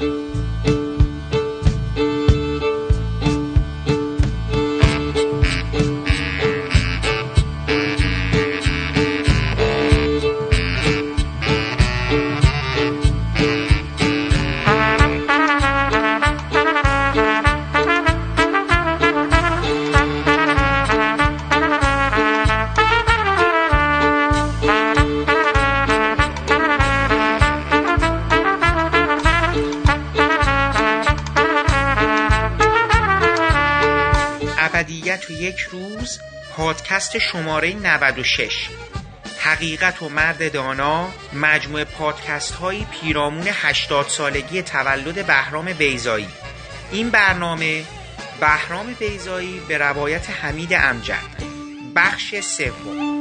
ابدیت 0.00 0.32
و 0.32 0.35
شماره 37.18 37.74
96 37.74 38.68
حقیقت 39.38 40.02
و 40.02 40.08
مرد 40.08 40.52
دانا 40.52 41.08
مجموعه 41.32 41.84
پادکست 41.84 42.54
های 42.54 42.86
پیرامون 43.00 43.46
80 43.52 44.06
سالگی 44.08 44.62
تولد 44.62 45.26
بهرام 45.26 45.72
بیزایی 45.72 46.28
این 46.92 47.10
برنامه 47.10 47.84
بهرام 48.40 48.86
بیزایی 48.98 49.60
به 49.68 49.78
روایت 49.78 50.30
حمید 50.30 50.72
امجد. 50.72 51.46
بخش 51.96 52.40
سوم. 52.40 53.15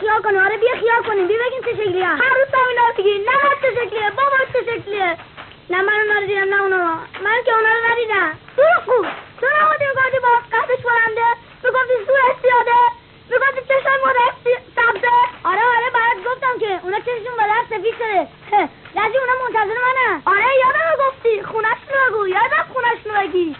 خیال 0.00 0.22
کنیم. 0.22 0.40
آره 0.46 0.56
بیا 0.56 0.74
خیال 0.82 1.02
کنیم. 1.02 1.26
بیا 1.28 1.38
بگیم 1.46 1.62
چه 1.64 1.72
شکلیه. 1.82 2.06
هر 2.06 2.34
روز 2.38 2.48
هم 2.54 2.66
اینا 2.70 2.82
رو 2.88 2.94
میگی 2.98 3.18
نه 3.18 3.34
من 3.44 3.54
چه 3.62 3.70
شکلیه 3.78 4.10
بابا 4.10 4.38
چه 4.52 4.60
شکلیه. 4.70 5.16
نه 5.70 5.82
من 5.82 5.92
اونا 6.00 6.20
رو 6.20 6.26
دیدم 6.26 6.48
نه 6.54 6.62
اونا 6.62 6.84
من 7.24 7.38
که 7.44 7.52
اونا 7.54 7.68
رو 7.76 7.80
ندیدم. 7.92 8.38
دور 8.56 8.74
خوب 8.86 9.06
تو 9.40 9.46
نبودی 9.56 9.84
می‌گفتی 9.90 10.18
با 10.26 10.32
قدش 10.58 10.80
بلنده 10.88 11.28
می‌گفتی 11.64 11.94
زورش 12.06 12.36
زیاده 12.42 12.80
می‌گفتی 13.30 13.60
چشم 13.68 13.90
مادر 14.06 14.28
سبزه 14.76 15.14
آره 15.50 15.62
آره 15.76 15.88
برات 15.96 16.18
گفتم 16.28 16.58
که 16.60 16.80
اونا 16.84 16.98
چششون 17.00 17.34
با 17.40 17.44
دست 17.52 17.68
سفید 17.70 17.94
شده. 18.00 18.28
لازی 18.96 19.18
اونا 19.18 19.34
منتظر 19.44 19.78
منه 19.86 20.22
آره 20.26 20.50
یادم 20.64 20.86
رو 20.90 20.94
گفتی 21.04 21.42
خونشون 21.42 21.94
رو 21.98 22.14
بگو. 22.14 22.26
یادم 22.28 22.64
خونشون 22.72 23.14
رو 23.14 23.20
بگی. 23.20 23.56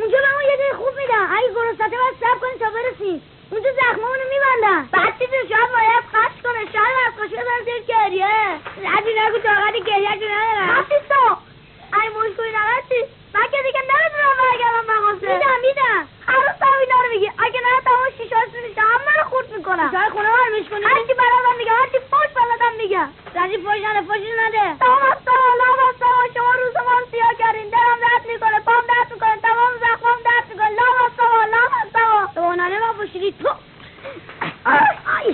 اونجا 0.00 0.18
به 0.38 0.44
یه 0.50 0.56
جای 0.60 0.72
خوب 0.76 0.94
میدن 1.00 1.24
اگه 1.36 1.48
گرسنته 1.54 1.96
باید 2.02 2.16
سب 2.20 2.40
کنی 2.40 2.58
تا 2.58 2.66
برسی. 2.76 3.22
اونجا 3.50 3.70
زخممونو 3.72 4.24
میبندن. 4.32 4.88
بعد 4.92 5.18
چیزی 5.18 5.36
شاید 5.48 5.70
باید 5.76 6.04
خش 6.12 6.42
کنه. 6.42 6.72
شاید 6.72 6.96
از 7.06 7.12
خوشی 7.18 7.36
بزن 7.36 7.60
زیر 7.64 7.82
گریه؟ 7.88 8.60
لازی 8.76 9.12
نگو 9.20 9.38
طاقت 9.38 9.74
گریه 9.86 10.18
که 10.20 10.26
ندارم 10.34 11.49
تو 11.92 12.00
ای 12.00 12.08
مشکوی 12.08 12.50
نقصی 12.58 13.00
من 13.34 13.46
که 13.52 13.58
دیگه 13.66 13.80
نمی‌تونم 13.90 14.34
برگردم 14.42 14.84
مغازه 14.92 15.26
میدم 15.34 15.60
میدم. 15.66 16.08
هر 16.28 16.36
روز 16.36 16.58
هم 16.62 16.78
اینا 16.80 16.98
رو 17.04 17.08
میگی. 17.14 17.28
اگه 17.46 17.60
نه 17.66 17.72
تمام 17.84 18.10
شیشاش 18.18 18.48
میشه 18.68 18.80
همه 18.80 19.12
رو 19.18 19.24
خورد 19.30 19.48
می‌کنم. 19.56 19.90
جای 19.92 20.10
خونه 20.10 20.28
من 20.36 20.48
میشکنی 20.58 20.84
هرچی 20.84 21.14
بلدم 21.20 21.54
میگم 21.58 21.76
هرچی 21.82 21.98
فوش 22.10 22.30
بلدم 22.40 22.72
میگم. 22.82 23.08
رجی 23.38 23.56
فوش 23.64 23.78
نده 23.86 24.00
فوشی 24.08 24.32
نده. 24.42 24.64
تمام 24.84 25.02
از 25.12 25.18
تمام 25.28 25.52
لام 25.60 25.78
از 25.88 25.96
تمام 26.00 26.24
شما 26.34 26.52
روز 26.62 26.74
ما 26.86 26.92
رو 26.98 27.06
سیاه 27.10 27.34
کردین. 27.38 27.68
دلم 27.74 27.98
درد 28.06 28.24
می‌کنه 28.32 28.58
پام 28.68 28.82
درد 28.92 29.08
می‌کنه 29.14 29.36
تمام 29.48 29.72
زخمام 29.84 30.18
درد 30.28 30.46
می‌کنه. 30.50 30.70
لام 30.80 30.96
از 31.06 31.12
تمام 31.20 31.44
لام 31.54 31.72
از 31.82 32.34
تو. 32.34 32.52
ننه 32.60 32.76
من 32.84 32.92
فوشیدی 32.98 33.30
تو. 33.42 33.48
آی. 35.16 35.28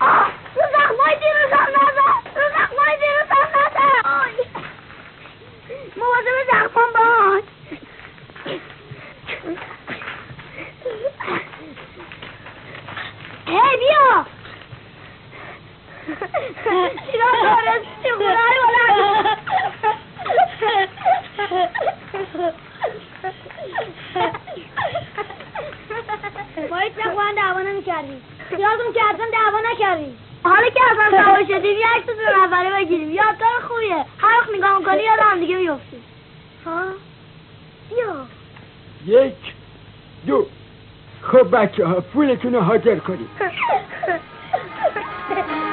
آه 0.00 0.26
رو 0.56 0.62
زخمای 0.76 1.14
دیروزم 1.22 1.68
نزد 1.76 2.24
رو 2.38 2.46
زخمای 2.58 2.94
دیروزم 3.02 3.48
نزد 3.56 4.73
مواظب 5.96 6.36
زخمام 6.52 6.92
باش. 6.92 7.44
هی 13.46 13.76
بیا. 13.76 14.26
چرا 17.12 17.30
داره 17.42 17.82
چگونه 18.02 18.34
ما 26.70 26.76
هیچ 26.78 26.92
وقت 26.98 27.14
با 27.14 27.22
هم 27.22 27.34
دعوا 27.34 27.60
نمی‌کردیم. 27.60 28.22
یادم 28.50 28.92
که 28.94 29.00
اصلا 29.10 29.26
دعوا 29.32 29.60
حالا 30.44 30.68
که 30.70 30.80
اصلا 30.92 31.10
دعوا 31.18 31.44
شدیم 31.44 31.78
یه 31.78 31.86
عکس 31.96 32.06
دو 32.06 32.44
نفره 32.44 32.70
بگیریم. 32.84 33.10
یادگار 33.10 33.60
خوبیه. 33.68 34.04
هر 34.18 34.40
وقت 34.40 34.48
نگاه 34.56 34.78
می‌کنی 34.78 35.02
یاد 35.02 35.18
هم 35.20 35.40
دیگه 35.40 35.56
میفتیم 35.56 36.04
ها 36.66 36.82
بیا. 37.90 38.26
یک 39.20 39.34
دو. 40.26 40.46
خب 41.22 41.56
بچه 41.56 41.86
ها 41.86 42.00
پولتون 42.00 42.54
رو 42.54 42.60
حاضر 42.60 42.96
کنید. 42.98 43.28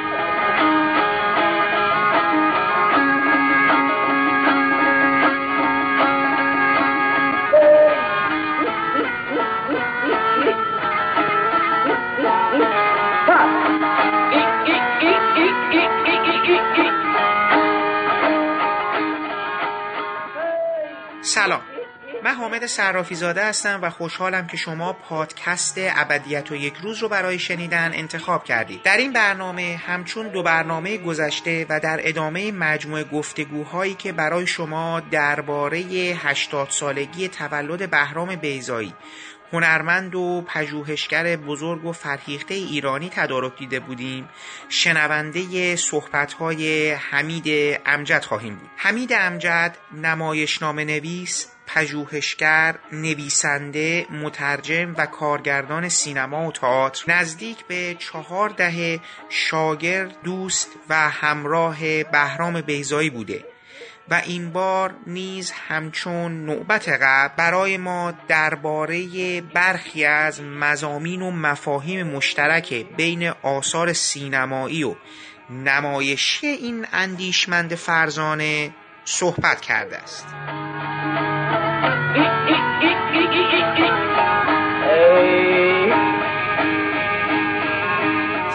سلام. 21.21 21.61
من 22.23 22.35
حامد 22.35 22.65
صرافی 22.65 23.15
زاده 23.15 23.45
هستم 23.45 23.79
و 23.81 23.89
خوشحالم 23.89 24.47
که 24.47 24.57
شما 24.57 24.93
پادکست 24.93 25.75
ابدیت 25.78 26.51
و 26.51 26.55
یک 26.55 26.73
روز 26.81 26.99
رو 26.99 27.09
برای 27.09 27.40
شنیدن 27.40 27.91
انتخاب 27.93 28.43
کردید. 28.43 28.81
در 28.84 28.97
این 28.97 29.13
برنامه 29.13 29.81
همچون 29.85 30.28
دو 30.28 30.43
برنامه 30.43 30.97
گذشته 30.97 31.66
و 31.69 31.79
در 31.79 31.99
ادامه 32.03 32.51
مجموعه 32.51 33.03
گفتگوهایی 33.03 33.93
که 33.93 34.11
برای 34.11 34.47
شما 34.47 34.99
درباره 34.99 35.79
80 35.79 36.69
سالگی 36.69 37.28
تولد 37.28 37.90
بهرام 37.90 38.35
بیزایی 38.35 38.93
هنرمند 39.53 40.15
و 40.15 40.45
پژوهشگر 40.47 41.35
بزرگ 41.35 41.85
و 41.85 41.91
فرهیخته 41.91 42.53
ایرانی 42.53 43.09
تدارک 43.09 43.57
دیده 43.57 43.79
بودیم. 43.79 44.29
شنونده 44.69 45.75
صحبت‌های 45.75 46.91
حمید 46.91 47.79
امجد 47.85 48.23
خواهیم 48.23 48.55
بود. 48.55 48.69
حمید 48.75 49.13
امجد 49.13 49.77
نمایشنامه 49.93 50.85
نویس 50.85 51.47
پژوهشگر، 51.67 52.75
نویسنده، 52.91 54.07
مترجم 54.09 54.95
و 54.97 55.05
کارگردان 55.05 55.89
سینما 55.89 56.47
و 56.47 56.51
تئاتر. 56.51 57.03
نزدیک 57.07 57.65
به 57.65 57.95
چهار 57.99 58.49
دهه 58.49 58.99
شاگرد، 59.29 60.21
دوست 60.23 60.69
و 60.89 61.09
همراه 61.09 62.03
بهرام 62.03 62.61
بیزایی 62.61 63.09
بوده. 63.09 63.50
و 64.11 64.13
این 64.13 64.52
بار 64.52 64.93
نیز 65.08 65.52
همچون 65.52 66.46
نوبت 66.46 66.90
قبل 66.90 67.34
برای 67.37 67.78
ما 67.78 68.13
درباره 68.28 69.41
برخی 69.41 70.05
از 70.05 70.41
مزامین 70.41 71.22
و 71.22 71.31
مفاهیم 71.31 72.08
مشترک 72.08 72.73
بین 72.73 73.29
آثار 73.29 73.93
سینمایی 73.93 74.84
و 74.84 74.96
نمایشی 75.49 76.47
این 76.47 76.85
اندیشمند 76.93 77.75
فرزانه 77.75 78.72
صحبت 79.05 79.61
کرده 79.61 79.97
است. 79.97 80.28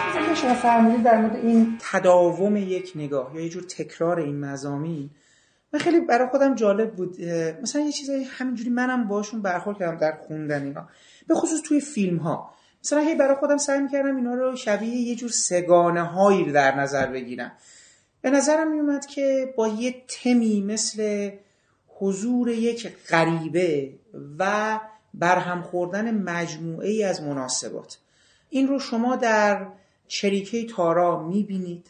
چیزی 0.05 0.29
که 0.29 0.35
شما 0.35 0.53
فرمودید 0.53 1.03
در 1.03 1.17
مورد 1.17 1.35
این 1.35 1.77
تداوم 1.91 2.57
یک 2.57 2.91
نگاه 2.95 3.35
یا 3.35 3.41
یه 3.41 3.49
جور 3.49 3.63
تکرار 3.63 4.19
این 4.19 4.39
مزامین 4.39 5.09
من 5.73 5.79
خیلی 5.79 5.99
برای 5.99 6.27
خودم 6.27 6.55
جالب 6.55 6.95
بود 6.95 7.21
مثلا 7.61 7.81
یه 7.81 7.91
چیزایی 7.91 8.23
همینجوری 8.23 8.69
منم 8.69 9.07
باشون 9.07 9.41
برخورد 9.41 9.77
کردم 9.77 9.97
در 9.97 10.11
خوندن 10.11 10.63
اینا. 10.63 10.89
به 11.27 11.35
خصوص 11.35 11.61
توی 11.61 11.79
فیلم 11.79 12.17
ها 12.17 12.53
مثلا 12.83 12.99
هی 12.99 13.15
برای 13.15 13.35
خودم 13.35 13.57
سعی 13.57 13.79
می‌کردم 13.79 14.15
اینا 14.15 14.33
رو 14.33 14.55
شبیه 14.55 14.95
یه 14.95 15.15
جور 15.15 15.29
سگانه 15.29 16.03
هایی 16.03 16.51
در 16.51 16.75
نظر 16.79 17.07
بگیرم. 17.07 17.51
به 18.21 18.29
نظرم 18.29 18.71
میومد 18.71 19.05
که 19.05 19.53
با 19.57 19.67
یه 19.67 19.95
تمی 20.07 20.61
مثل 20.61 21.31
حضور 21.87 22.49
یک 22.49 22.93
غریبه 23.09 23.93
و 24.39 24.79
برهم 25.13 25.61
خوردن 25.61 26.23
مجموعه 26.23 26.89
ای 26.89 27.03
از 27.03 27.21
مناسبات. 27.21 27.97
این 28.49 28.67
رو 28.67 28.79
شما 28.79 29.15
در 29.15 29.67
چریکه 30.07 30.65
تارا 30.65 31.23
می‌بینید. 31.23 31.89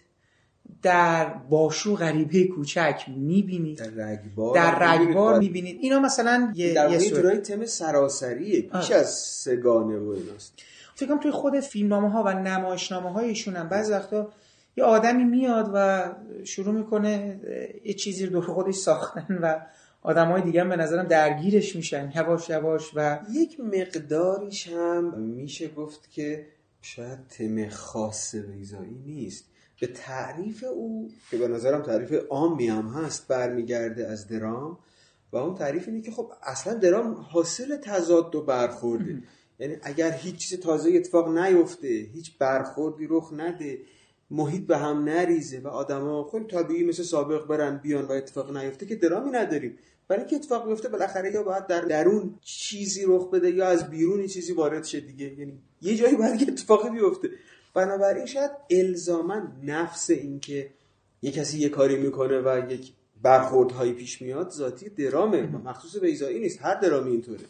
در 0.82 1.26
باشو 1.34 1.96
غریبه 1.96 2.44
کوچک 2.44 3.06
می‌بینید. 3.18 3.78
در 3.78 4.06
رگبار 4.06 4.56
در 4.56 4.80
رگبار 4.80 5.40
می‌بینید. 5.40 5.78
اینا 5.82 6.00
مثلا 6.00 6.54
یه 6.56 6.74
در 6.74 6.92
یه 6.92 6.98
واقع 6.98 7.10
صورت- 7.10 7.22
جورای 7.22 7.38
تم 7.38 7.66
سراسریه. 7.66 8.62
پیش 8.62 8.92
آه. 8.92 8.98
از 8.98 9.10
سگانه 9.20 9.98
و 10.00 10.10
ایناست. 10.10 10.54
فکر 10.96 11.10
کنم 11.10 11.20
توی 11.20 11.32
خود 11.32 11.60
فیلمنامه 11.60 12.10
ها 12.12 12.24
و 12.24 12.34
نمایشنامه 12.34 13.12
هایشون 13.12 13.56
هم 13.56 13.70
بعضی 13.70 13.92
وقتا 13.92 14.30
یه 14.78 14.84
آدمی 14.84 15.24
میاد 15.24 15.72
و 15.74 16.06
شروع 16.44 16.74
می‌کنه 16.74 17.40
یه 17.86 17.94
چیزی 17.94 18.26
رو 18.26 18.32
دور 18.32 18.46
خودش 18.54 18.76
ساختن 18.76 19.40
و 19.42 19.60
آدم 20.02 20.28
های 20.32 20.42
دیگه 20.42 20.62
هم 20.62 20.70
به 20.70 20.76
نظرم 20.76 21.08
درگیرش 21.08 21.76
میشن. 21.76 22.12
یواش 22.16 22.50
یواش 22.50 22.92
و 22.96 23.20
یک 23.34 23.60
مقداریش 23.60 24.68
هم 24.68 25.20
میشه 25.20 25.68
گفت 25.68 26.12
که 26.12 26.46
شاید 26.82 27.28
تم 27.28 27.70
خاص 27.70 28.34
ویزایی 28.34 29.02
نیست. 29.06 29.46
به 29.80 29.88
تعریف 29.88 30.64
او 30.74 31.12
که 31.32 31.38
به 31.38 31.48
نظرم 31.48 31.82
تعریف 31.82 32.14
عامی 32.30 32.68
هم 32.68 32.88
هست 32.88 33.28
برمیگرده 33.28 34.08
از 34.08 34.28
درام. 34.28 34.78
و 35.32 35.38
اون 35.38 35.56
تعریف 35.56 35.88
اینه 35.88 36.02
که 36.02 36.12
خب 36.12 36.32
اصلا 36.44 36.74
درام 36.74 37.14
حاصل 37.14 37.78
تضاد 37.78 38.36
و 38.36 38.42
برخورده. 38.42 39.24
یعنی 39.60 39.78
اگر 39.82 40.12
هیچ 40.12 40.36
چیز 40.36 40.60
تازه 40.60 40.92
اتفاق 40.94 41.38
نیفته 41.38 41.88
هیچ 41.88 42.38
برخوردی 42.38 43.08
رخ 43.10 43.34
نده 43.34 43.80
محیط 44.32 44.68
به 44.68 44.78
هم 44.78 45.04
نریزه 45.04 45.60
و 45.60 45.68
آدما 45.68 46.30
خیلی 46.32 46.46
طبیعی 46.46 46.84
مثل 46.84 47.04
سابق 47.04 47.48
برن 47.48 47.78
بیان 47.78 48.06
و 48.06 48.12
اتفاق 48.12 48.58
نیفته 48.58 48.86
که 48.86 48.96
درامی 48.96 49.32
نداریم. 49.32 49.78
برای 50.08 50.22
اینکه 50.22 50.36
اتفاق 50.36 50.68
بیفته 50.68 50.90
بالاخره 50.90 51.32
یا 51.32 51.44
باید 51.44 51.68
در 51.68 51.82
درون 51.82 52.36
چیزی 52.42 53.06
رخ 53.08 53.30
بده 53.30 53.52
یا 53.52 53.68
از 53.68 53.90
بیرون 53.90 54.28
چیزی 54.28 54.54
وارد 54.54 54.84
شه 54.84 55.00
دیگه. 55.00 55.40
یعنی 55.40 55.60
یه 55.82 55.96
جایی 55.96 56.16
باید 56.16 56.40
که 56.40 56.52
اتفاقی 56.52 56.90
بیفته. 56.90 57.30
بنابراین 57.78 58.26
شاید 58.26 58.52
الزاما 58.70 59.42
نفس 59.64 60.10
اینکه 60.10 60.70
یه 61.22 61.32
کسی 61.32 61.60
یه 61.60 61.70
کاری 61.70 61.96
می‌کنه 61.96 62.40
و 62.40 62.72
یک 62.72 62.94
برخوردهایی 63.22 63.94
پیش 63.94 64.22
میاد 64.22 64.50
ذاتی 64.50 64.90
درامه. 64.90 65.42
مخصوص 65.42 66.02
بیزایی 66.02 66.40
نیست. 66.40 66.60
هر 66.62 66.76
درامی 66.80 67.12
اینطوره. 67.12 67.46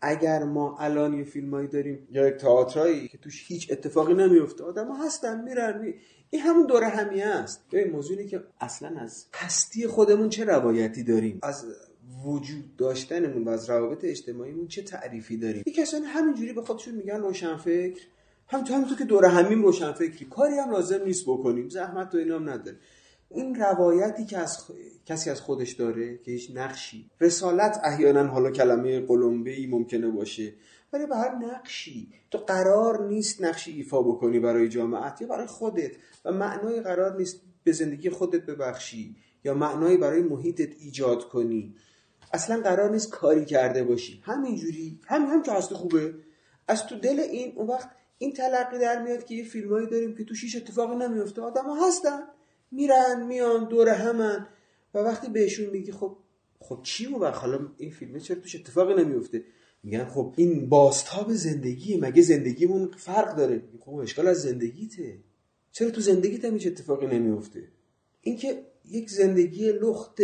اگر 0.00 0.44
ما 0.44 0.76
الان 0.78 1.14
یه 1.14 1.24
فیلمایی 1.24 1.68
داریم 1.68 2.08
یا 2.10 2.28
یک 2.28 2.34
تئاترایی 2.34 3.08
که 3.08 3.18
توش 3.18 3.44
هیچ 3.48 3.72
اتفاقی 3.72 4.14
نمیفته 4.14 4.64
آدم 4.64 4.96
هستن 5.04 5.44
میرن 5.44 5.80
می... 5.82 5.94
این 6.30 6.42
همون 6.42 6.66
دوره 6.66 6.88
همیه 6.88 7.26
است. 7.26 7.64
ببین 7.72 7.92
موضوع 7.92 8.16
اینه 8.16 8.30
که 8.30 8.42
اصلا 8.60 9.00
از 9.00 9.26
هستی 9.34 9.86
خودمون 9.86 10.28
چه 10.28 10.44
روایتی 10.44 11.02
داریم؟ 11.02 11.38
از 11.42 11.64
وجود 12.24 12.76
داشتنمون 12.76 13.44
و 13.44 13.48
از 13.48 13.70
روابط 13.70 14.04
اجتماعیمون 14.04 14.68
چه 14.68 14.82
تعریفی 14.82 15.36
داریم؟ 15.36 15.62
یه 15.66 15.72
کسانی 15.72 16.06
همینجوری 16.06 16.52
به 16.52 16.62
خودشون 16.62 16.94
میگن 16.94 17.20
روشنفکر. 17.20 18.00
هم 18.48 18.64
تو 18.64 18.74
همونطور 18.74 18.98
که 18.98 19.04
دوره 19.04 19.28
همیم 19.28 19.62
روشنفکری 19.62 20.24
کاری 20.24 20.58
هم 20.58 20.70
لازم 20.70 21.04
نیست 21.04 21.24
بکنیم. 21.24 21.68
زحمت 21.68 22.14
و 22.14 22.18
اینا 22.18 22.36
هم 22.36 22.50
نداره. 22.50 22.76
این 23.30 23.54
روایتی 23.54 24.24
که 24.24 24.38
از 24.38 24.58
خ... 24.58 24.70
کسی 25.06 25.30
از 25.30 25.40
خودش 25.40 25.72
داره 25.72 26.18
که 26.18 26.30
هیچ 26.30 26.50
نقشی. 26.54 27.10
رسالت 27.20 27.80
احیانا 27.84 28.26
حالا 28.26 28.50
کلمه 28.50 29.00
قلمبه 29.00 29.50
ای 29.50 29.66
ممکنه 29.66 30.08
باشه. 30.10 30.52
ولی 30.92 31.06
به 31.06 31.16
هر 31.16 31.34
نقشی. 31.34 32.12
تو 32.30 32.38
قرار 32.38 33.06
نیست 33.06 33.42
نقشی 33.42 33.72
ایفا 33.72 34.02
بکنی 34.02 34.40
برای 34.40 34.68
جامعت 34.68 35.20
یا 35.20 35.26
برای 35.26 35.46
خودت. 35.46 35.92
و 36.24 36.32
معنای 36.32 36.80
قرار 36.80 37.16
نیست 37.16 37.40
به 37.64 37.72
زندگی 37.72 38.10
خودت 38.10 38.46
ببخشی. 38.46 39.16
یا 39.44 39.54
معنایی 39.54 39.96
برای 39.96 40.22
محیطت 40.22 40.80
ایجاد 40.80 41.28
کنی. 41.28 41.74
اصلا 42.32 42.60
قرار 42.60 42.90
نیست 42.90 43.10
کاری 43.10 43.44
کرده 43.44 43.84
باشی. 43.84 44.20
همینجوری. 44.24 45.00
هم 45.06 45.22
هم 45.22 45.42
که 45.42 45.52
هست 45.52 45.74
خوبه. 45.74 46.14
از 46.68 46.86
تو 46.86 46.98
دل 46.98 47.20
این 47.20 47.52
اون 47.56 47.66
وقت 47.66 47.90
این 48.18 48.32
تلقی 48.32 48.78
در 48.78 49.02
میاد 49.02 49.24
که 49.24 49.34
یه 49.34 49.44
فیلمایی 49.44 49.86
داریم 49.86 50.14
که 50.14 50.24
توش 50.24 50.44
هیچ 50.44 50.56
اتفاقی 50.56 50.96
نمیفته. 50.96 51.42
آدم 51.42 51.86
هستن. 51.86 52.20
میرن 52.70 53.26
میان 53.26 53.68
دور 53.68 53.88
همن. 53.88 54.46
و 54.94 54.98
وقتی 54.98 55.28
بهشون 55.28 55.70
میگی 55.70 55.92
خب 55.92 56.16
خب 56.60 56.80
چی 56.82 57.06
وقت 57.06 57.40
حالا 57.40 57.68
این 57.78 57.90
فیلمه 57.90 58.20
چرا 58.20 58.40
توش 58.40 58.54
اتفاقی 58.54 59.04
نمیفته؟ 59.04 59.44
میگن 59.82 60.04
خب 60.04 60.34
این 60.36 60.68
باستاب 60.68 61.32
زندگی 61.32 61.96
مگه 61.96 62.22
زندگیمون 62.22 62.90
فرق 62.96 63.36
داره؟ 63.36 63.62
خب 63.80 63.94
اشکال 63.94 64.28
از 64.28 64.42
زندگیته. 64.42 65.18
چرا 65.72 65.90
تو 65.90 66.00
زندگیت 66.00 66.44
هم 66.44 66.54
هیچ 66.54 66.66
اتفاقی 66.66 67.06
نمیفته؟ 67.06 67.68
اینکه 68.20 68.64
یک 68.90 69.10
زندگی 69.10 69.72
لخت 69.72 70.22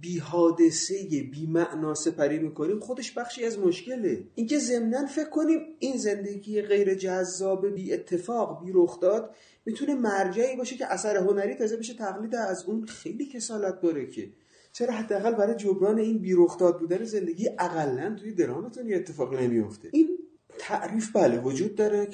بی 0.00 0.18
حادثه 0.18 0.94
بی 1.32 1.46
معنا 1.46 1.94
سپری 1.94 2.38
می‌کنیم 2.38 2.80
خودش 2.80 3.12
بخشی 3.12 3.44
از 3.44 3.58
مشکله. 3.58 4.24
اینکه 4.34 4.58
ضمنا 4.58 5.06
فکر 5.06 5.28
کنیم 5.28 5.60
این 5.78 5.96
زندگی 5.96 6.62
غیر 6.62 6.94
جذاب 6.94 7.74
بی 7.74 7.92
اتفاق 7.92 8.64
بی 8.64 8.70
رخ 8.74 9.00
داد 9.00 9.34
می‌تونه 9.66 9.94
مرجعی 9.94 10.56
باشه 10.56 10.76
که 10.76 10.92
اثر 10.92 11.16
هنری 11.16 11.54
تازه 11.54 11.76
بشه 11.76 11.94
تقلید 11.94 12.34
از 12.34 12.64
اون 12.64 12.86
خیلی 12.86 13.26
کسالت 13.26 13.80
داره 13.80 14.06
که 14.06 14.30
چرا 14.72 14.92
حداقل 14.94 15.32
برای 15.32 15.56
جبران 15.56 15.98
این 15.98 16.18
بی 16.18 16.32
رخ 16.36 16.58
داد 16.58 16.80
بودن 16.80 17.04
زندگی 17.04 17.48
اقلا 17.58 18.16
توی 18.20 18.32
درامتون 18.32 18.88
یه 18.88 18.96
اتفاقی 18.96 19.46
نمیفته 19.46 19.88
این 19.92 20.18
تعریف 20.58 21.16
بله 21.16 21.40
وجود 21.40 21.74
داره 21.74 22.08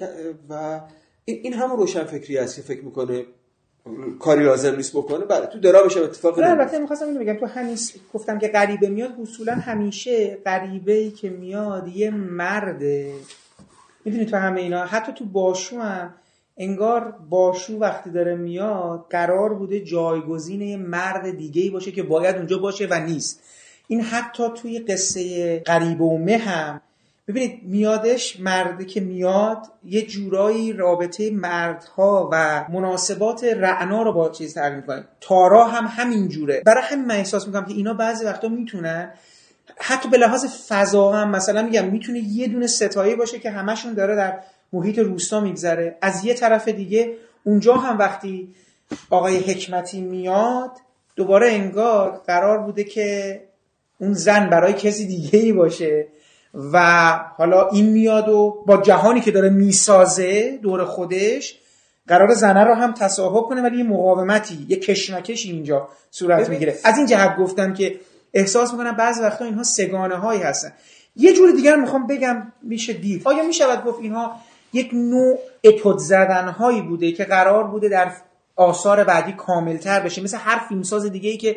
و 0.48 0.80
این 1.24 1.40
این 1.42 1.52
همون 1.52 1.76
روشنفکری 1.76 2.38
است 2.38 2.56
که 2.56 2.62
فکر 2.62 2.84
می‌کنه 2.84 3.26
کاری 4.18 4.44
لازم 4.44 4.76
نیست 4.76 4.96
بکنه 4.96 5.24
بله 5.24 5.46
تو 5.46 5.60
درامش 5.60 5.96
هم 5.96 6.02
اتفاق 6.02 6.40
نه 6.40 6.50
البته 6.50 6.78
می‌خواستم 6.78 7.06
اینو 7.06 7.20
بگم. 7.20 7.34
تو 7.34 7.46
همین 7.46 7.78
گفتم 8.14 8.38
که 8.38 8.48
غریبه 8.48 8.88
میاد 8.88 9.10
اصولا 9.22 9.54
همیشه 9.54 10.38
غریبه 10.46 10.92
ای 10.92 11.10
که 11.10 11.30
میاد 11.30 11.88
یه 11.88 12.10
مرده. 12.10 13.12
می‌دونی 14.04 14.24
تو 14.24 14.36
همه 14.36 14.60
اینا؟ 14.60 14.84
حتی 14.84 15.12
تو 15.12 15.24
باشو 15.24 15.80
هم 15.80 16.14
انگار 16.56 17.14
باشو 17.30 17.78
وقتی 17.78 18.10
داره 18.10 18.34
میاد 18.34 19.06
قرار 19.10 19.54
بوده 19.54 19.80
جایگزین 19.80 20.62
یه 20.62 20.76
مرد 20.76 21.30
دیگه 21.30 21.62
ای 21.62 21.70
باشه 21.70 21.92
که 21.92 22.02
باید 22.02 22.36
اونجا 22.36 22.58
باشه 22.58 22.86
و 22.90 23.00
نیست. 23.00 23.42
این 23.88 24.00
حتی 24.00 24.42
توی 24.56 24.78
قصه 24.78 25.58
غریبه 25.60 26.04
و 26.04 26.18
مه 26.18 26.36
هم 26.36 26.80
ببینید 27.28 27.60
میادش 27.62 28.40
مردی 28.40 28.84
که 28.84 29.00
میاد 29.00 29.66
یه 29.84 30.02
جورایی 30.02 30.72
رابطه 30.72 31.30
مردها 31.30 32.28
و 32.32 32.64
مناسبات 32.72 33.44
رعنا 33.44 34.02
رو 34.02 34.12
با 34.12 34.28
چیز 34.28 34.54
تعریف 34.54 34.76
می‌کنه. 34.76 35.04
تارا 35.20 35.64
هم 35.64 35.86
همین 35.88 36.28
جوره. 36.28 36.62
برای 36.66 36.82
همین 36.84 37.04
من 37.04 37.14
احساس 37.14 37.46
می‌کنم 37.46 37.64
که 37.64 37.74
اینا 37.74 37.94
بعضی 37.94 38.24
وقتا 38.24 38.48
می‌تونن 38.48 39.10
حتی 39.76 40.08
به 40.08 40.18
لحاظ 40.18 40.46
فضا 40.68 41.12
هم 41.12 41.30
مثلا 41.30 41.62
میگم 41.62 41.88
می‌تونه 41.88 42.18
یه 42.18 42.48
دونه 42.48 42.66
ستایی 42.66 43.16
باشه 43.16 43.38
که 43.38 43.50
همشون 43.50 43.94
داره 43.94 44.16
در 44.16 44.38
محیط 44.72 44.98
روستا 44.98 45.40
میگذره. 45.40 45.96
از 46.02 46.24
یه 46.24 46.34
طرف 46.34 46.68
دیگه 46.68 47.14
اونجا 47.44 47.74
هم 47.74 47.98
وقتی 47.98 48.54
آقای 49.10 49.36
حکمتی 49.36 50.00
میاد 50.00 50.70
دوباره 51.16 51.48
انگار 51.52 52.22
قرار 52.26 52.58
بوده 52.58 52.84
که 52.84 53.40
اون 53.98 54.12
زن 54.12 54.50
برای 54.50 54.72
کسی 54.72 55.06
دیگه 55.06 55.38
ای 55.38 55.52
باشه. 55.52 56.06
و 56.54 57.10
حالا 57.36 57.68
این 57.68 57.86
میاد 57.86 58.28
و 58.28 58.64
با 58.66 58.76
جهانی 58.76 59.20
که 59.20 59.30
داره 59.30 59.50
می‌سازه 59.50 60.58
دور 60.62 60.84
خودش 60.84 61.58
قرار 62.08 62.34
زنه 62.34 62.64
رو 62.64 62.74
هم 62.74 62.92
تصاحب 62.92 63.44
کنه 63.44 63.62
ولی 63.62 63.78
یه 63.78 63.84
مقاومتی 63.84 64.66
یه 64.68 64.76
کشمکشی 64.76 65.50
اینجا 65.50 65.88
صورت. 66.10 66.48
می‌گیره. 66.48 66.78
از 66.84 66.96
این 66.96 67.06
جهت 67.06 67.36
گفتم 67.36 67.74
که 67.74 68.00
احساس 68.34 68.72
می‌کنم 68.72 68.92
بعضی 68.92 69.20
وقتا 69.20 69.44
اینها 69.44 69.62
سگانه 69.62 70.16
هایی 70.16 70.42
هستن. 70.42 70.72
یه 71.16 71.32
جور 71.32 71.50
دیگر 71.50 71.76
می‌خوام 71.76 72.06
بگم 72.06 72.52
میشه 72.62 72.92
دید. 72.92 73.22
آیا 73.24 73.42
می‌شود 73.42 73.84
گفت 73.84 73.98
اینها 74.02 74.36
یک 74.72 74.90
نوع 74.92 75.38
اتود 75.64 75.98
زدن 75.98 76.48
هایی 76.48 76.82
بوده 76.82 77.12
که 77.12 77.24
قرار 77.24 77.64
بوده 77.64 77.88
در 77.88 78.12
آثار 78.56 79.04
بعدی 79.04 79.32
کاملتر 79.32 80.00
بشه؟ 80.00 80.22
مثل 80.22 80.36
هر 80.36 80.58
فیلمساز 80.68 81.04
دیگه 81.04 81.30
ای 81.30 81.36
که 81.36 81.56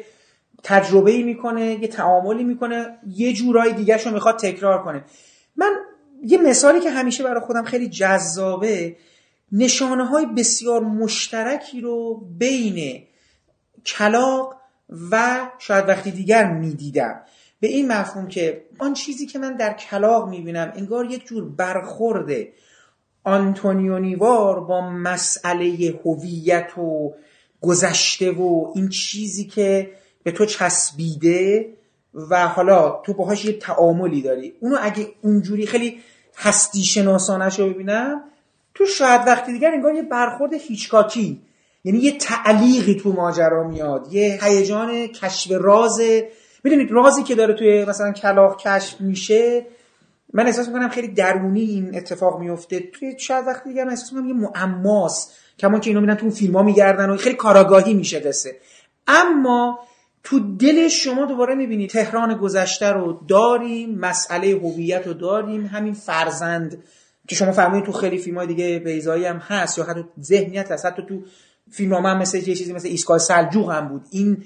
تجربه 0.64 1.12
ای 1.12 1.24
می‌کنه 1.24 1.66
یه 1.82 1.88
تعاملی 1.88 2.44
می‌کنه 2.44 2.98
یه 3.08 3.34
جورای 3.34 3.74
دیگه 3.74 4.04
رو 4.04 4.12
می‌خواد 4.12 4.40
تکرار 4.40 4.84
کنه. 4.84 5.04
من 5.56 5.72
یه 6.24 6.38
مثالی 6.38 6.80
که 6.80 6.90
همیشه 6.90 7.24
برای 7.24 7.40
خودم 7.40 7.64
خیلی 7.64 7.90
جذابه 7.90 8.96
نشانه 9.52 10.06
های 10.06 10.26
بسیار 10.26 10.82
مشترکی 10.82 11.82
رو 11.82 12.26
بین 12.38 13.04
کلاق 13.86 14.56
و 15.12 15.40
شاید 15.60 15.88
وقتی 15.90 16.12
دیگر 16.12 16.52
می‌دیدم. 16.52 17.22
به 17.60 17.68
این 17.68 17.88
مفهوم 17.88 18.28
که 18.28 18.66
آن 18.80 18.94
چیزی 18.94 19.26
که 19.26 19.40
من 19.40 19.56
در 19.56 19.74
کلاق 19.74 20.30
می‌بینم 20.30 20.74
انگار 20.76 21.06
یک 21.06 21.26
جور 21.26 21.50
برخورده 21.50 22.54
آنتونیونیوار 23.24 24.60
با 24.60 24.82
مسئله 24.82 26.00
هویت 26.06 26.78
و 26.78 27.14
گذشته 27.62 28.32
و 28.32 28.72
این 28.76 28.90
چیزی 28.90 29.46
که 29.46 29.92
به 30.24 30.32
تو 30.32 30.46
چسبیده 30.46 31.70
و 32.30 32.48
حالا 32.48 33.02
تو 33.06 33.14
باهاش 33.14 33.46
یه 33.46 33.54
تعاملی 33.54 34.22
داری. 34.22 34.54
اونو 34.60 34.78
اگه 34.82 35.08
اونجوری 35.22 35.66
خیلی 35.66 36.00
هستی 36.38 36.84
شناسانش 36.84 37.60
رو 37.60 37.70
ببینم 37.70 38.22
تو 38.74 38.86
شاید 38.86 39.22
وقتی 39.28 39.52
دیگر 39.52 39.72
انگار 39.72 39.96
یه 39.96 40.02
برخورد 40.02 40.54
هیچکاکی 40.54 41.42
یعنی 41.84 42.00
یه 42.00 42.18
تعلیقی 42.18 42.96
تو 42.96 43.14
ماجرا 43.14 43.68
میاد 43.68 44.08
یه 44.14 44.40
هیجان 44.42 45.08
کشف 45.08 45.52
راز. 45.52 46.02
می‌دونید 46.64 46.92
رازی 46.92 47.24
که 47.24 47.36
داره 47.36 47.54
توی 47.54 47.86
مثلا 47.86 48.12
کلاق 48.12 48.62
کشف 48.62 49.02
میشه 49.02 49.66
من 50.34 50.46
احساس 50.46 50.68
می‌کنم 50.68 50.90
خیلی 50.90 51.08
درونی 51.08 51.62
این 51.62 51.96
اتفاق 51.96 52.40
میفته 52.40 52.80
توی 52.80 53.20
شاید 53.20 53.48
وقتی 53.48 53.70
دیگر 53.70 53.84
من 53.84 53.90
احساس 53.90 54.14
می‌کنم 54.14 54.28
یه 54.28 54.34
معماست 54.34 55.32
کما 55.60 55.80
که 55.80 55.90
اینو 55.90 56.02
میرن 56.02 56.16
تو 56.16 56.26
اون 56.26 56.36
فیلم 56.36 56.56
ها 56.56 56.64
میگردن 56.64 57.10
و 57.10 57.18
خیلی 57.18 57.36
کاراگاهی 57.36 57.94
میشه 57.94 58.20
قصه. 58.20 58.56
اما 59.08 59.80
تو 60.24 60.40
دل 60.58 60.88
شما 60.88 61.26
دوباره 61.26 61.56
می‌بینید 61.56 61.90
تهران 61.90 62.38
گذشته 62.38 62.88
رو 62.88 63.20
داریم 63.28 64.00
مسئله 64.00 64.48
هویت 64.48 65.08
رو 65.08 65.14
داریم 65.14 65.66
همین 65.66 65.94
فرزند 65.94 66.84
که 67.28 67.36
شما 67.36 67.52
فهمید 67.52 67.84
تو 67.84 67.92
خیلی 67.92 68.18
فیلم 68.18 68.38
های 68.38 68.48
دیگه 68.48 68.80
بیزایی 68.80 69.26
هم 69.26 69.38
هست 69.38 69.78
یا 69.78 69.84
حتی 69.84 70.04
ذهنیت 70.22 70.72
هست. 70.72 70.86
حتی 70.86 71.02
تو 71.10 71.22
فیلم 71.72 71.94
هم 71.94 72.18
مثل 72.18 72.38
یه 72.38 72.56
چیزی 72.56 72.74
مثل 72.74 72.88
ایسکای 72.88 73.20
سلجوق 73.20 73.72
هم 73.72 73.88
بود. 73.88 74.02
این 74.12 74.44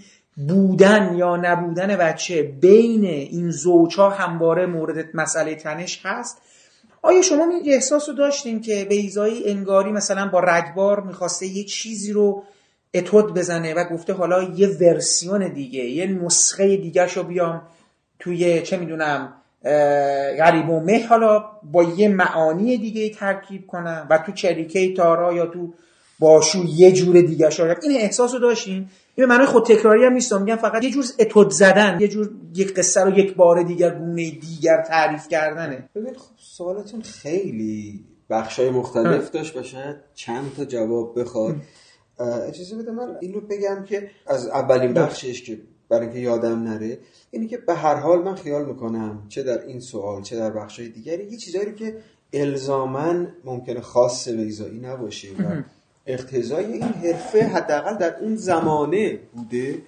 بودن 0.47 1.15
یا 1.15 1.35
نبودن 1.35 1.95
بچه 1.95 2.43
بین 2.43 3.05
این 3.05 3.51
زوجها 3.51 4.09
همواره 4.09 4.65
مورد 4.65 5.05
مسئله 5.13 5.55
تنش 5.55 6.01
هست. 6.03 6.41
آیا 7.01 7.21
شما 7.21 7.43
این 7.43 7.73
احساس 7.73 8.09
رو 8.09 8.15
داشتین 8.15 8.61
که 8.61 8.85
بیزایی 8.89 9.49
انگاری 9.49 9.91
مثلا 9.91 10.27
با 10.27 10.39
رگبار 10.39 11.01
می‌خواسته 11.01 11.45
یه 11.45 11.63
چیزی 11.63 12.13
رو 12.13 12.43
اتود 12.97 13.33
بزنه 13.33 13.73
و 13.73 13.83
گفته 13.83 14.13
حالا 14.13 14.43
یه 14.43 14.67
ورسیون 14.67 15.53
دیگه 15.53 15.83
یه 15.83 16.05
نسخه 16.05 16.77
دیگه 16.77 17.07
شو 17.07 17.23
بیام 17.23 17.61
توی 18.19 18.61
چه 18.61 18.77
می‌دونم 18.77 19.33
غریب 20.37 20.69
و 20.69 20.79
مه 20.79 21.07
حالا 21.07 21.43
با 21.71 21.83
یه 21.83 22.09
معانی 22.09 22.77
دیگه 22.77 23.09
ترکیب 23.09 23.67
کنم 23.67 24.07
و 24.09 24.17
تو 24.17 24.31
چریکه 24.31 24.93
تارا 24.93 25.33
یا 25.33 25.45
تو 25.45 25.73
باشو 26.19 26.63
یه 26.75 26.91
جور 26.91 27.21
دیگه 27.21 27.49
شاید 27.49 27.77
این 27.83 27.97
احساس 27.97 28.33
رو 28.33 28.39
داشتین؟ 28.39 28.87
این 29.15 29.27
معنی 29.27 29.45
خود 29.45 29.65
تکراری 29.65 30.05
هم 30.05 30.13
نیستم 30.13 30.41
میگم 30.41 30.55
فقط 30.55 30.83
یه 30.83 30.91
جور 30.91 31.05
اتود 31.19 31.51
زدن 31.51 31.97
یه 32.01 32.07
جور 32.07 32.29
یک 32.55 32.73
قصه 32.73 33.01
رو 33.01 33.19
یک 33.19 33.35
بار 33.35 33.63
دیگر 33.63 33.89
گونه 33.89 34.31
دیگر 34.31 34.81
تعریف 34.81 35.27
کردنه. 35.27 35.89
ببین 35.95 36.13
خب 36.13 36.35
سوالتون 36.37 37.01
خیلی 37.01 38.05
بخشای 38.29 38.69
مختلف 38.69 39.31
داشت. 39.31 39.57
و 39.57 39.63
شاید 39.63 39.95
چند 40.15 40.53
تا 40.57 40.65
جواب 40.65 41.19
بخواد. 41.19 41.55
اجازه 42.19 42.75
بده 42.75 42.91
من 42.91 43.17
این 43.21 43.33
رو 43.33 43.41
بگم 43.41 43.83
که 43.83 44.09
از 44.27 44.47
اولین 44.47 44.93
بخشش 44.93 45.43
که 45.43 45.59
برای 45.89 46.03
اینکه 46.03 46.19
یادم 46.19 46.63
نره 46.63 46.99
اینی 47.31 47.47
که 47.47 47.57
به 47.57 47.73
هر 47.73 47.95
حال 47.95 48.23
من 48.23 48.35
خیال 48.35 48.65
می‌کنم 48.65 49.25
چه 49.29 49.43
در 49.43 49.65
این 49.65 49.79
سوال 49.79 50.21
چه 50.21 50.35
در 50.35 50.49
بخشای 50.49 50.89
دیگری 50.89 51.31
یه 51.31 51.37
چیزایی 51.37 51.73
که 51.73 51.97
الزامن 52.33 53.27
ممکنه 53.43 53.81
خاص 53.81 54.27
بیزایی 54.27 54.79
نباشه 54.79 55.27
و 55.27 55.61
اقتضای 56.05 56.65
این 56.73 56.83
حرفه 56.83 57.43
حداقل 57.43 57.97
در 57.97 58.19
اون 58.19 58.35
زمانه 58.35 59.19
بوده. 59.33 59.81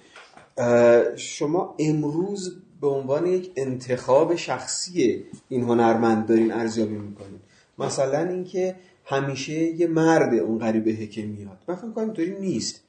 شما 1.16 1.74
امروز 1.78 2.56
به 2.80 2.88
عنوان 2.88 3.26
یک 3.26 3.52
انتخاب 3.56 4.34
شخصی 4.34 5.24
این 5.48 5.62
هنرمند 5.62 6.26
دارین 6.26 6.52
ارزیابی 6.52 6.94
می‌کنین. 6.94 7.40
مثلا 7.78 8.28
اینکه 8.28 8.74
همیشه 9.08 9.52
یه 9.52 9.86
مرد 9.86 10.34
اون 10.34 10.58
غریبه 10.58 11.06
که 11.06 11.22
میاد. 11.22 11.58
من 11.68 11.74
فکر 11.74 11.90
کنم 11.90 12.04
اینطوری 12.04 12.40
نیست. 12.40 12.80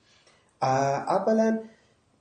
اولا 0.62 1.60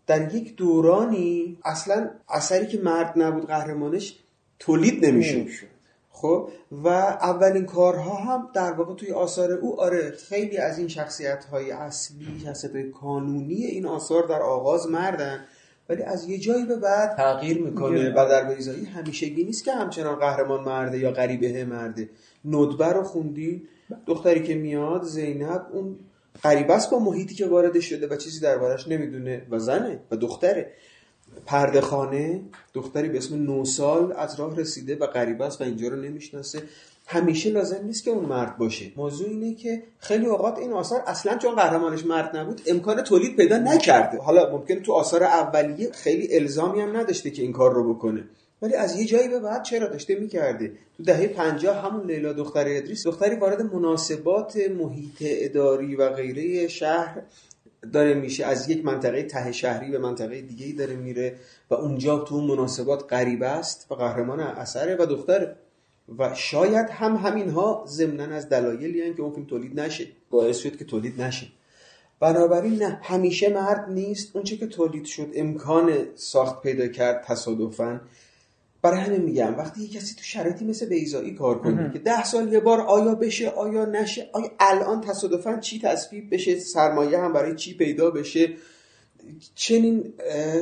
در 0.06 0.34
یک 0.34 0.56
دورانی 0.56 1.58
اصلا 1.64 2.10
اثری 2.28 2.66
که 2.66 2.80
مرد 2.82 3.12
نبود 3.16 3.46
قهرمانش 3.46 4.18
تولید 4.58 5.06
نمیشه 5.06 5.46
خب؟ 6.10 6.48
و 6.72 6.88
اولین 6.88 7.66
کارها 7.66 8.16
هم 8.16 8.48
در 8.54 8.72
واقع 8.72 8.94
توی 8.94 9.12
آثار 9.12 9.52
او 9.52 9.80
آره 9.80 10.10
خیلی 10.10 10.58
از 10.58 10.78
این 10.78 10.88
شخصیت 10.88 11.44
های 11.44 11.70
اصلی 11.70 12.40
شخصیت 12.44 12.72
های 12.72 12.90
کانونی 12.90 13.64
این 13.64 13.86
آثار 13.86 14.26
در 14.26 14.42
آغاز 14.42 14.86
مردن. 14.86 15.44
ولی 15.88 16.02
از 16.02 16.28
یه 16.28 16.38
جایی 16.38 16.64
به 16.64 16.76
بعد 16.76 17.16
تغییر 17.16 17.62
می‌کنه. 17.62 18.10
و 18.10 18.28
در 18.28 18.54
بیزایی 18.54 18.84
همیشگی 18.84 19.44
نیست 19.44 19.64
که 19.64 19.72
همچنان 19.72 20.14
قهرمان 20.14 20.64
مرده 20.64 20.98
یا 20.98 21.10
غریبه 21.10 21.64
مرده. 21.64 22.08
ندبه 22.44 22.86
رو 22.86 23.02
خوندی؟ 23.02 23.68
دختری 24.06 24.42
که 24.42 24.54
میاد 24.54 25.02
زینب 25.04 25.66
اون 25.72 25.96
غریبه 26.42 26.74
است 26.74 26.90
با 26.90 26.98
محیطی 26.98 27.34
که 27.34 27.46
وارد 27.46 27.80
شده 27.80 28.06
و 28.08 28.16
چیزی 28.16 28.40
دربارش 28.40 28.88
نمی‌دونه 28.88 29.46
و 29.50 29.58
زنه 29.58 30.00
و 30.10 30.16
دختره. 30.16 30.72
پرده 31.46 31.80
خانه 31.80 32.40
دختری 32.74 33.08
به 33.08 33.18
اسم 33.18 33.42
نوسال 33.42 34.12
از 34.12 34.40
راه 34.40 34.56
رسیده 34.56 34.96
و 34.96 35.06
غریبه 35.06 35.44
است 35.44 35.60
و 35.60 35.64
اینجا 35.64 35.88
رو 35.88 35.96
نمی‌شناسه. 35.96 36.62
همیشه 37.06 37.50
لازم 37.50 37.84
نیست 37.84 38.04
که 38.04 38.10
اون 38.10 38.24
مرد 38.24 38.58
باشه. 38.58 38.92
موضوع 38.96 39.28
اینه 39.28 39.54
که 39.54 39.82
خیلی 39.98 40.26
اوقات 40.26 40.58
این 40.58 40.72
آثار 40.72 41.02
اصلا 41.06 41.38
چون 41.38 41.54
قهرمانش 41.54 42.06
مرد 42.06 42.36
نبود 42.36 42.60
امکان 42.66 43.02
تولید 43.02 43.36
پیدا 43.36 43.58
نکرده. 43.58 44.18
حالا 44.18 44.56
ممکن 44.56 44.74
تو 44.74 44.92
آثار 44.92 45.22
اولیه 45.22 45.92
خیلی 45.92 46.36
الزامی 46.36 46.80
هم 46.80 46.96
نداشته 46.96 47.30
که 47.30 47.42
این 47.42 47.52
کار 47.52 47.74
رو 47.74 47.94
بکنه. 47.94 48.24
ولی 48.62 48.74
از 48.74 49.00
یه 49.00 49.06
جایی 49.06 49.28
به 49.28 49.40
بعد 49.40 49.62
چرا 49.62 49.88
داشته 49.88 50.14
می‌کرده 50.14 50.72
تو 50.96 51.02
دهه 51.02 51.28
50 51.28 51.84
همون 51.84 52.06
لیلا 52.06 52.32
دختر 52.32 52.64
ادریس 52.68 53.06
دختری 53.06 53.36
وارد 53.36 53.74
مناسبات 53.74 54.56
محیط 54.56 55.16
اداری 55.20 55.96
و 55.96 56.08
غیره 56.08 56.68
شهر 56.68 57.22
داره 57.92 58.14
میشه. 58.14 58.44
از 58.44 58.68
یک 58.68 58.84
منطقه 58.84 59.22
ته 59.22 59.52
شهری 59.52 59.90
به 59.90 59.98
منطقه 59.98 60.40
دیگه 60.40 60.78
داره 60.78 60.96
میره 60.96 61.34
و 61.70 61.74
اونجا 61.74 62.18
تو 62.18 62.34
اون 62.34 62.44
مناسبات 62.44 63.12
غریبه 63.12 63.46
است 63.46 63.86
و 63.90 63.94
قهرمان 63.94 64.40
اثره 64.40 64.96
و 65.00 65.06
دختره. 65.06 65.56
و 66.18 66.34
شاید 66.34 66.90
هم 66.90 67.16
همین 67.16 67.48
ها 67.48 67.84
ضمنا 67.88 68.24
از 68.24 68.48
دلایلی 68.48 69.14
که 69.14 69.22
اون 69.22 69.32
فیلم 69.32 69.46
تولید 69.46 69.80
نشه. 69.80 70.06
باعث 70.30 70.58
شد 70.58 70.76
که 70.76 70.84
تولید 70.84 71.22
نشه. 71.22 71.46
بنابراین 72.20 72.82
نه 72.82 73.00
همیشه 73.02 73.48
مرد 73.48 73.90
نیست. 73.90 74.36
اونچه 74.36 74.56
که 74.56 74.66
تولید 74.66 75.04
شد 75.04 75.30
امکان 75.34 75.92
ساخت 76.14 76.62
پیدا 76.62 76.88
کرد 76.88 77.24
تصادفا. 77.24 78.00
برای 78.82 79.00
همین 79.00 79.22
میگم 79.22 79.54
وقتی 79.58 79.82
یه 79.82 79.88
کسی 79.88 80.14
تو 80.14 80.22
شرایطی 80.22 80.64
مثل 80.64 80.86
بیزایی 80.86 81.34
کار 81.34 81.58
کنه 81.58 81.90
که 81.92 81.98
ده 81.98 82.24
سال 82.24 82.52
یه 82.52 82.60
بار 82.60 82.80
آیا 82.80 83.14
بشه 83.14 83.48
آیا 83.48 83.84
نشه 83.84 84.30
آیا 84.32 84.50
الان 84.60 85.00
تصادفا 85.00 85.56
چی 85.56 85.80
تصویب 85.80 86.34
بشه 86.34 86.58
سرمایه 86.58 87.18
هم 87.18 87.32
برای 87.32 87.54
چی 87.54 87.74
پیدا 87.76 88.10
بشه 88.10 88.48
چنین 89.54 90.12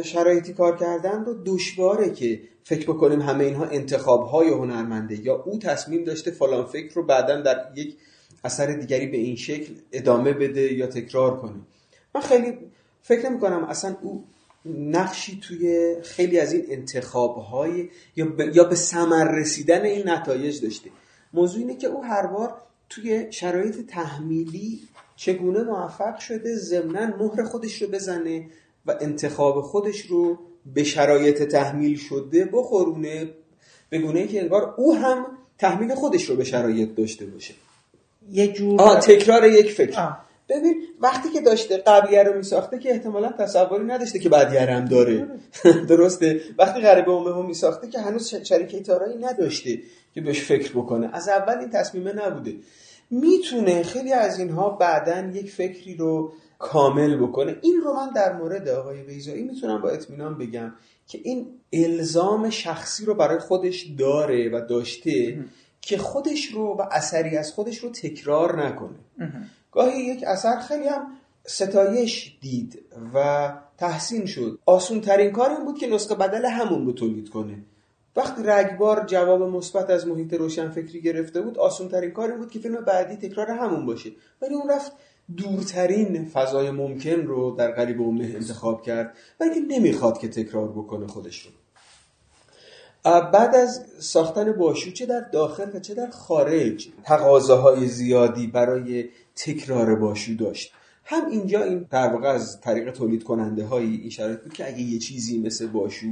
شرایطی 0.02 0.52
کار 0.52 0.76
کردن 0.76 1.25
رو 1.25 1.35
دشواره 1.46 2.11
که 2.11 2.40
فکر 2.64 2.92
بکنیم 2.92 3.20
همه 3.23 3.44
اینها 3.44 3.64
انتخاب 3.64 4.26
های 4.26 4.49
هنرمنده 4.49 5.26
یا 5.26 5.42
او 5.46 5.58
تصمیم 5.58 6.04
داشته 6.04 6.30
فلان 6.30 6.66
فکر 6.66 6.94
رو 6.94 7.02
بعدا 7.02 7.40
در 7.40 7.66
یک 7.75 7.96
اثر 8.44 8.66
دیگری 8.66 9.06
به 9.06 9.16
این 9.16 9.37
شکل 9.37 9.75
ادامه 9.92 10.32
بده 10.32 10.73
یا 10.73 10.87
تکرار 10.87 11.40
کنه. 11.40 11.61
من 12.14 12.20
خیلی 12.20 12.58
فکر 13.02 13.28
نمی 13.28 13.40
کنم 13.40 13.64
اصلا 13.64 13.96
او 14.02 14.25
نقشی 14.75 15.40
توی 15.42 15.96
خیلی 16.02 16.38
از 16.38 16.52
این 16.52 16.64
انتخاب 16.68 17.37
های 17.37 17.88
یا, 18.16 18.26
یا 18.54 18.64
به 18.64 18.75
سمر 18.75 19.25
رسیدن 19.25 19.82
این 19.82 20.08
نتایج 20.08 20.62
داشته. 20.62 20.90
موضوع 21.32 21.61
اینه 21.61 21.76
که 21.76 21.87
او 21.87 22.04
هر 22.04 22.26
بار 22.26 22.54
توی 22.88 23.26
شرایط 23.30 23.87
تحمیلی 23.87 24.80
چگونه 25.16 25.62
موفق 25.62 26.18
شده 26.18 26.56
ضمنا 26.56 27.06
مهر 27.06 27.44
خودش 27.44 27.82
رو 27.82 27.88
بزنه 27.88 28.46
و 28.87 28.94
انتخاب 29.00 29.61
خودش 29.61 30.00
رو 30.00 30.38
به 30.75 30.85
شرایط 30.85 31.42
تحمیل 31.42 31.96
شده 31.96 32.44
بخورونه 32.44 33.30
به 33.90 33.99
گونه 33.99 34.26
که 34.26 34.40
انگار 34.40 34.75
او 34.76 34.94
هم 34.94 35.26
تحمیل 35.58 35.94
خودش 35.94 36.25
رو 36.25 36.37
به 36.37 36.44
شرایط 36.44 36.94
داشته 36.94 37.26
باشه. 37.26 37.54
یه 38.30 38.52
جور 38.52 38.80
آه 38.80 39.00
تکرار 39.00 39.44
یک 39.44 39.73
فکر. 39.73 40.00
آه. 40.00 40.25
ببین 40.48 40.82
وقتی 41.00 41.30
که 41.30 41.40
داشته 41.40 41.76
قبلیه 41.76 42.22
رو 42.22 42.36
میساخته 42.36 42.78
که 42.78 42.90
احتمالا 42.90 43.32
تصوری 43.38 43.84
نداشته 43.84 44.18
که 44.18 44.28
بعدیه 44.28 44.60
هم 44.60 44.84
داره. 44.84 45.28
درسته؟ 45.88 46.40
وقتی 46.58 46.80
غریبه 46.80 47.10
اومه 47.10 47.46
میساخته 47.46 47.88
که 47.88 48.00
هنوز 48.00 48.34
شریکه 48.34 48.80
تارایی 48.80 49.18
نداشته 49.18 49.78
که 50.14 50.20
بهش 50.20 50.44
فکر 50.44 50.72
بکنه. 50.72 51.10
از 51.12 51.28
اول 51.28 51.58
این 51.58 51.70
تصمیمه 51.70 52.12
نبوده. 52.12 52.54
می‌تونه 53.10 53.82
خیلی 53.82 54.12
از 54.12 54.38
اینها 54.38 54.70
بعدا 54.70 55.30
یک 55.34 55.50
فکری 55.50 55.96
رو 55.96 56.32
کامل 56.58 57.16
بکنه. 57.16 57.56
این 57.60 57.80
رو 57.84 57.92
من 57.92 58.10
در 58.12 58.32
مورد 58.32 58.68
آقای 58.68 59.02
بیزایی 59.02 59.42
می‌تونم 59.42 59.82
با 59.82 59.88
اطمینان 59.88 60.38
بگم 60.38 60.72
که 61.06 61.20
این 61.22 61.46
الزام 61.72 62.50
شخصی 62.50 63.04
رو 63.04 63.14
برای 63.14 63.38
خودش 63.38 63.86
داره 63.98 64.48
و 64.48 64.66
داشته 64.68 65.38
که 65.80 65.98
خودش 65.98 66.46
رو 66.46 66.76
و 66.78 66.82
اثری 66.90 67.36
از 67.36 67.52
خودش 67.52 67.78
رو 67.78 67.90
تکرار 67.90 68.66
نکنه. 68.66 68.96
گاهی 69.76 70.00
یک 70.00 70.25
اثر 70.26 70.61
خیلی 70.61 70.88
هم 70.88 71.06
ستایش 71.47 72.37
دید 72.40 72.83
و 73.14 73.49
تحسین 73.78 74.26
شد. 74.26 74.59
آسون 74.66 75.00
ترین 75.00 75.33
کار 75.33 75.50
این 75.50 75.64
بود 75.64 75.78
که 75.78 75.87
نسخه 75.87 76.14
بدل 76.14 76.45
همون 76.45 76.87
رو 76.87 76.92
تولید 76.92 77.30
کنه. 77.30 77.59
وقتی 78.16 78.42
رگبار 78.45 79.04
جواب 79.06 79.42
مثبت 79.42 79.90
از 79.90 80.06
محیط 80.06 80.35
روشنفکری 80.35 81.00
گرفته 81.00 81.40
بود 81.40 81.59
آسون 81.59 81.88
ترین 81.88 82.11
کار 82.11 82.30
این 82.30 82.38
بود 82.38 82.50
که 82.50 82.59
فیلم 82.59 82.85
بعدی 82.85 83.28
تکرار 83.28 83.50
همون 83.50 83.87
باشه. 83.87 84.11
ولی 84.42 84.54
اون 84.54 84.71
رفت 84.71 84.92
دورترین 85.37 86.25
فضای 86.25 86.71
ممکن 86.71 87.21
رو 87.21 87.50
در 87.50 87.71
قریب 87.71 88.02
امه 88.02 88.25
انتخاب 88.25 88.83
کرد 88.83 89.16
ولی 89.40 89.54
که 89.54 89.61
نمی‌خواد 89.61 90.18
که 90.18 90.28
تکرار 90.28 90.68
بکنه 90.68 91.06
خودش 91.06 91.42
رو. 91.42 91.50
بعد 93.06 93.54
از 93.54 93.87
ساختن 93.99 94.52
باشو 94.52 94.90
چه 94.90 95.06
در 95.06 95.21
داخل 95.21 95.76
و 95.76 95.80
چه 95.80 95.95
در 95.95 96.11
خارج 96.11 96.88
تقاضاهای 97.04 97.87
زیادی 97.87 98.47
برای 98.47 99.09
تکرار 99.37 99.95
باشو 99.95 100.33
داشت. 100.35 100.73
هم 101.05 101.26
اینجا 101.31 101.62
این 101.62 101.87
در 101.90 102.09
واقع 102.09 102.28
از 102.28 102.61
طریق 102.61 102.90
تولید 102.90 103.25
کننده 103.25 103.64
هایی 103.64 103.97
این 103.97 104.11
شرایط 104.11 104.40
بود 104.40 104.52
که 104.52 104.66
اگه 104.66 104.81
یه 104.81 104.99
چیزی 104.99 105.38
مثل 105.38 105.66
باشو 105.66 106.07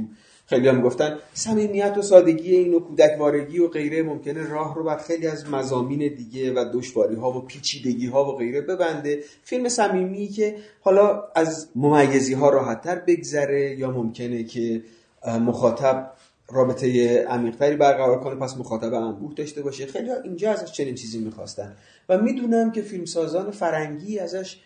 خیلی 0.47 0.67
هم 0.67 0.81
گفتن 0.81 1.17
صمیمیت 1.33 1.97
و 1.97 2.01
سادگی 2.01 2.55
این 2.55 2.73
و 2.73 2.79
کودکوارگی 2.79 3.59
و 3.59 3.67
غیره 3.67 4.03
ممکنه 4.03 4.49
راه 4.49 4.75
رو 4.75 4.83
بر 4.83 4.97
خیلی 4.97 5.27
از 5.27 5.49
مزامین 5.49 6.15
دیگه 6.15 6.53
و 6.53 6.65
دشواری 6.73 7.15
ها 7.15 7.31
و 7.31 7.41
پیچیدگی 7.41 8.07
ها 8.07 8.25
و 8.25 8.37
غیره 8.37 8.61
ببنده. 8.61 9.23
فیلم 9.43 9.69
صمیمی 9.69 10.27
که 10.27 10.55
حالا 10.81 11.23
از 11.35 11.69
ممیزی 11.75 12.33
ها 12.33 12.49
راحتتر 12.49 12.95
بگذره 12.95 13.75
یا 13.79 13.91
ممکنه 13.91 14.43
که 14.43 14.83
مخاطب 15.27 16.11
رابطه 16.49 17.19
عمیقتری 17.23 17.75
برقرار 17.75 18.19
کنه 18.19 18.35
پس 18.35 18.57
مخاطب 18.57 18.93
انبوه 18.93 19.33
داشته 19.33 19.61
باشه. 19.61 19.85
خیلی 19.85 20.09
اینجا 20.23 20.51
ازش 20.51 20.71
چنین 20.71 20.95
چیزی 20.95 21.19
می‌خواستن. 21.19 21.75
و 22.09 22.17
می‌دونم 22.17 22.71
که 22.71 22.81
فیلمسازان 22.81 23.51
فرنگی 23.51 24.19
ازش 24.19 24.59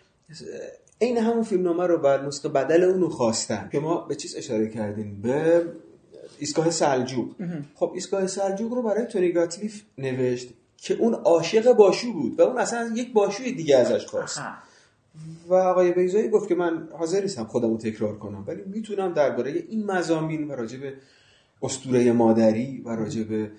عین 1.02 1.18
همون 1.18 1.44
فیلمنامه 1.44 1.88
رو 1.88 1.98
بر 1.98 2.26
نسخه 2.26 2.50
بدل 2.50 2.84
اونو 2.84 3.10
خواستن. 3.10 3.70
که 3.72 3.80
ما 3.80 4.02
به 4.02 4.16
چیز 4.16 4.36
اشاره 4.36 4.70
کردیم؟ 4.70 5.22
به 5.22 5.66
ایستگاه 6.40 6.70
سلجوق. 6.70 7.36
خب 7.76 7.92
ایستگاه 7.94 8.28
سلجوق 8.28 8.74
رو 8.74 8.82
برای 8.82 9.06
تونی 9.06 9.32
گاتلیف 9.32 9.82
نوشت 9.98 10.50
که 10.78 10.94
اون 10.94 11.14
عاشق 11.14 11.74
باشو 11.74 12.14
بود 12.14 12.40
و 12.40 12.44
اون 12.44 12.58
اصلا 12.58 12.92
یک 12.96 13.14
باشوی 13.14 13.52
دیگه 13.52 13.78
ازش 13.78 14.06
خواست. 14.06 14.42
و 15.48 15.54
آقای 15.54 15.92
بیزایی 15.92 16.30
گفت 16.30 16.48
که 16.48 16.56
من 16.56 16.88
حاضر 16.98 17.22
نیستم 17.22 17.44
خودم 17.44 17.70
رو 17.70 17.78
تکرار 17.78 18.18
کنم 18.18 18.44
ولی 18.48 18.64
می‌تونم 18.66 19.14
درباره 19.14 19.52
این 19.52 19.86
مزامین 19.86 20.48
و 20.48 20.52
راجع 20.52 20.78
به 20.78 20.94
اسطوره 21.62 22.12
مادری 22.12 22.82
و 22.86 22.90
راجع 22.90 23.24
به 23.24 23.52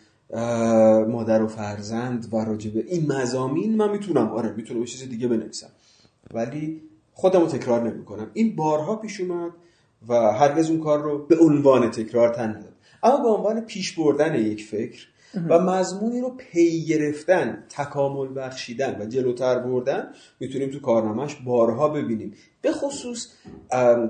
مادر 1.08 1.42
و 1.42 1.48
فرزند 1.48 2.28
و 2.32 2.36
راجع 2.36 2.70
به 2.70 2.84
این 2.88 3.12
مزامین 3.12 3.76
من 3.76 3.90
می‌تونم 3.90 4.28
آره 4.28 4.52
می‌تونم 4.52 4.84
چیز 4.84 5.08
دیگه 5.08 5.28
بنویسم. 5.28 5.70
ولی 6.34 6.82
خودم 7.12 7.40
رو 7.40 7.46
تکرار 7.46 7.90
نمی‌کنم. 7.90 8.30
این 8.32 8.56
بارها 8.56 8.96
پیش 8.96 9.20
اومد 9.20 9.52
و 10.08 10.14
هرگز 10.14 10.70
اون 10.70 10.80
کار 10.80 11.02
رو 11.02 11.26
به 11.26 11.38
عنوان 11.38 11.90
تکرار 11.90 12.34
تن 12.34 12.48
نداد. 12.48 12.74
اما 13.02 13.22
به 13.22 13.28
عنوان 13.28 13.60
پیش 13.60 13.92
بردن 13.98 14.34
یک 14.34 14.64
فکر 14.64 15.06
و 15.48 15.58
مضمونی 15.58 16.20
رو 16.20 16.34
پی 16.38 16.84
گرفتن 16.84 17.64
تکامل 17.68 18.28
بخشیدن 18.36 19.02
و 19.02 19.06
جلوتر 19.06 19.58
بردن 19.58 20.08
می‌تونیم 20.40 20.70
تو 20.70 20.80
کارنامهش 20.80 21.34
بارها 21.44 21.88
ببینیم. 21.88 22.34
به 22.62 22.72
خصوص 22.72 23.28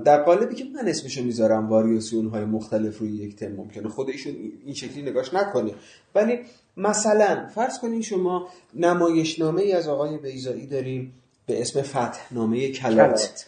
در 0.05 0.23
قالبی 0.23 0.55
که 0.55 0.65
من 0.75 0.87
اسمشو 0.87 1.23
می‌ذارم 1.23 1.69
واریاسیون 1.69 2.27
های 2.27 2.45
مختلف 2.45 2.99
روی 2.99 3.11
یک 3.11 3.35
تم 3.35 3.51
ممکنه. 3.51 3.89
خود 3.89 4.09
ایشون 4.09 4.33
این 4.65 4.73
شکلی 4.73 5.01
نگاش 5.01 5.33
نکنه. 5.33 5.71
ولی 6.15 6.39
مثلا 6.77 7.47
فرض 7.55 7.79
کنین 7.79 8.01
شما 8.01 8.47
نمایشنامه 8.73 9.61
ای 9.61 9.73
از 9.73 9.87
آقای 9.87 10.17
بیزایی 10.17 10.67
داریم 10.67 11.13
به 11.45 11.61
اسم 11.61 11.81
فتحنامه 11.81 12.71
کلات. 12.71 13.45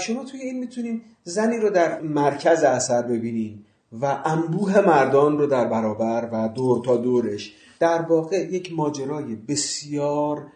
شما 0.00 0.24
توی 0.24 0.40
این 0.40 0.58
می‌تونیم 0.58 1.02
زنی 1.24 1.58
رو 1.58 1.70
در 1.70 2.00
مرکز 2.00 2.62
اثر 2.62 3.02
ببینیم 3.02 3.66
و 4.00 4.22
انبوه 4.24 4.80
مردان 4.80 5.38
رو 5.38 5.46
در 5.46 5.64
برابر 5.64 6.28
و 6.32 6.48
دور 6.48 6.84
تا 6.84 6.96
دورش. 6.96 7.54
در 7.80 8.02
واقع 8.02 8.36
یک 8.36 8.72
ماجرای 8.72 9.36
بسیار 9.36 10.46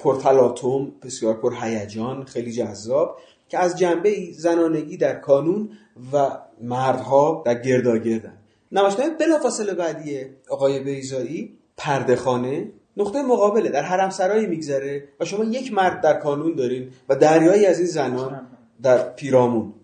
پرتلاتوم 0.00 0.92
بسیار 1.02 1.34
پرهیجان 1.34 2.24
خیلی 2.24 2.52
جذاب 2.52 3.18
که 3.48 3.58
از 3.58 3.78
جنبه 3.78 4.32
زنانگی 4.32 4.96
در 4.96 5.14
کانون 5.14 5.70
و 6.12 6.30
مردها 6.62 7.42
در 7.46 7.62
گرداگردن. 7.62 8.32
نمایشنامه 8.72 9.10
بلافاصله 9.10 9.74
بعدی 9.74 10.20
آقای 10.50 10.80
بیزایی 10.80 11.58
پردهخانه 11.76 12.72
نقطه 12.96 13.22
مقابله. 13.22 13.68
در 13.68 13.82
حرم 13.82 14.10
سرایی 14.10 14.46
میگذره 14.46 15.08
و 15.20 15.24
شما 15.24 15.44
یک 15.44 15.72
مرد 15.72 16.00
در 16.00 16.14
کانون 16.14 16.54
دارین 16.54 16.88
و 17.08 17.16
دریایی 17.16 17.66
از 17.66 17.78
این 17.78 17.88
زنان 17.88 18.46
در 18.82 19.08
پیرامون. 19.08 19.74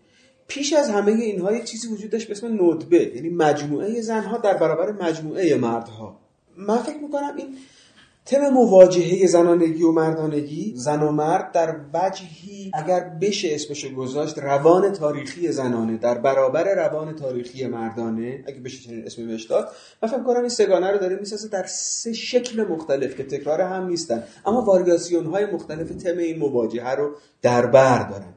پیش 0.49 0.73
از 0.73 0.91
همه 0.91 1.13
اینها 1.13 1.53
یک 1.53 1.65
چیزی 1.65 1.89
وجود 1.89 2.11
داشت 2.11 2.27
به 2.27 2.33
اسم 2.33 2.65
ندبه 2.65 3.13
یعنی 3.15 3.29
مجموعه 3.29 4.01
زنها 4.01 4.39
در 4.39 4.57
برابر 4.57 4.93
مجموعه 4.93 5.55
مردها. 5.55 6.21
من 6.57 6.79
فکر 6.79 6.99
می‌کنم 6.99 7.37
این 7.37 7.57
تم 8.27 8.49
مواجهه 8.49 9.27
زنانگی 9.27 9.83
و 9.83 9.93
مردانگی 9.93 10.73
زن 10.77 11.03
و 11.03 11.11
مرد 11.11 11.53
در 11.53 11.77
وجهی 11.95 12.71
اگر 12.75 13.01
بشه 13.01 13.49
اسمشو 13.55 13.95
گذاشت 13.95 14.39
روان 14.39 14.93
تاریخی 14.93 15.53
زنانه 15.53 15.97
در 15.97 16.19
برابر 16.19 16.75
روان 16.75 17.17
تاریخی 17.17 17.67
مردانه 17.67 18.45
اگه 18.47 18.61
بشه 18.61 18.83
چنین 18.83 19.07
اسمی 19.07 19.27
بهش 19.27 19.45
داد 19.45 19.69
من 20.03 20.09
فکر 20.09 20.23
کنم 20.23 20.41
این 20.41 20.49
سگانه 20.49 20.91
رو 20.91 20.99
داره 20.99 21.17
می‌سازه 21.17 21.49
در 21.49 21.67
سه 21.67 22.13
شکل 22.13 22.65
مختلف 22.65 23.17
که 23.17 23.25
تکرار 23.25 23.61
هم 23.61 23.87
نیستن. 23.87 24.25
اما 24.47 24.61
واریاسیون 24.61 25.27
های 25.27 25.47
مختلف 25.47 25.89
تم 25.89 26.19
این 26.19 26.39
مواجهه 26.39 26.91
رو 26.91 27.17
در 27.43 27.67
بر 27.67 28.11
دارن. 28.11 28.35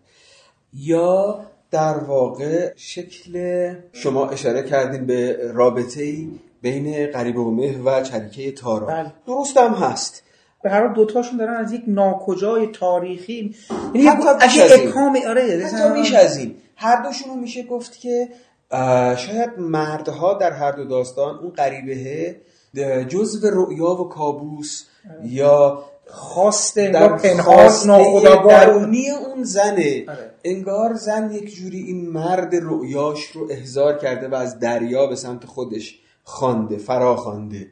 یا 0.73 1.45
در 1.71 1.97
واقع 1.97 2.71
شکل 2.75 3.73
شما 3.91 4.29
اشاره 4.29 4.63
کردین 4.63 5.05
به 5.05 5.51
رابطه 5.53 6.03
ای 6.03 6.29
بین 6.61 7.11
قریب 7.11 7.37
و 7.37 7.51
مه 7.51 7.77
و 7.77 8.03
چریکه 8.03 8.51
تارا. 8.51 8.87
بله. 8.87 9.13
درست 9.27 9.57
هم 9.57 9.73
هست. 9.73 10.23
به 10.63 10.69
هر 10.69 10.87
حال 10.87 10.95
دوتاشون 10.95 11.37
دارن 11.37 11.53
از 11.53 11.73
یک 11.73 11.83
ناکجای 11.87 12.67
تاریخی. 12.67 13.55
یعنی 13.95 14.07
حتی 14.07 14.27
اگه 14.29 14.45
بیش 14.47 14.59
از 14.59 14.71
این. 14.71 14.87
ابهام 14.87 15.17
آره 15.27 15.65
حتی 15.65 15.93
بیش 15.93 16.13
از 16.13 16.37
این. 16.37 16.55
هر 16.75 17.03
دوشون 17.03 17.39
میشه 17.39 17.63
گفت 17.63 17.99
که 17.99 18.29
شاید 19.17 19.49
مردها 19.57 20.33
در 20.33 20.51
هر 20.51 20.71
دو 20.71 20.85
داستان 20.85 21.39
اون 21.39 21.51
غریبه 21.51 22.35
جزو 23.07 23.49
رؤیا 23.49 23.89
و 23.89 24.09
کابوس 24.09 24.85
یا 25.23 25.83
خواست 26.09 26.79
در 26.79 27.03
انگار 27.03 27.17
پنهان 27.17 27.43
خواسته 27.43 27.87
ناخودآگاه. 27.87 28.65
درونی 28.65 29.09
اون 29.09 29.43
زنه. 29.43 30.05
آره. 30.07 30.31
انگار 30.43 30.93
زن 30.93 31.31
یک 31.31 31.55
جوری 31.55 31.79
این 31.79 32.09
مرد 32.09 32.55
رؤیاش 32.61 33.25
رو 33.25 33.47
احضار 33.51 33.97
کرده 33.97 34.27
و 34.27 34.35
از 34.35 34.59
دریا 34.59 35.07
به 35.07 35.15
سمت 35.15 35.45
خودش 35.45 35.99
خوانده 36.23 36.77
فرا 36.77 37.15
خوانده 37.15 37.67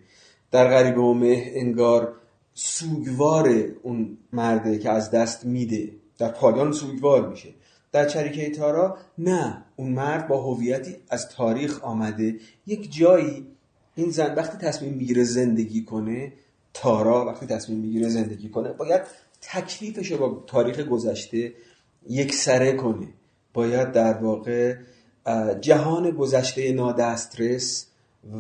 در 0.52 0.68
غریب 0.68 0.98
و 0.98 1.14
مه 1.14 1.52
انگار 1.56 2.14
سوگوار 2.54 3.50
اون 3.84 4.18
مرده 4.34 4.80
که 4.80 4.90
از 4.90 5.12
دست 5.12 5.46
میده. 5.46 5.92
در 6.18 6.30
پایان 6.30 6.72
سوگوار 6.72 7.28
میشه. 7.28 7.50
در 7.92 8.06
چریکه 8.06 8.50
تارا 8.50 8.98
نه 9.18 9.66
اون 9.76 9.92
مرد 9.92 10.28
با 10.28 10.42
هویتی 10.42 10.96
از 11.10 11.30
تاریخ 11.30 11.84
آمده. 11.84 12.36
یک 12.68 12.94
جایی 12.94 13.48
این 13.96 14.10
زن 14.10 14.36
وقتی 14.36 14.58
تصمیم 14.58 14.94
می‌گیره 14.94 15.24
زندگی 15.24 15.84
کنه 15.84 16.34
تارا 16.76 17.26
وقتی 17.26 17.46
تصمیم 17.46 17.80
می‌گیره 17.80 18.10
زندگی 18.10 18.50
کنه 18.50 18.70
باید 18.74 19.02
تکلیفش 19.42 20.12
رو 20.12 20.18
با 20.18 20.44
تاریخ 20.48 20.80
گذشته 20.80 21.54
یک 22.10 22.34
سره 22.34 22.74
کنه. 22.74 23.08
باید 23.54 23.92
در 23.92 24.14
واقع 24.14 24.76
جهان 25.62 26.12
گذشته 26.12 26.74
نادسترس 26.74 27.88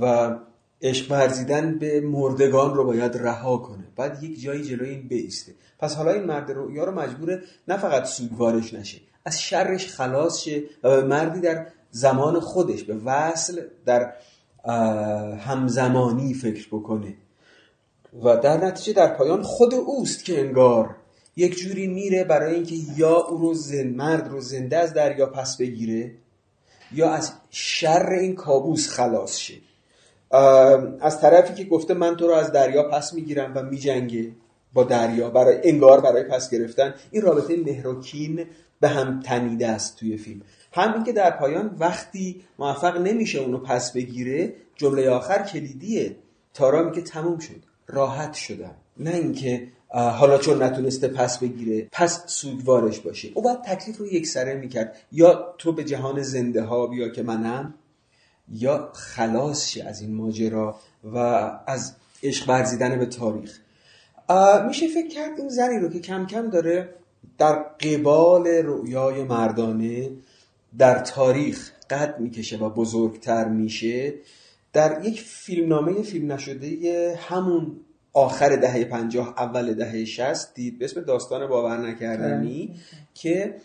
و 0.01 0.35
عشق 0.81 1.11
ورزیدن 1.11 1.79
به 1.79 2.01
مردگان 2.01 2.73
رو 2.73 2.83
باید 2.83 3.17
رها 3.17 3.57
کنه. 3.57 3.83
بعد 3.95 4.23
یک 4.23 4.41
جایی 4.41 4.63
جلوی 4.63 4.89
این 4.89 5.07
بیسته. 5.07 5.51
پس 5.79 5.95
حالا 5.95 6.11
این 6.11 6.23
مرد 6.23 6.51
رؤیا 6.51 6.83
رو 6.83 6.91
مجبوره 6.91 7.41
نه 7.67 7.77
فقط 7.77 8.05
سوگوارش 8.05 8.73
نشه 8.73 9.01
از 9.25 9.41
شرش 9.41 9.87
خلاص 9.87 10.37
شه 10.39 10.63
و 10.83 10.89
به 10.89 11.03
مردی 11.03 11.39
در 11.39 11.67
زمان 11.91 12.39
خودش 12.39 12.83
به 12.83 12.95
وصل 12.95 13.61
در 13.85 14.13
همزمانی 15.39 16.33
فکر 16.33 16.67
بکنه. 16.71 17.13
و 18.23 18.37
در 18.37 18.57
نتیجه 18.57 18.93
در 18.93 19.13
پایان 19.13 19.43
خود 19.43 19.73
اوست 19.73 20.25
که 20.25 20.39
انگار 20.39 20.95
یک 21.35 21.57
جوری 21.57 21.87
میره 21.87 22.23
برای 22.23 22.55
اینکه 22.55 22.75
یا 22.97 23.15
او 23.15 23.37
رو 23.37 23.53
زن 23.53 23.87
مرد 23.87 24.27
رو 24.27 24.41
زنده 24.41 24.77
از 24.77 24.93
دریا 24.93 25.25
پس 25.25 25.57
بگیره 25.57 26.11
یا 26.91 27.09
از 27.09 27.33
شر 27.49 28.09
این 28.09 28.35
کابوس 28.35 28.89
خلاص 28.89 29.37
شه. 29.37 29.53
از 31.01 31.21
طرفی 31.21 31.53
که 31.53 31.63
گفته 31.63 31.93
من 31.93 32.15
تو 32.15 32.27
رو 32.27 32.33
از 32.33 32.51
دریا 32.51 32.83
پس 32.83 33.13
می‌گیرم 33.13 33.51
و 33.55 33.63
میجنگه 33.63 34.31
با 34.73 34.83
دریا 34.83 35.29
برای 35.29 35.57
انگار 35.63 36.01
برای 36.01 36.23
پس 36.23 36.49
گرفتن 36.49 36.93
این 37.11 37.21
رابطه 37.21 37.57
مهروکین 37.57 38.45
به 38.79 38.87
هم 38.87 39.19
تنیده 39.19 39.67
است 39.67 39.97
توی 39.97 40.17
فیلم. 40.17 40.41
همین 40.71 41.03
که 41.03 41.11
در 41.11 41.31
پایان 41.31 41.75
وقتی 41.79 42.41
موفق 42.59 42.97
نمیشه 42.97 43.39
اونو 43.39 43.57
پس 43.57 43.91
بگیره 43.91 44.53
جمله 44.75 45.09
آخر 45.09 45.43
کلیدیه. 45.43 46.15
تارا 46.53 46.83
میگه 46.83 47.01
تموم 47.01 47.39
شد. 47.39 47.74
راحت 47.87 48.33
شدم 48.33 48.75
نه 48.97 49.15
اینکه 49.15 49.67
حالا 49.89 50.37
چون 50.37 50.63
نتونسته 50.63 51.07
پس 51.07 51.39
بگیره 51.39 51.87
پس 51.91 52.23
سوگوارش 52.27 52.99
باشه. 52.99 53.29
او 53.33 53.41
باید 53.41 53.61
تکلیف 53.61 53.97
رو 53.97 54.07
یک 54.07 54.27
سره 54.27 54.53
می‌کرد. 54.53 54.97
یا 55.11 55.55
تو 55.57 55.71
به 55.71 55.83
جهان 55.83 56.21
زنده 56.21 56.61
ها 56.61 56.87
بیا 56.87 57.09
که 57.09 57.23
منم 57.23 57.73
یا 58.49 58.89
خلاص 58.93 59.67
شی 59.67 59.81
از 59.81 60.01
این 60.01 60.15
ماجرا 60.15 60.79
و 61.03 61.17
از 61.67 61.95
عشق 62.23 62.49
ورزیدن 62.49 62.99
به 62.99 63.05
تاریخ. 63.05 63.59
میشه 64.67 64.87
فکر 64.87 65.07
کرد 65.07 65.39
این 65.39 65.49
زنی 65.49 65.79
رو 65.79 65.89
که 65.89 65.99
کم 65.99 66.25
کم 66.25 66.49
داره 66.49 66.95
در 67.37 67.53
قبال 67.53 68.47
رویای 68.47 69.23
مردانه 69.23 70.09
در 70.77 70.99
تاریخ 70.99 71.71
قد 71.89 72.19
می‌کشه 72.19 72.57
و 72.57 72.69
بزرگتر 72.69 73.47
میشه. 73.47 74.13
در 74.75 75.05
یک 75.05 75.21
فیلمنامه 75.21 76.01
فیلم 76.01 76.31
نشده 76.31 77.19
همون 77.29 77.79
آخر 78.13 78.55
دهه 78.55 78.85
پنجاه 78.85 79.33
اول 79.37 79.73
دهه 79.73 80.05
شست 80.05 80.55
دید 80.55 80.79
به 80.79 80.85
اسم 80.85 81.01
داستان 81.01 81.47
باور 81.47 81.77
نکردنی 81.77 82.75
که 83.13 83.55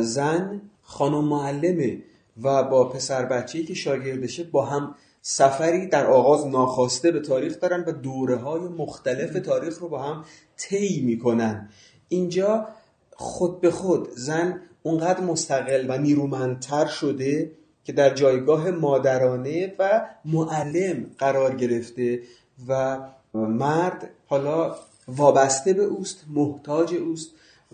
زن 0.00 0.62
خانم 0.82 1.24
معلمه 1.24 2.02
و 2.42 2.62
با 2.62 2.88
پسر 2.88 3.24
بچه‌ای 3.24 3.64
که 3.64 3.74
شاگردشه 3.74 4.44
با 4.44 4.64
هم 4.64 4.94
سفری 5.22 5.86
در 5.86 6.06
آغاز 6.06 6.46
ناخواسته 6.46 7.10
به 7.10 7.20
تاریخ 7.20 7.60
دارن 7.60 7.84
و 7.86 7.92
دوره 7.92 8.36
های 8.36 8.60
مختلف 8.60 9.32
تاریخ 9.32 9.78
رو 9.78 9.88
با 9.88 10.02
هم 10.02 10.24
طی 10.56 11.00
می‌کنن. 11.00 11.68
اینجا 12.08 12.68
خود 13.12 13.60
به 13.60 13.70
خود 13.70 14.08
زن 14.10 14.60
اونقدر 14.82 15.20
مستقل 15.20 15.86
و 15.88 15.98
نیرومندتر 15.98 16.86
شده 16.86 17.52
که 17.84 17.92
در 17.92 18.14
جایگاه 18.14 18.70
مادرانه 18.70 19.74
و 19.78 20.08
معلم 20.24 21.06
قرار 21.18 21.56
گرفته 21.56 22.22
و 22.68 22.98
مرد 23.34 24.10
حالا 24.26 24.76
وابسته 25.08 25.72
به 25.72 25.82
اوست 25.82 26.24
محتاج 26.34 26.94
اوست 26.94 27.30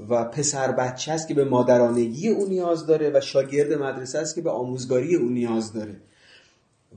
و 0.09 0.25
پسر 0.25 0.73
بچه 0.73 1.13
است 1.13 1.29
که 1.29 1.35
به 1.35 1.45
مادرانگی 1.45 2.29
او 2.29 2.47
نیاز 2.47 2.87
داره 2.87 3.11
و 3.15 3.21
شاگرد 3.21 3.73
مدرسه 3.73 4.19
است 4.19 4.35
که 4.35 4.41
به 4.41 4.51
آموزگاری 4.51 5.15
او 5.15 5.29
نیاز 5.29 5.73
داره. 5.73 5.97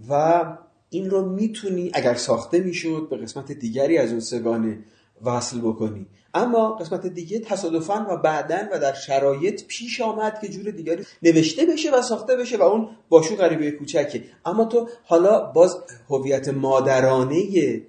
و 0.10 0.44
این 0.90 1.10
رو 1.10 1.30
می‌تونی 1.30 1.92
اگر 1.94 2.14
ساخته 2.14 2.60
می‌شد 2.60 3.08
به 3.10 3.18
قسمت 3.18 3.52
دیگری 3.52 3.98
از 3.98 4.12
اون 4.12 4.20
سگانه 4.20 4.80
وصل 5.26 5.60
بکنی. 5.60 6.06
اما 6.34 6.70
قسمت 6.70 7.08
دیگه 7.08 7.40
تصادفا 7.40 8.06
و 8.10 8.18
بعدا 8.18 8.60
و 8.74 8.80
در 8.80 8.94
شرایط 8.94 9.64
پیش 9.68 10.02
آمد 10.02 10.40
که 10.42 10.48
جور 10.48 10.72
دیگری 10.72 11.04
نوشته 11.24 11.66
بشه 11.66 11.92
و 11.92 12.02
ساخته 12.02 12.36
بشه 12.36 12.58
و 12.58 12.62
اون 12.62 12.88
باشو 13.10 13.36
غریبه 13.36 13.72
کوچکه. 13.72 14.24
اما 14.46 14.66
تو 14.66 14.90
حالا 15.04 15.42
باز 15.42 15.78
هویت 16.10 16.50
مادرانه 16.50 17.82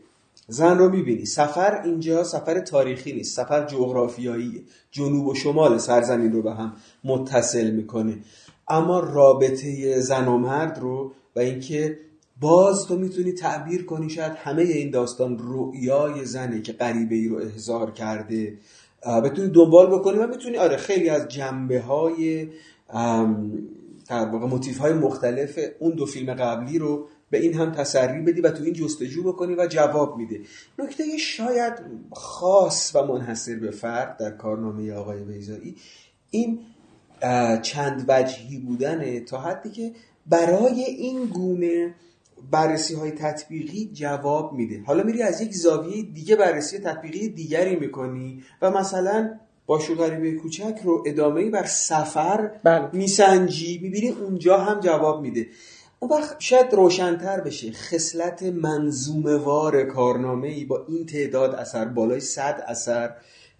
زن 0.48 0.79
رو 0.79 0.88
می‌بینی. 0.88 1.24
سفر 1.24 1.83
اینجا 1.85 2.24
سفر 2.24 2.61
تاریخی 2.61 3.12
نیست 3.12 3.37
سفر 3.37 3.64
جغرافیایی 3.64 4.64
جنوب 4.90 5.26
و 5.26 5.35
شمال 5.35 5.79
سرزمین 5.79 6.33
رو 6.33 6.42
به 6.42 6.55
هم 6.55 6.76
متصل 7.05 7.70
می‌کنه. 7.70 8.18
اما 8.68 9.00
رابطه 9.00 10.00
زن 10.00 10.29
و 10.29 10.38
مرد 10.38 10.79
رو 10.79 11.12
و 11.37 11.40
اینکه 11.40 11.98
باز 12.40 12.87
تو 12.87 12.98
می‌تونی 12.98 13.33
تعبیر 13.33 13.85
کنی 13.85 14.11
شاید 14.11 14.33
همه 14.33 14.62
این 14.62 14.90
داستان 14.90 15.38
رؤیای 15.40 16.24
زنه 16.24 16.62
که 16.62 16.72
غریبه 16.72 17.14
ای 17.14 17.29
رو 17.29 17.37
احضار 17.37 17.90
کرده 17.90 18.59
بتونی 19.24 19.48
دنبال 19.48 19.87
بکنی 19.87 20.18
و 20.18 20.26
می‌تونی 20.26 20.57
آره 20.57 20.76
خیلی 20.76 21.09
از 21.09 21.29
جنبه 21.29 21.81
های 21.81 22.48
در 24.09 24.29
واقع 24.33 24.46
موتیف 24.46 24.79
های 24.79 24.92
مختلف 24.92 25.59
اون 25.79 25.94
دو 25.94 26.07
فیلم 26.07 26.35
قبلی 26.35 26.79
رو 26.79 27.07
به 27.31 27.38
این 27.38 27.55
هم 27.55 27.72
تسری 27.72 28.20
بدی 28.20 28.40
و 28.40 28.50
تو 28.50 28.64
این 28.64 28.72
جستجو 28.72 29.22
بکنی 29.22 29.55
و 29.55 29.66
جواب 29.66 30.16
میده. 30.16 30.40
نکته 30.79 31.16
شاید 31.18 31.72
خاص 32.12 32.96
و 32.96 33.07
منحصر 33.07 33.57
به 33.57 33.70
فرد 33.70 34.16
در 34.18 34.31
کارنامه 34.31 34.92
آقای 34.92 35.24
بیزایی 35.24 35.76
این 36.31 36.59
چند 37.62 38.05
وجهی 38.09 38.59
بودنه 38.59 39.20
تا 39.20 39.40
حدی 39.40 39.70
که 39.70 39.92
برای 40.26 40.85
این 40.85 41.24
گونه 41.24 41.94
بررسی 42.50 42.94
های 42.94 43.11
تطبیقی 43.11 43.90
جواب 43.92 44.53
میده. 44.53 44.83
حالا 44.87 45.03
میری 45.03 45.22
از 45.22 45.40
یک 45.40 45.53
زاویه 45.55 46.03
دیگه 46.03 46.37
بررسی 46.37 46.79
تطبیقی 46.79 47.29
دیگری 47.29 47.76
می‌کنی 47.76 48.42
و 48.62 48.70
مثلا 48.70 49.38
با 49.66 49.79
غریبه 49.79 50.33
کوچک 50.33 50.81
رو 50.85 51.05
ادامه 51.07 51.50
بر 51.50 51.64
سفر 51.64 52.50
بله. 52.64 52.88
میسنجی 52.92 53.79
می‌بینی 53.83 54.09
اونجا 54.09 54.59
هم 54.59 54.81
جواب 54.81 55.22
میده. 55.22 55.46
اون 55.98 56.11
وقت 56.11 56.37
شاید 56.38 56.74
روشنتر 56.74 57.40
بشه. 57.40 57.72
خصلت 57.72 58.42
منظوموار 58.42 59.83
کارنامه 59.83 60.48
ای 60.48 60.64
با 60.64 60.85
این 60.88 61.07
تعداد 61.07 61.55
اثر 61.55 61.85
بالای 61.85 62.20
صد 62.20 62.64
اثر 62.66 63.12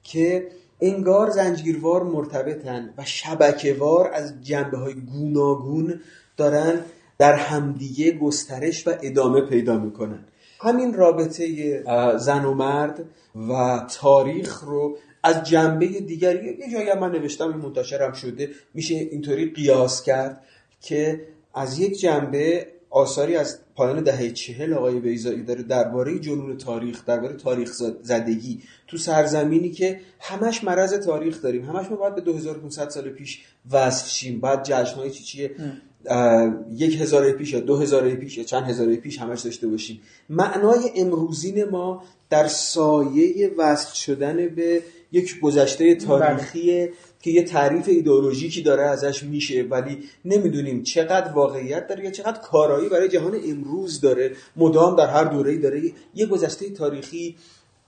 که 0.03 0.49
انگار 0.81 1.31
زنجیروار 1.31 2.03
مرتبطن 2.03 2.95
و 2.99 3.05
شبکهوار 3.05 4.11
از 4.15 4.41
جنبه 4.43 4.79
های 4.79 4.95
گوناگون 4.95 6.01
دارن 6.37 6.81
در 7.21 7.35
همدیگه 7.35 8.13
گسترش 8.13 8.89
و 8.89 8.91
ادامه 9.03 9.41
پیدا 9.41 9.79
می‌کنن. 9.79 10.25
همین 10.61 10.95
رابطه 10.95 11.45
زن 12.19 12.45
و 12.45 12.55
مرد 12.55 13.05
و 13.49 13.81
تاریخ 14.01 14.63
رو 14.65 14.99
از 15.23 15.43
جنبه 15.43 15.87
دیگری 15.87 16.47
یه 16.47 16.73
جایی 16.73 16.93
من 17.01 17.13
نوشتم 17.13 17.49
منتشرم 17.49 18.13
شده 18.13 18.51
میشه 18.75 18.95
اینطوری 18.95 19.51
قیاس 19.51 20.03
کرد 20.03 20.45
که 20.81 21.21
از 21.55 21.79
یک 21.79 22.01
جنبه 22.01 22.67
آثاری 22.91 23.37
از 23.37 23.59
پایان 23.75 24.03
دهه 24.03 24.31
چهل 24.31 24.75
آقای 24.75 25.01
بیزایی 25.01 25.43
داره 25.43 25.63
درباره 25.63 26.19
جنون 26.19 26.57
تاریخ 26.57 27.05
درباره 27.05 27.37
تاریخ 27.37 27.73
زدگی 28.03 28.63
تو 28.87 28.97
سرزمینی 28.97 29.71
که 29.71 30.01
همش 30.21 30.65
مرض 30.65 30.95
تاریخ 30.95 31.43
داریم. 31.43 31.65
همش 31.65 31.87
ما 31.91 31.97
باید 31.97 32.15
به 32.15 32.21
2500 32.21 32.89
سال 32.89 33.11
پیش 33.11 33.43
وصف 33.71 34.09
شیم. 34.09 34.41
بعد 34.41 34.63
جشنهای 34.65 35.11
چی 35.11 35.25
چیه؟ 35.25 35.51
یک 36.71 37.01
هزاره 37.01 37.33
پیش 37.33 37.53
یا 37.53 37.61
دو 37.61 37.77
هزاره 37.77 38.15
پیش 38.15 38.39
یا 38.39 38.45
چند 38.45 38.65
هزاره 38.65 38.97
پیش 38.97 39.19
همش 39.19 39.41
داشته 39.41 39.69
باشیم. 39.69 40.01
معنای 40.29 40.91
امروزین 40.97 41.65
ما 41.65 42.03
در 42.31 42.47
سایه 42.47 43.51
وصل 43.59 43.95
شدن 43.95 44.49
به 44.49 44.83
یک 45.13 45.41
گذشته 45.41 45.95
تاریخی 45.95 46.89
که 47.23 47.31
یه 47.31 47.43
تعریف 47.43 47.89
ایدئولوژیکی 47.89 48.63
داره 48.63 48.83
ازش 48.83 49.23
میشه 49.23 49.63
ولی 49.63 49.99
نمی‌دونیم 50.25 50.83
چقدر 50.83 51.33
واقعیت 51.33 51.87
داره 51.87 52.05
یا 52.05 52.11
چقدر 52.11 52.41
کارایی 52.41 52.89
برای 52.89 53.09
جهان 53.09 53.41
امروز 53.49 54.01
داره. 54.01 54.33
مدام 54.57 54.97
در 54.97 55.07
هر 55.07 55.25
دوره‌ای 55.25 55.59
داره 55.59 55.83
یه 56.15 56.27
گذشته 56.27 56.71
تاریخی 56.71 57.37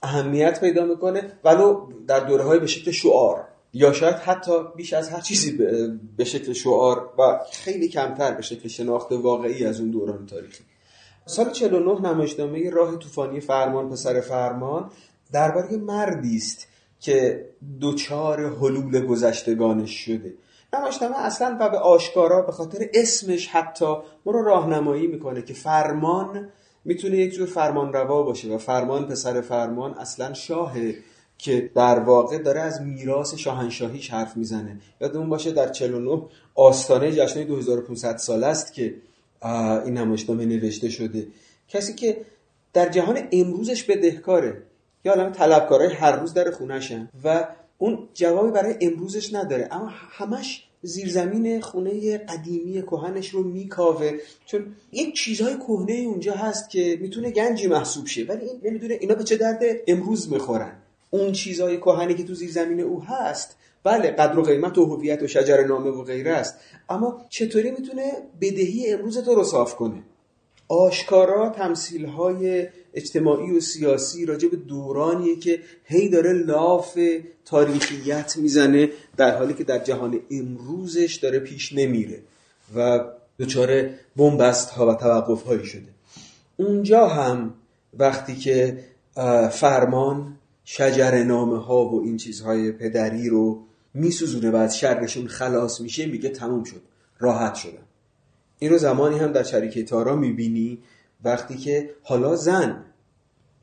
اهمیت 0.03 0.59
پیدا 0.59 0.85
می‌کنه 0.85 1.31
ولو 1.43 1.87
در 2.07 2.19
دوره 2.19 2.43
های 2.43 2.59
به 2.59 2.67
شکل 2.67 2.91
شعار. 2.91 3.52
یا 3.73 3.93
شاید 3.93 4.15
حتی 4.15 4.51
بیش 4.75 4.93
از 4.93 5.09
هر 5.09 5.19
چیزی 5.19 5.57
به 6.17 6.23
شکل 6.23 6.53
شعار 6.53 7.13
و 7.19 7.39
خیلی 7.51 7.87
کمتر 7.87 8.33
به 8.33 8.41
شکل 8.41 8.69
شناخت 8.69 9.11
واقعی 9.11 9.65
از 9.65 9.79
اون 9.79 9.91
دوران 9.91 10.25
تاریخی. 10.25 10.63
سال 11.25 11.51
49 11.51 12.01
نمایشنامه 12.01 12.69
راه 12.69 12.99
طوفانی 12.99 13.39
فرمان 13.39 13.89
پسر 13.89 14.21
فرمان 14.21 14.91
درباره 15.31 15.77
مردی 15.77 16.37
است 16.37 16.67
که 16.99 17.45
دوچار 17.79 18.55
حلول 18.55 19.05
گذشتگانش 19.05 19.91
شده. 19.91 20.33
نمایشنامه 20.73 21.25
اصلا 21.25 21.57
و 21.59 21.69
به 21.69 21.77
آشکارا 21.77 22.41
به 22.41 22.51
خاطر 22.51 22.89
اسمش 22.93 23.47
حتی 23.47 23.85
ما 24.25 24.31
رو 24.31 24.43
راهنمایی 24.43 25.07
می‌کنه 25.07 25.41
که 25.41 25.53
فرمان 25.53 26.49
می‌تونه 26.85 27.17
یک 27.17 27.33
جور 27.33 27.47
فرمان 27.47 27.93
روا 27.93 28.23
باشه 28.23 28.55
و 28.55 28.57
فرمان 28.57 29.07
پسر 29.07 29.41
فرمان 29.41 29.93
اصلا 29.93 30.33
شاهه 30.33 30.95
که 31.43 31.71
در 31.75 31.99
واقع 31.99 32.37
داره 32.37 32.61
از 32.61 32.81
میراث 32.81 33.35
شاهنشاهیش 33.35 34.09
حرف 34.09 34.37
می‌زنه. 34.37 34.77
یادمون 35.01 35.29
باشه 35.29 35.51
در 35.51 35.69
49 35.69 36.21
آستانه 36.55 37.11
جشن 37.11 37.43
2500 37.43 38.17
سال 38.17 38.43
است 38.43 38.73
که 38.73 38.95
این 39.85 39.97
نمایشنامه 39.97 40.45
نوشته 40.45 40.89
شده. 40.89 41.27
کسی 41.67 41.93
که 41.93 42.17
در 42.73 42.89
جهان 42.89 43.19
امروزش 43.31 43.83
بدهکاره. 43.83 44.61
یا 45.05 45.13
عالم 45.13 45.31
طلبکارای 45.31 45.93
هر 45.93 46.11
روز 46.11 46.33
در 46.33 46.51
خونهشن 46.51 47.09
و 47.23 47.47
اون 47.77 47.99
جوابی 48.13 48.51
برای 48.51 48.75
امروزش 48.81 49.33
نداره. 49.33 49.67
اما 49.71 49.89
همش 49.91 50.67
زیرزمین 50.81 51.61
خونه 51.61 52.17
قدیمی 52.17 52.81
کهنش 52.81 53.29
رو 53.29 53.43
میکاوه. 53.43 54.11
چون 54.45 54.75
یک 54.91 55.15
چیزهای 55.15 55.55
کهنه 55.57 55.93
اونجا 55.93 56.33
هست 56.33 56.69
که 56.69 56.97
می‌تونه 57.01 57.31
گنجی 57.31 57.67
محسوب 57.67 58.07
شه. 58.07 58.23
ولی 58.23 58.45
این 58.45 58.61
نمی‌دونه 58.63 58.97
اینا 59.01 59.15
به 59.15 59.23
چه 59.23 59.37
درد 59.37 59.61
امروز 59.87 60.31
می‌خورن. 60.31 60.82
اون 61.13 61.31
چیزهای 61.31 61.77
کهنی 61.77 62.13
که 62.13 62.23
تو 62.23 62.33
زیرزمین 62.33 62.79
او 62.79 63.03
هست 63.03 63.55
بله 63.83 64.11
قدر 64.11 64.39
و 64.39 64.43
قیمت 64.43 64.77
و 64.77 64.85
هویت 64.85 65.23
و 65.23 65.27
شجر 65.27 65.63
نامه 65.63 65.89
و 65.89 66.03
غیره 66.03 66.31
است. 66.31 66.55
اما 66.89 67.25
چطوری 67.29 67.71
می‌تونه 67.71 68.11
بدهی 68.41 68.93
امروز 68.93 69.17
تو 69.17 69.35
رو 69.35 69.43
صاف 69.43 69.75
کنه؟ 69.75 70.03
آشکارا 70.67 71.49
تمثیل 71.49 72.05
های 72.05 72.67
اجتماعی 72.93 73.51
و 73.51 73.59
سیاسی 73.59 74.25
راجع 74.25 74.47
به 74.47 74.57
دورانیه 74.57 75.35
که 75.35 75.59
هی 75.83 76.09
داره 76.09 76.33
لاف 76.33 76.99
تاریخیت 77.45 78.37
می‌زنه 78.37 78.89
در 79.17 79.37
حالی 79.37 79.53
که 79.53 79.63
در 79.63 79.79
جهان 79.79 80.19
امروزش 80.31 81.15
داره 81.15 81.39
پیش 81.39 81.73
نمیره 81.73 82.19
و 82.75 82.99
دچار 83.39 83.89
بنبست 84.15 84.69
ها 84.69 84.87
و 84.87 84.95
توقف 84.95 85.43
هایی 85.43 85.65
شده. 85.65 85.89
اونجا 86.57 87.07
هم 87.07 87.53
وقتی 87.97 88.35
که 88.35 88.83
فرمان 89.51 90.37
شجر 90.65 91.23
نامه 91.23 91.57
ها 91.57 91.85
و 91.85 92.01
این 92.03 92.17
چیزهای 92.17 92.71
پدری 92.71 93.29
رو 93.29 93.63
میسوزونه 93.93 94.51
و 94.51 94.55
از 94.55 94.77
شرشون 94.77 95.27
خلاص 95.27 95.81
میشه 95.81 96.05
میگه 96.05 96.29
تموم 96.29 96.63
شد 96.63 96.81
راحت 97.19 97.55
شدم. 97.55 97.83
این 98.59 98.71
رو 98.71 98.77
زمانی 98.77 99.19
هم 99.19 99.31
در 99.31 99.43
شریک 99.43 99.79
تارا 99.79 100.15
می‌بینی 100.15 100.79
وقتی 101.23 101.57
که 101.57 101.89
حالا 102.03 102.35
زن 102.35 102.85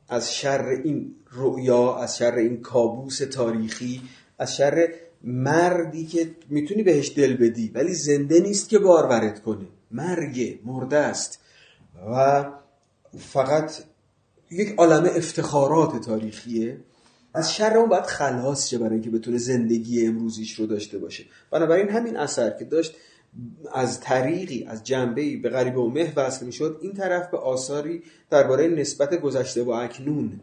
از 0.09 0.35
شر 0.35 0.65
این 0.85 1.15
رؤیا 1.33 1.97
از 1.97 2.17
شر 2.19 2.35
این 2.35 2.61
کابوس 2.61 3.19
تاریخی 3.19 4.03
از 4.39 4.57
شر 4.57 4.89
مردی 5.25 6.07
که 6.07 6.31
می‌تونی 6.49 6.83
بهش 6.83 7.13
دل 7.17 7.37
بدی 7.37 7.71
ولی 7.75 7.95
زنده 7.95 8.41
نیست 8.41 8.69
که 8.69 8.79
بارورت 8.79 9.43
کنه. 9.43 9.67
مرگ 9.91 10.61
مرده 10.65 10.97
است. 10.97 11.41
و 12.11 12.45
فقط 13.19 13.73
یک 14.51 14.75
عالم 14.77 15.05
افتخارات 15.05 16.05
تاریخیه. 16.05 16.79
از 17.35 17.55
شر 17.55 17.77
اون 17.77 17.89
باید 17.89 18.05
خلاص 18.05 18.69
شه 18.69 18.79
برای 18.79 18.93
اینکه 18.93 19.11
بتونه 19.11 19.39
زندگی 19.39 20.07
امروزیش 20.07 20.55
رو 20.55 20.67
داشته 20.67 20.99
باشه. 20.99 21.25
بنابراین 21.51 21.89
همین 21.89 22.17
اثر 22.17 22.51
که 22.51 22.65
داشت 22.65 22.95
از 23.73 24.01
طریقی 24.01 24.65
از 24.69 24.85
جنبه 24.85 25.37
به 25.37 25.49
غریب 25.49 25.77
و 25.77 25.91
مه 25.91 26.13
وصل 26.17 26.47
می‌شد 26.47 26.79
این 26.83 26.93
طرف 26.93 27.31
به 27.31 27.39
آثاری 27.39 28.03
درباره 28.31 28.69
نسبت 28.69 29.21
گذشته 29.21 29.63
و 29.63 29.71
اکنون 29.71 30.41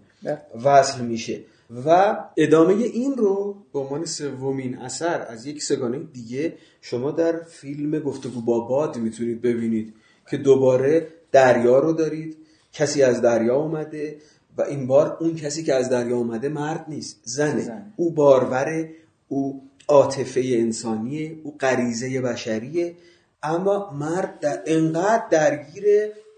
وصل 0.64 1.02
میشه. 1.02 1.42
و 1.86 2.18
ادامه 2.38 2.74
این 2.74 3.16
رو 3.16 3.58
به 3.74 3.80
عنوان 3.80 4.06
سومین 4.06 4.78
اثر 4.78 5.22
از 5.22 5.46
یک 5.46 5.64
سگانه 5.64 6.00
دیگه 6.00 6.54
شما 6.82 7.12
در 7.12 7.44
فیلم 7.44 8.00
گفتگو 8.00 8.42
با 8.42 8.60
باد 8.60 8.98
می‌تونید 8.98 9.42
ببینید 9.42 9.94
که 10.30 10.38
دوباره 10.38 11.08
دریا 11.32 11.80
رو 11.80 11.94
دارید. 11.94 12.38
کسی 12.74 13.04
از 13.04 13.22
دریا 13.22 13.56
اومده 13.56 14.18
و 14.58 14.62
این 14.62 14.88
بار 14.88 15.18
اون 15.20 15.36
کسی 15.36 15.64
که 15.64 15.74
از 15.74 15.90
دریا 15.90 16.18
اومده 16.18 16.50
مرد 16.50 16.86
نیست 16.88 17.20
زنه. 17.24 17.62
زن. 17.62 17.94
او 17.96 18.12
باروره 18.12 18.90
او 19.28 19.62
عاطفه 19.88 20.42
انسانیه 20.46 21.40
او 21.44 21.58
غریزه 21.60 22.22
بشریه. 22.22 22.96
اما 23.44 23.92
مرد 23.92 24.40
در 24.40 24.62
انقدر 24.66 25.24
درگیر 25.32 25.84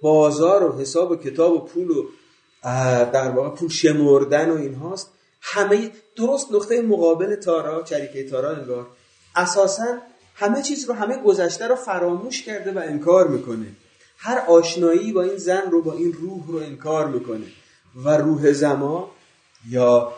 بازار 0.02 0.64
و 0.64 0.80
حساب 0.80 1.12
و 1.12 1.16
کتاب 1.16 1.54
و 1.54 1.60
پول 1.60 1.90
و 1.90 2.04
در 3.14 3.32
واقع 3.32 3.50
پول 3.50 3.70
شمردن 3.70 4.50
و 4.50 4.58
این 4.58 4.74
هاست 4.74 5.10
همه 5.42 5.92
درست 6.16 6.52
نقطه 6.52 6.82
مقابل 6.82 7.36
تارا 7.36 7.84
چریکه 7.84 8.30
تارا 8.30 8.56
انگار. 8.56 8.88
اساسا 9.36 9.98
همه 10.36 10.62
چیز 10.62 10.86
رو 10.90 10.94
همه 10.94 11.18
گذشته 11.18 11.68
رو 11.68 11.76
فراموش 11.76 12.44
کرده 12.44 12.72
و 12.72 12.78
انکار 12.78 13.28
می‌کنه. 13.28 13.66
هر 14.18 14.40
آشنایی 14.48 15.14
با 15.14 15.24
این 15.24 15.38
زن 15.38 15.72
رو 15.72 15.82
با 15.82 15.94
این 15.94 16.14
روح 16.14 16.48
رو 16.48 16.56
انکار 16.56 17.08
می‌کنه. 17.08 17.46
و 17.95 18.17
روح 18.17 18.52
زما 18.52 19.12
یا 19.69 20.12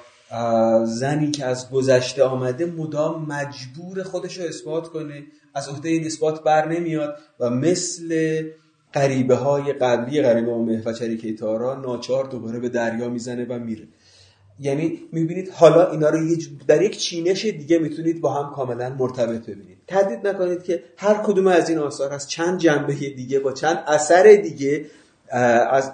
زنی 0.85 1.31
که 1.31 1.45
از 1.45 1.69
گذشته 1.69 2.23
آمده 2.23 2.65
مدام 2.65 3.25
مجبور 3.25 4.03
خودش 4.03 4.37
رو 4.37 4.45
اثبات 4.45 4.87
کنه 4.87 5.23
از 5.53 5.69
عهده 5.69 5.89
این 5.89 6.05
اثبات 6.05 6.43
بر 6.43 6.67
نمیاد 6.67 7.17
و 7.39 7.49
مثل 7.49 8.41
قریبه 8.93 9.35
های 9.35 9.73
قبلی 9.73 10.21
غریبه 10.21 10.51
و 10.51 10.81
و 10.85 10.93
چریکه 10.93 11.33
تارا 11.33 11.75
ناچار 11.75 12.23
دوباره 12.25 12.59
به 12.59 12.69
دریا 12.69 13.09
می‌زنه 13.09 13.45
و 13.45 13.59
میره. 13.59 13.87
یعنی 14.59 14.99
می‌بینید 15.11 15.49
حالا 15.49 15.91
اینا 15.91 16.09
رو 16.09 16.19
در 16.67 16.81
یک 16.81 16.97
چینش 16.97 17.45
دیگه 17.45 17.79
می‌تونید 17.79 18.21
با 18.21 18.33
هم 18.33 18.53
کاملا 18.53 18.89
مرتبط 18.89 19.41
ببینید. 19.41 19.77
تردید 19.87 20.27
نکنید 20.27 20.63
که 20.63 20.83
هر 20.97 21.13
کدوم 21.13 21.47
از 21.47 21.69
این 21.69 21.77
آثار 21.77 22.13
از 22.13 22.29
چند 22.29 22.59
جنبه 22.59 22.93
دیگه 22.93 23.39
با 23.39 23.51
چند 23.51 23.83
اثر 23.87 24.39
دیگه 24.43 24.85
از 25.69 25.91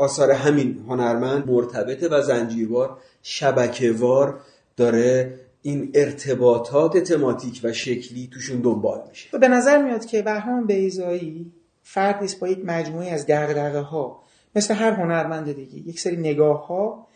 آثار 0.00 0.30
همین 0.30 0.84
هنرمند 0.88 1.50
مرتبطه 1.50 2.08
و 2.08 2.22
زنجیروار 2.22 2.98
شبکهوار 3.22 4.40
داره 4.76 5.34
این 5.62 5.90
ارتباطات 5.94 6.98
تماتیک 6.98 7.60
و 7.64 7.72
شکلی 7.72 8.28
توشون 8.32 8.60
دنبال 8.60 9.02
میشه. 9.08 9.38
به 9.38 9.48
نظر 9.48 9.82
میاد 9.82 10.04
که 10.04 10.22
بهرام 10.22 10.66
بیزایی 10.66 11.52
فردی 11.82 12.34
با 12.40 12.48
یک 12.48 12.58
مجموعه 12.64 13.10
از 13.10 13.26
دغدغه 13.26 13.80
ها 13.80 14.22
مثل 14.54 14.74
هر 14.74 14.90
هنرمند 14.90 15.52
دیگه 15.52 15.88
یک 15.88 16.00
سری 16.00 16.16
نگاه 16.16 16.66
ها 16.66 17.06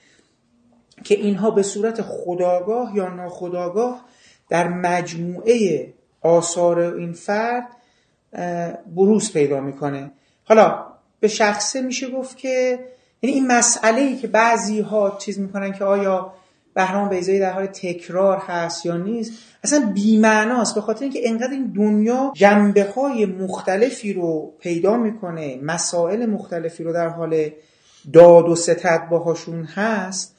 که 1.04 1.14
اینها 1.14 1.50
به 1.50 1.62
صورت 1.62 2.02
خداگاه 2.02 2.96
یا 2.96 3.08
ناخداگاه 3.08 4.04
در 4.48 4.68
مجموعه 4.68 5.92
آثار 6.20 6.78
این 6.78 7.12
فرد 7.12 7.68
بروز 8.96 9.32
پیدا 9.32 9.60
می‌کنه. 9.60 10.10
حالا 10.44 10.93
به 11.24 11.28
شخصه 11.28 11.80
میشه 11.80 12.10
گفت 12.10 12.38
که 12.38 12.78
یعنی 13.22 13.36
این 13.36 13.46
مسئله 13.46 14.00
ای 14.00 14.16
که 14.16 14.26
بعضی 14.26 14.80
ها 14.80 15.18
چیز 15.20 15.38
می‌کنن 15.38 15.72
که 15.72 15.84
آیا 15.84 16.32
بهرام 16.74 17.08
بیزایی 17.08 17.38
در 17.38 17.52
حال 17.52 17.66
تکرار 17.66 18.38
هست 18.38 18.86
یا 18.86 18.96
نیست 18.96 19.32
اصلا 19.64 19.92
بیمعناست 19.94 20.74
به 20.74 20.80
خاطر 20.80 21.02
اینکه 21.02 21.28
انقدر 21.28 21.50
این 21.50 21.72
دنیا 21.76 22.32
جنبه 22.34 22.84
های 22.96 23.26
مختلفی 23.26 24.12
رو 24.12 24.52
پیدا 24.60 24.96
می‌کنه 24.96 25.58
مسائل 25.62 26.26
مختلفی 26.26 26.84
رو 26.84 26.92
در 26.92 27.08
حال 27.08 27.50
داد 28.12 28.48
و 28.48 28.54
ستد 28.54 29.08
باهاشون 29.10 29.64
هست 29.64 30.36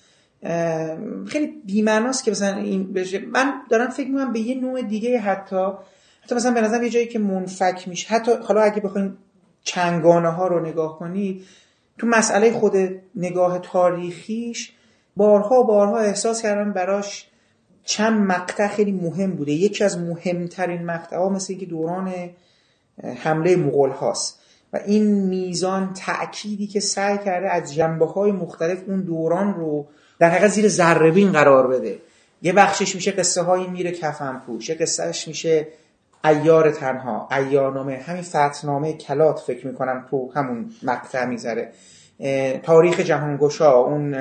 خیلی 1.27 1.47
بیمعناست 1.65 2.23
که 2.23 2.31
مثلا 2.31 2.57
این 2.57 2.93
بشه. 2.93 3.19
من 3.19 3.53
دارم 3.69 3.89
فکر 3.89 4.07
می‌کنم 4.07 4.33
به 4.33 4.39
یه 4.39 4.61
نوع 4.61 4.81
دیگه 4.81 5.19
حتی 5.19 5.67
حتی 6.23 6.35
مثلا 6.35 6.51
به 6.51 6.61
نظرم 6.61 6.83
یه 6.83 6.89
جایی 6.89 7.07
که 7.07 7.19
منفک 7.19 7.87
میشه. 7.87 8.07
حتی 8.07 8.31
حالا 8.31 8.61
اگه 8.61 8.81
بخوایم 8.81 9.17
چنگانه 9.65 10.29
ها 10.29 10.47
رو 10.47 10.59
نگاه 10.59 10.99
کنید 10.99 11.45
تو 11.97 12.07
مسئله 12.07 12.51
خود 12.51 12.73
نگاه 13.15 13.59
تاریخیش 13.59 14.73
بارها 15.15 15.63
بارها 15.63 15.99
احساس 15.99 16.41
کردم 16.41 16.73
براش 16.73 17.27
چند 17.83 18.21
مقطع 18.21 18.67
خیلی 18.67 18.91
مهم 18.91 19.31
بوده. 19.31 19.51
یکی 19.51 19.83
از 19.83 19.97
مهمترین 19.97 20.85
مقطع 20.85 21.17
ها 21.17 21.29
مثل 21.29 21.45
اینکه 21.49 21.65
دوران 21.65 22.13
حمله 23.23 23.55
مغول 23.55 23.89
هاست 23.89 24.39
و 24.73 24.79
این 24.85 25.03
میزان 25.27 25.93
تأکیدی 25.93 26.67
که 26.67 26.79
سعی 26.79 27.17
کرده 27.17 27.49
از 27.49 27.73
جنبه 27.73 28.05
های 28.05 28.31
مختلف 28.31 28.83
اون 28.87 29.01
دوران 29.01 29.53
رو 29.53 29.87
در 30.19 30.29
حقیقت 30.29 30.47
زیر 30.47 30.67
ذربین 30.67 31.31
قرار 31.31 31.67
بده. 31.67 31.99
یه 32.41 32.53
بخشش 32.53 32.95
میشه 32.95 33.11
قصه 33.11 33.41
هایی 33.41 33.67
میره 33.67 33.91
کفن 33.91 34.41
پوش 34.45 34.69
یه 34.69 34.75
قصهش 34.75 35.27
میشه 35.27 35.67
ایار 36.25 36.71
تنها 36.71 37.29
ایارنامه 37.31 38.03
همین 38.07 38.21
فتنامه 38.21 38.93
کلات 38.93 39.39
فکر 39.39 39.67
می‌کنم 39.67 40.05
تو 40.09 40.31
همون 40.35 40.69
مقطع 40.83 41.25
می‌ذاره. 41.25 41.71
تاریخ 42.63 42.99
جهانگشا 42.99 43.71
اون 43.71 44.15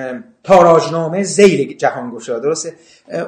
تاراجنامه 0.45 1.23
زیر 1.23 1.77
جهانگشا 1.77 2.39
درسته؟ 2.39 2.73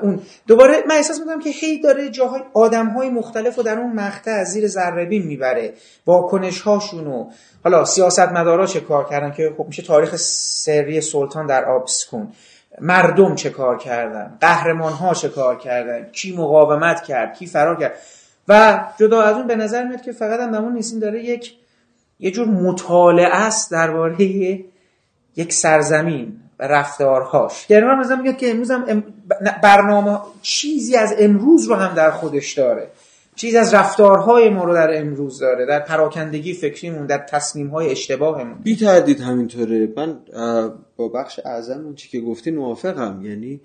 اون. 0.03 0.21
دوباره 0.47 0.75
من 0.89 0.95
احساس 0.95 1.21
می‌کنم 1.21 1.41
که 1.41 1.51
هی 1.51 1.81
داره 1.81 2.11
جاهای 2.11 2.41
آدم 2.55 2.87
های 2.89 3.09
مختلف 3.09 3.57
رو 3.57 3.63
در 3.63 3.79
اون 3.79 3.93
مقطع 3.93 4.31
از 4.31 4.49
زیر 4.49 4.67
ذربین 4.67 5.23
می‌بره 5.23 5.73
واکنش 6.07 6.61
هاشونو 6.61 7.31
حالا 7.65 7.85
سیاست 7.85 8.29
مدارا 8.29 8.67
چه 8.67 8.81
کار 8.81 9.09
کردن 9.09 9.33
که 9.33 9.55
خب 9.59 9.67
میشه 9.67 9.83
تاریخ 9.83 10.17
سری 10.17 11.01
سلطان 11.01 11.47
در 11.47 11.65
آبسکون. 11.65 12.29
مردم 12.81 13.35
چه 13.35 13.51
کار 13.51 13.79
کردن؟ 13.79 14.39
قهرمان 14.41 14.93
ها 14.93 15.15
چه 15.15 15.29
کار 15.29 15.59
کردن؟ 15.59 16.09
کی 16.13 16.37
مقاومت 16.37 17.03
کرد؟ 17.03 17.35
کی 17.35 17.47
فرار 17.47 17.81
کرد؟ 17.81 17.93
و 18.49 18.85
جدا 18.99 19.23
از 19.23 19.37
اون 19.37 19.47
به 19.47 19.57
نظر 19.57 19.85
میاد 19.85 20.01
که 20.01 20.13
فقط 20.13 20.41
هم 20.41 20.55
نمون 20.55 20.83
داره 21.01 21.25
یک 21.25 21.55
یه 22.21 22.31
جور 22.31 22.49
مطالعه 22.49 23.35
است 23.35 23.71
درباره 23.73 24.25
یک 25.37 25.53
سرزمین 25.53 26.41
و 26.59 26.69
رفتارهاش. 26.69 27.71
یعنی 27.71 27.87
من 27.87 27.99
مثلا 27.99 28.17
میگه 28.17 28.33
که 28.33 28.51
امروز 28.51 28.71
هم 28.71 29.05
برنامه 29.63 30.19
چیزی 30.43 30.97
از 30.97 31.15
امروز 31.19 31.65
رو 31.65 31.75
هم 31.75 31.95
در 31.95 32.11
خودش 32.11 32.53
داره. 32.53 32.91
چیزی 33.35 33.57
از 33.57 33.75
رفتارهای 33.75 34.51
ما 34.51 34.65
رو 34.65 34.75
در 34.75 35.01
امروز 35.01 35.39
داره 35.39 35.67
در 35.67 35.81
پراکندگی 35.81 36.55
فکریمون 36.55 37.07
در 37.07 37.19
تصمیم 37.19 37.75
اشتباهمون. 37.75 38.59
بی 38.63 38.77
تردید 38.77 39.21
همینطوره. 39.21 39.93
من 39.97 40.19
با 40.97 41.09
بخش 41.09 41.41
اعظم 41.45 41.85
اون 41.85 41.95
چی 41.95 42.09
که 42.09 42.21
گفتی 42.21 42.51
موافقم. 42.51 43.21
یعنی 43.23 43.61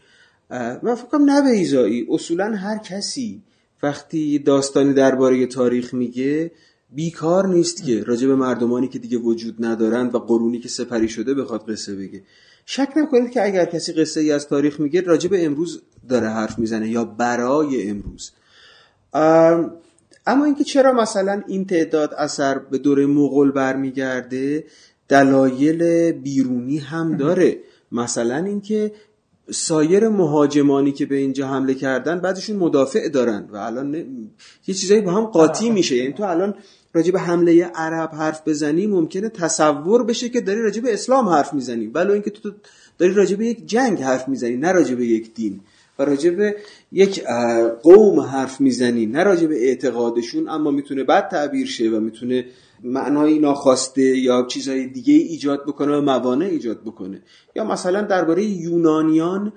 من 0.83 0.95
فکرم 0.95 1.23
نه 1.25 1.41
به 1.41 1.49
ایزایی. 1.49 2.07
اصولا 2.09 2.55
هر 2.55 2.77
کسی 2.77 3.41
وقتی 3.83 4.39
داستانی 4.39 4.93
درباره 4.93 5.45
تاریخ 5.45 5.93
میگه 5.93 6.51
بیکار 6.89 7.47
نیست 7.47 7.83
که 7.85 8.03
راجع 8.03 8.27
به 8.27 8.35
مردمانی 8.35 8.87
که 8.87 8.99
دیگه 8.99 9.17
وجود 9.17 9.65
ندارند 9.65 10.15
و 10.15 10.19
قرونی 10.19 10.59
که 10.59 10.69
سپری 10.69 11.09
شده 11.09 11.33
بخواد 11.33 11.71
قصه 11.71 11.95
بگه. 11.95 12.23
شک 12.65 12.89
نکنید 12.95 13.31
که 13.31 13.45
اگر 13.45 13.65
کسی 13.65 13.93
قصه 13.93 14.19
ای 14.21 14.31
از 14.31 14.47
تاریخ 14.47 14.79
میگه 14.79 15.01
راجع 15.01 15.29
به 15.29 15.45
امروز 15.45 15.81
داره 16.09 16.29
حرف 16.29 16.59
می‌زنه 16.59 16.89
یا 16.89 17.05
برای 17.05 17.89
امروز. 17.89 18.31
اما 20.27 20.45
اینکه 20.45 20.63
چرا 20.63 20.93
مثلا 20.93 21.43
این 21.47 21.65
تعداد 21.65 22.13
اثر 22.13 22.59
به 22.59 22.77
دوره 22.77 23.05
مغول 23.05 23.51
برمیگرده 23.51 24.63
دلایل 25.07 26.11
بیرونی 26.11 26.77
هم 26.77 27.17
داره. 27.17 27.57
مثلا 27.91 28.35
اینکه 28.35 28.91
سایر 29.51 30.09
مهاجمانی 30.09 30.91
که 30.91 31.05
به 31.05 31.15
اینجا 31.15 31.47
حمله 31.47 31.73
کردن 31.73 32.19
بعدشون 32.19 32.55
مدافع 32.55 33.09
دارن 33.09 33.49
و 33.51 33.57
الان 33.57 33.95
یه 34.67 34.75
چیزایی 34.75 35.01
با 35.01 35.11
هم 35.11 35.25
قاطی 35.25 35.69
میشه. 35.69 35.95
یعنی 35.95 36.13
تو 36.13 36.23
الان 36.23 36.53
راجع 36.93 37.11
به 37.11 37.19
حمله 37.19 37.63
عرب 37.63 38.09
حرف 38.13 38.47
بزنی 38.47 38.87
ممکنه 38.87 39.29
تصور 39.29 40.03
بشه 40.03 40.29
که 40.29 40.41
داری 40.41 40.61
راجع 40.61 40.81
به 40.81 40.93
اسلام 40.93 41.29
حرف 41.29 41.53
می‌زنی. 41.53 41.87
ولی 41.87 42.11
اینکه 42.11 42.29
تو 42.29 42.51
داری 42.97 43.13
راجع 43.13 43.35
به 43.35 43.45
یک 43.45 43.65
جنگ 43.65 44.01
حرف 44.01 44.27
می‌زنی 44.27 44.57
نه 44.57 44.71
راجع 44.71 44.95
به 44.95 45.05
یک 45.05 45.33
دین. 45.33 45.59
و 45.99 46.05
راجع 46.05 46.29
به 46.29 46.55
یک 46.91 47.23
قوم 47.83 48.19
حرف 48.19 48.61
می‌زنی 48.61 49.05
نه 49.05 49.23
راجع 49.23 49.47
به 49.47 49.67
اعتقادشون 49.67 50.49
اما 50.49 50.71
می‌تونه 50.71 51.03
بد 51.03 51.27
تعبیر 51.27 51.67
شه 51.67 51.89
و 51.89 51.99
می‌تونه 51.99 52.45
معنای 52.83 53.39
ناخواسته 53.39 54.17
یا 54.17 54.45
چیزهای 54.47 54.87
دیگه 54.87 55.13
ایجاد 55.13 55.63
بکنه 55.63 55.97
و 55.97 56.01
موانع 56.01 56.45
ایجاد 56.45 56.81
بکنه. 56.81 57.21
یا 57.55 57.63
مثلا 57.63 58.01
درباره 58.01 58.43
یونانیان 58.43 59.53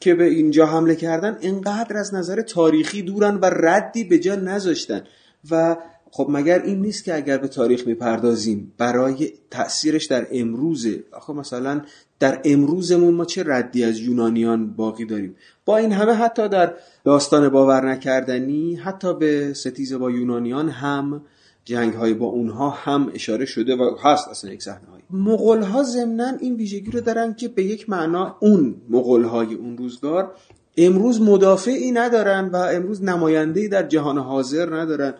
که 0.00 0.14
به 0.14 0.24
اینجا 0.24 0.66
حمله 0.66 0.94
کردن 0.94 1.38
انقدر 1.42 1.96
از 1.96 2.14
نظر 2.14 2.42
تاریخی 2.42 3.02
دورن 3.02 3.34
و 3.34 3.50
ردی 3.52 4.04
به 4.04 4.18
جا 4.18 4.34
نذاشتن. 4.34 5.02
و 5.50 5.76
خب 6.14 6.26
مگر 6.30 6.62
این 6.62 6.80
نیست 6.80 7.04
که 7.04 7.14
اگر 7.14 7.38
به 7.38 7.48
تاریخ 7.48 7.86
می‌پردازیم 7.86 8.72
برای 8.78 9.32
تاثیرش 9.50 10.04
در 10.04 10.26
امروزه 10.32 11.04
آخه 11.12 11.32
مثلا 11.32 11.80
در 12.18 12.40
امروزمون 12.44 13.14
ما 13.14 13.24
چه 13.24 13.44
ردی 13.46 13.84
از 13.84 13.98
یونانیان 13.98 14.72
باقی 14.72 15.04
داریم؟ 15.04 15.36
با 15.64 15.76
این 15.76 15.92
همه 15.92 16.12
حتی 16.12 16.48
در 16.48 16.74
داستان 17.04 17.48
باور 17.48 17.92
نکردنی 17.92 18.74
حتی 18.74 19.14
به 19.14 19.54
ستیز 19.54 19.92
با 19.92 20.10
یونانیان 20.10 20.68
هم 20.68 21.22
جنگ 21.64 21.94
های 21.94 22.14
با 22.14 22.26
اونها 22.26 22.70
هم 22.70 23.10
اشاره 23.14 23.44
شده 23.44 23.76
و 23.76 23.96
هست 24.02 24.28
اصلا 24.28 24.52
یک 24.52 24.62
صحنه 24.62 24.86
های 24.92 25.00
مغول 25.10 25.62
ها 25.62 25.82
ضمنا 25.82 26.32
این 26.40 26.54
ویژگی 26.54 26.90
رو 26.90 27.00
دارن 27.00 27.34
که 27.34 27.48
به 27.48 27.64
یک 27.64 27.90
معنا 27.90 28.36
اون 28.40 28.74
مغول 28.90 29.24
های 29.24 29.54
اون 29.54 29.78
روزگار 29.78 30.34
امروز 30.76 31.20
مدافعی 31.20 31.92
ندارن 31.92 32.48
و 32.48 32.56
امروز 32.56 33.02
نماینده 33.02 33.68
در 33.68 33.82
جهان 33.82 34.18
حاضر 34.18 34.76
ندارن 34.76 35.14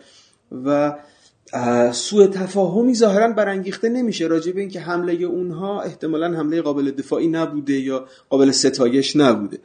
و 0.64 0.98
سوء 1.92 2.26
تفاهمی 2.26 2.94
ظاهرا 2.94 3.32
برانگیخته 3.32 3.88
نمیشه. 3.88 4.26
راجع 4.26 4.52
به 4.52 4.60
اینکه 4.60 4.80
حمله 4.80 5.12
اونها 5.12 5.82
احتمالا 5.82 6.26
حمله 6.26 6.62
قابل 6.62 6.90
دفاعی 6.90 7.28
نبوده 7.28 7.72
یا 7.72 8.06
قابل 8.28 8.50
ستایش 8.50 9.16
نبوده 9.16 9.58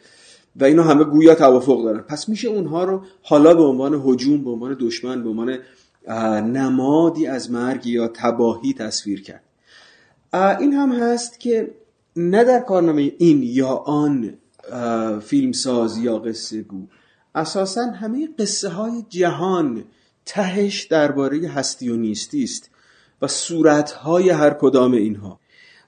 و 0.55 0.63
اینا 0.63 0.83
همه 0.83 1.03
گویا 1.03 1.35
توافق 1.35 1.83
دارن. 1.83 1.99
پس 1.99 2.29
میشه 2.29 2.47
اونها 2.47 2.83
رو 2.83 3.01
حالا 3.21 3.53
به 3.53 3.63
عنوان 3.63 4.01
هجوم 4.05 4.43
به 4.43 4.49
عنوان 4.49 4.77
دشمن 4.79 5.23
به 5.23 5.29
عنوان 5.29 5.57
نمادی 6.41 7.27
از 7.27 7.51
مرگ 7.51 7.87
یا 7.87 8.07
تباهی 8.07 8.73
تصویر 8.73 9.23
کرد. 9.23 9.43
این 10.59 10.73
هم 10.73 10.91
هست 10.91 11.39
که 11.39 11.71
نه 12.15 12.43
در 12.43 12.59
کارنامه 12.59 13.11
این 13.17 13.43
یا 13.43 13.67
آن 13.69 14.33
فیلمساز 15.21 15.97
یا 15.97 16.19
قصه 16.19 16.61
گو. 16.61 16.87
اساسا 17.35 17.81
همه 17.81 18.29
قصه 18.39 18.69
های 18.69 19.05
جهان 19.09 19.83
تهش 20.25 20.83
درباره 20.83 21.47
هستی 21.47 21.89
و 21.89 21.95
نیستی 21.95 22.43
است 22.43 22.69
و 23.21 23.27
صورتهای 23.27 24.29
هر 24.29 24.49
کدام 24.49 24.91
اینها. 24.91 25.39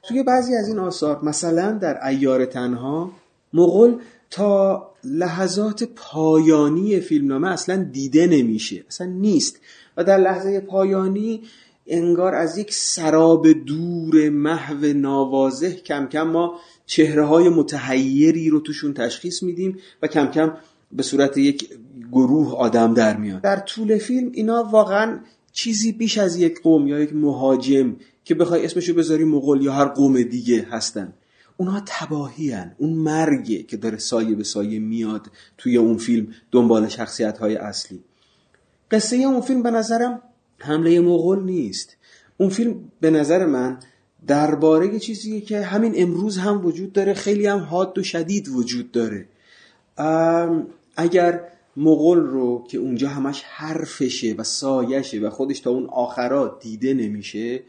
توی 0.04 0.24
بعضی 0.24 0.56
از 0.56 0.68
این 0.68 0.80
آثار 0.80 1.26
مثلا 1.26 1.72
در 1.72 2.08
ایار 2.08 2.46
تنها 2.46 3.12
مغل 3.54 3.96
تا 4.30 4.90
لحظات 5.04 5.84
پایانی 5.84 7.00
فیلمنامه 7.00 7.50
اصلا 7.50 7.84
دیده 7.84 8.28
نمیشه 8.28 8.84
اصلا 8.88 9.08
نیست. 9.08 9.60
و 10.00 10.04
در 10.04 10.18
لحظه 10.18 10.60
پایانی 10.60 11.42
انگار 11.88 12.36
از 12.36 12.58
یک 12.58 12.74
سراب 12.74 13.52
دور 13.52 14.30
محو 14.30 14.86
نوازه 14.86 15.74
کم 15.74 16.08
کم 16.08 16.28
ما 16.28 16.60
چهره 16.86 17.26
های 17.26 17.50
متحیری 17.50 18.50
رو 18.50 18.60
توشون 18.60 18.94
تشخیص 18.94 19.44
میدیم 19.44 19.78
و 20.02 20.08
کم 20.08 20.28
کم 20.28 20.54
به 20.92 21.04
صورت 21.04 21.38
یک 21.38 21.70
گروه 22.12 22.56
آدم 22.56 22.94
در 22.94 23.18
میاد 23.18 23.42
در 23.42 23.60
طول 23.60 23.98
فیلم 23.98 24.32
اینا 24.34 24.64
واقعا 24.64 25.20
چیزی 25.52 25.92
بیش 25.92 26.18
از 26.18 26.36
یک 26.36 26.62
قوم 26.62 26.88
یا 26.88 27.00
یک 27.00 27.16
مهاجم 27.16 27.96
که 28.24 28.36
بخوای 28.36 28.66
اسمشو 28.66 28.94
بذاری 28.94 29.24
مغول 29.24 29.62
یا 29.62 29.74
هر 29.74 29.86
قوم 29.86 30.22
دیگه 30.22 30.68
هستن. 30.72 31.14
اونها 31.58 31.82
تباهی 31.86 32.52
هن. 32.52 32.76
اون 32.78 32.94
مرگه 32.94 33.64
که 33.64 33.78
داره 33.78 33.98
سایه 33.98 34.36
به 34.36 34.44
سایه 34.44 34.80
میاد 34.80 35.28
توی 35.58 35.78
اون 35.78 35.98
فیلم 35.98 36.28
دنبال 36.52 36.88
شخصیت 36.88 37.38
های 37.38 37.56
اصلی. 37.56 38.04
قصه 38.92 39.16
اون 39.16 39.42
فیلم 39.42 39.64
به 39.64 39.72
نظرم 39.72 40.22
حمله 40.58 41.00
مغول 41.00 41.44
نیست. 41.44 41.96
اون 42.38 42.50
فیلم 42.50 42.92
به 43.02 43.10
نظر 43.10 43.46
من 43.46 43.78
درباره 44.28 45.00
چیزیه 45.00 45.42
که 45.42 45.62
همین 45.62 45.94
امروز 45.96 46.38
هم 46.38 46.66
وجود 46.66 46.94
داره 46.94 47.14
خیلی 47.14 47.48
هم 47.48 47.60
حاد 47.60 47.98
و 47.98 48.04
شدید 48.04 48.48
وجود 48.48 48.92
داره. 48.92 49.26
اگر 50.98 51.44
مغول 51.78 52.20
رو 52.20 52.64
که 52.70 52.78
اونجا 52.78 53.10
همش 53.10 53.44
حرفشه 53.44 54.36
و 54.38 54.44
سایشه 54.44 55.20
و 55.20 55.30
خودش 55.30 55.60
تا 55.60 55.70
اون 55.70 55.86
آخرات 55.86 56.60
دیده 56.60 56.94
نمیشه 56.94 57.64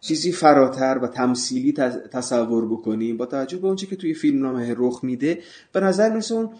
چیزی 0.00 0.32
فراتر 0.32 0.98
و 1.02 1.06
تمثیلی 1.06 1.72
تصور 2.12 2.68
بکنیم 2.68 3.16
با 3.16 3.26
توجه 3.26 3.56
به 3.56 3.66
اونچه 3.66 3.86
که 3.86 3.96
توی 3.96 4.14
فیلم 4.14 4.42
نامه 4.42 4.74
رخ 4.76 5.04
میده 5.04 5.42
به 5.72 5.80
نظر 5.80 6.10
می‌رسه 6.10 6.34
اون 6.34 6.50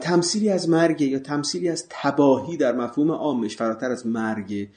تمثیلی 0.00 0.50
از 0.50 0.68
مرگ 0.68 1.00
یا 1.00 1.18
تمثیلی 1.18 1.68
از 1.68 1.86
تباهی 1.88 2.56
در 2.56 2.72
مفهوم 2.72 3.10
عامش 3.10 3.56
فراتر 3.56 3.90
از 3.90 4.06
مرگ 4.06 4.68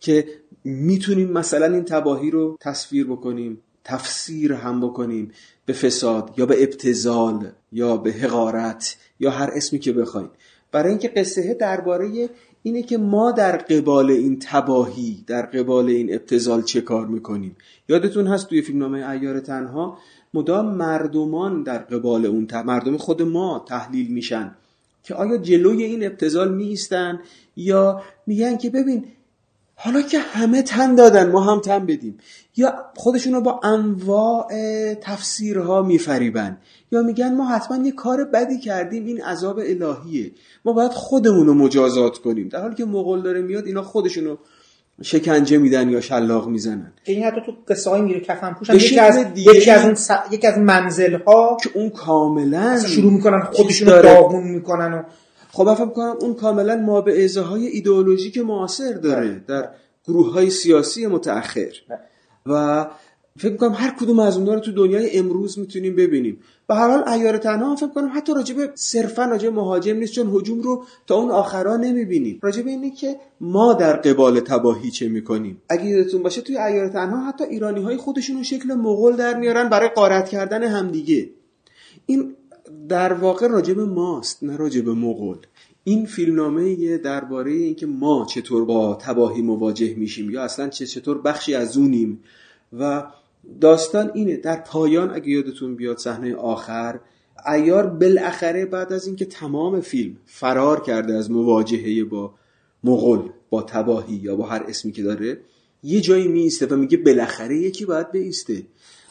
که 0.00 0.26
می‌تونیم 0.64 1.32
مثلا 1.32 1.74
این 1.74 1.84
تباهی 1.84 2.30
رو 2.30 2.56
تصویر 2.60 3.06
بکنیم 3.06 3.60
تفسیر 3.84 4.52
هم 4.52 4.80
بکنیم 4.80 5.32
به 5.66 5.72
فساد 5.72 6.34
یا 6.36 6.46
به 6.46 6.62
ابتزال 6.62 7.48
یا 7.72 7.96
به 7.96 8.12
حقارت 8.12 8.96
یا 9.20 9.30
هر 9.30 9.50
اسمی 9.54 9.78
که 9.78 9.92
بخوایم 9.92 10.30
برای 10.72 10.90
اینکه 10.90 11.08
قصه 11.08 11.54
درباره 11.54 12.28
اینه 12.62 12.82
که 12.82 12.98
ما 12.98 13.32
در 13.32 13.56
قبال 13.56 14.10
این 14.10 14.38
تباهی 14.38 15.24
در 15.26 15.42
قبال 15.42 15.88
این 15.88 16.14
ابتزال 16.14 16.62
چه 16.62 16.80
کار 16.80 17.06
می‌کنیم. 17.06 17.56
یادتون 17.88 18.26
هست 18.26 18.48
توی 18.48 18.62
فیلمنامه 18.62 19.10
ایار 19.10 19.40
تنها 19.40 19.98
مدام 20.34 20.74
مردمان 20.74 21.62
در 21.62 21.78
قبال 21.78 22.26
اون 22.26 22.48
مردم 22.64 22.96
خود 22.96 23.22
ما 23.22 23.64
تحلیل 23.68 24.10
میشن 24.10 24.54
که 25.02 25.14
آیا 25.14 25.36
جلوی 25.36 25.82
این 25.82 26.06
ابتزال 26.06 26.54
میستن 26.54 27.20
یا 27.56 28.02
میگن 28.26 28.56
که 28.56 28.70
ببین 28.70 29.04
حالا 29.78 30.02
که 30.02 30.18
همه 30.18 30.62
تن 30.62 30.94
دادن 30.94 31.30
ما 31.30 31.40
هم 31.40 31.60
تن 31.60 31.86
بدیم. 31.86 32.18
یا 32.56 32.74
خودشون 32.94 33.34
رو 33.34 33.40
با 33.40 33.60
انواع 33.64 34.48
تفسیرها 34.94 35.82
میفریبن. 35.82 36.58
یا 36.92 37.02
میگن 37.02 37.34
ما 37.34 37.48
حتما 37.48 37.86
یه 37.86 37.92
کار 37.92 38.24
بدی 38.24 38.58
کردیم 38.58 39.06
این 39.06 39.22
عذاب 39.22 39.58
الهیه. 39.58 40.32
ما 40.64 40.72
باید 40.72 40.92
خودمون 40.92 41.46
رو 41.46 41.54
مجازات 41.54 42.18
کنیم. 42.18 42.48
در 42.48 42.60
حالی 42.60 42.74
که 42.74 42.84
مغول 42.84 43.22
داره 43.22 43.42
میاد 43.42 43.66
اینا 43.66 43.82
خودشونو 43.82 44.36
شکنجه 45.02 45.58
میدن 45.58 45.90
یا 45.90 46.00
شلاق 46.00 46.48
می‌زنن 46.48 46.92
این 47.04 47.24
حتی 47.24 47.40
تو 47.46 47.52
قصه 47.68 47.90
های 47.90 48.00
میره 48.00 48.20
کفن 48.20 48.52
پوشن 48.52 48.74
یکی 48.74 49.00
از 49.00 49.26
یکی 49.36 49.70
از 49.70 49.84
اون 49.84 49.94
س... 49.94 50.10
یکی 50.30 50.46
از 50.46 50.58
منزل 50.58 51.18
ها 51.26 51.56
که 51.62 51.70
اون 51.74 51.90
کاملا 51.90 52.80
شروع 52.86 53.12
می‌کنن 53.12 53.40
خودشون 53.40 53.88
رو 53.88 54.02
داغون 54.02 54.44
می‌کنن 54.44 54.92
و 54.92 55.02
خب 55.52 55.74
فکر 55.74 55.86
کنم 55.86 56.16
اون 56.20 56.34
کاملا 56.34 56.76
ما 56.76 57.00
به 57.00 57.28
های 57.50 57.66
ایدئولوژیک 57.66 58.38
معاصر 58.38 58.92
داره 58.92 59.28
بله. 59.28 59.44
در 59.48 59.68
گروه 60.04 60.32
های 60.32 60.50
سیاسی 60.50 61.06
متأخر 61.06 61.72
بله. 61.88 61.98
و 62.46 62.86
فکر 63.38 63.52
می‌کنم 63.52 63.72
هر 63.74 63.94
کدوم 64.00 64.18
از 64.18 64.36
اونها 64.36 64.54
رو 64.54 64.60
تو 64.60 64.72
دنیای 64.72 65.18
امروز 65.18 65.58
می‌تونیم 65.58 65.96
ببینیم. 65.96 66.38
به 66.66 66.74
هر 66.74 66.88
حال 66.88 67.08
ایار 67.08 67.36
تنها 67.36 67.76
فکر 67.76 67.88
کنم 67.88 68.10
حتی 68.14 68.34
راجب 68.34 68.56
صرفا 68.74 69.24
راجب 69.24 69.52
مهاجم 69.52 69.96
نیست 69.96 70.12
چون 70.12 70.30
هجوم 70.34 70.60
رو 70.60 70.84
تا 71.06 71.14
اون 71.14 71.30
آخرا 71.30 71.76
نمی‌بینیم. 71.76 72.38
راجب 72.42 72.66
اینه 72.66 72.90
که 72.90 73.16
ما 73.40 73.72
در 73.72 73.96
قبال 73.96 74.40
تباهی 74.40 74.90
چه 74.90 75.08
می‌کنیم؟ 75.08 75.62
اگه 75.68 75.84
یادتون 75.84 76.22
باشه 76.22 76.40
توی 76.40 76.58
ایار 76.58 76.88
تنها 76.88 77.28
حتی 77.28 77.44
ایرانی 77.44 77.82
های 77.82 77.96
خودشون 77.96 78.42
شکل 78.42 78.74
مغول 78.74 79.16
در 79.16 79.38
میارن 79.38 79.68
برای 79.68 79.88
قارت 79.88 80.28
کردن 80.28 80.62
همدیگه. 80.62 81.30
این 82.06 82.34
در 82.88 83.12
واقع 83.12 83.46
راجب 83.46 83.80
ماست 83.80 84.42
نه 84.42 84.56
راجب 84.56 84.88
مغول. 84.88 85.36
این 85.84 86.06
فیلمنامه 86.06 86.98
درباره 86.98 87.52
اینکه 87.52 87.86
ما 87.86 88.26
چطور 88.30 88.64
با 88.64 88.94
تباهی 88.94 89.42
مواجه 89.42 89.94
میشیم 89.94 90.30
یا 90.30 90.42
اصلا 90.42 90.68
چطور 90.68 91.22
بخشی 91.22 91.54
از 91.54 91.76
اونیم 91.76 92.22
و 92.78 93.04
داستان 93.60 94.10
اینه 94.14 94.36
در 94.36 94.56
پایان 94.56 95.14
اگه 95.14 95.28
یادتون 95.28 95.76
بیاد 95.76 95.98
صحنه 95.98 96.34
آخر 96.34 97.00
ایار 97.46 97.86
بالاخره 97.86 98.66
بعد 98.66 98.92
از 98.92 99.06
اینکه 99.06 99.24
تمام 99.24 99.80
فیلم 99.80 100.16
فرار 100.24 100.80
کرده 100.82 101.14
از 101.14 101.30
مواجهه 101.30 102.04
با 102.04 102.34
مغول 102.84 103.30
با 103.50 103.62
تباهی 103.62 104.14
یا 104.14 104.36
با 104.36 104.46
هر 104.46 104.64
اسمی 104.68 104.92
که 104.92 105.02
داره 105.02 105.40
یه 105.82 106.00
جایی 106.00 106.28
میسته 106.28 106.66
و 106.66 106.76
میگه 106.76 106.96
بالاخره 106.96 107.56
یکی 107.56 107.84
باید 107.84 108.10
بیسته. 108.10 108.62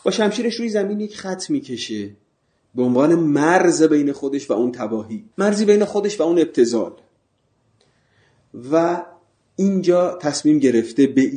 با 0.03 0.11
شمشیرش 0.11 0.55
روی 0.55 0.69
زمین 0.69 0.99
یک 0.99 1.17
خط 1.17 1.49
می‌کشه 1.49 2.09
به 2.75 2.83
عنوان 2.83 3.15
مرز 3.15 3.83
بین 3.83 4.11
خودش 4.11 4.49
و 4.49 4.53
اون 4.53 4.71
تباهی 4.71 5.25
مرزی 5.37 5.65
بین 5.65 5.85
خودش 5.85 6.19
و 6.19 6.23
اون 6.23 6.39
ابتزال 6.39 6.93
و 8.71 9.05
اینجا 9.55 10.17
تصمیم 10.21 10.59
گرفته 10.59 11.07
به 11.07 11.31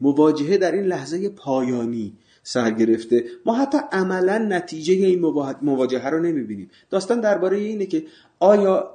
مواجهه 0.00 0.56
در 0.56 0.72
این 0.72 0.84
لحظه 0.84 1.28
پایانی. 1.28 2.12
سر 2.46 2.70
گرفته. 2.70 3.24
ما 3.46 3.54
حتی 3.54 3.78
عملا 3.92 4.38
نتیجه 4.38 4.94
این 4.94 5.20
مواجهه 5.62 6.08
رو 6.08 6.20
نمی‌بینیم. 6.20 6.70
داستان 6.90 7.20
درباره 7.20 7.56
اینه 7.56 7.86
که 7.86 8.04
آیا 8.38 8.90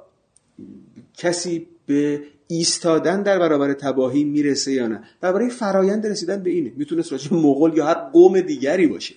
کسی 1.16 1.66
به 1.86 2.22
ایستادن 2.46 3.22
در 3.22 3.38
برابر 3.38 3.72
تباهی 3.72 4.24
می‌رسه 4.24 4.72
یا 4.72 4.86
نه. 4.86 5.02
درباره 5.20 5.48
فرایند 5.48 6.06
رسیدن 6.06 6.42
به 6.42 6.50
اینه. 6.50 6.72
می‌تونست 6.76 7.12
راجع 7.12 7.34
مغول 7.34 7.76
یا 7.76 7.86
هر 7.86 7.94
قوم 7.94 8.40
دیگری 8.40 8.86
باشه. 8.86 9.14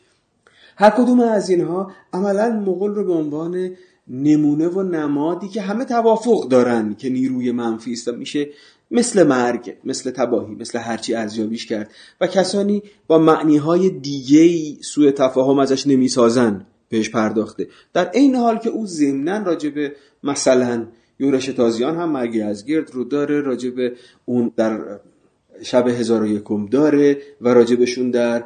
هر 0.77 0.89
کدوم 0.89 1.19
از 1.19 1.49
اینها 1.49 1.91
عملا 2.13 2.49
مغول 2.49 2.95
رو 2.95 3.03
به 3.05 3.13
عنوان 3.13 3.75
نمونه 4.07 4.67
و 4.67 4.83
نمادی 4.83 5.47
که 5.47 5.61
همه 5.61 5.85
توافق 5.85 6.47
دارن 6.47 6.95
که 6.95 7.09
نیروی 7.09 7.51
منفی 7.51 7.91
است 7.91 8.09
میشه 8.09 8.49
مثل 8.93 9.23
مرگ 9.23 9.77
مثل 9.83 10.11
تباهی 10.11 10.55
مثل 10.55 10.79
هرچی 10.79 11.15
ارزیابیش 11.15 11.65
کرد. 11.65 11.91
و 12.21 12.27
کسانی 12.27 12.83
با 13.07 13.17
معنیهای 13.17 13.89
دیگه 13.89 14.75
سوء 14.81 15.11
تفاهم 15.11 15.59
ازش 15.59 15.87
نمی‌سازن 15.87 16.65
بهش 16.89 17.09
پرداخته. 17.09 17.67
در 17.93 18.09
این 18.13 18.35
حال 18.35 18.57
که 18.57 18.69
او 18.69 18.85
ضمنا 18.85 19.43
راجع 19.43 19.69
به 19.69 19.95
مثلا 20.23 20.87
یورش 21.19 21.45
تازیان 21.45 21.97
هم 21.97 22.09
مرگ 22.09 22.41
از 22.45 22.65
گرد 22.65 22.91
رو 22.91 23.03
داره 23.03 23.41
راجع 23.41 23.69
به 23.69 23.93
اون 24.25 24.51
در 24.55 24.99
شب 25.61 25.87
هزار 25.87 26.21
و 26.21 26.27
یکم 26.27 26.65
داره 26.65 27.17
و 27.41 27.49
راجبشون 27.49 28.11
در 28.11 28.43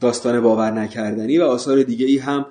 داستان 0.00 0.40
باور 0.40 0.70
نکردنی 0.70 1.38
و 1.38 1.42
آثار 1.42 1.82
دیگه 1.82 2.06
ای 2.06 2.18
هم 2.18 2.46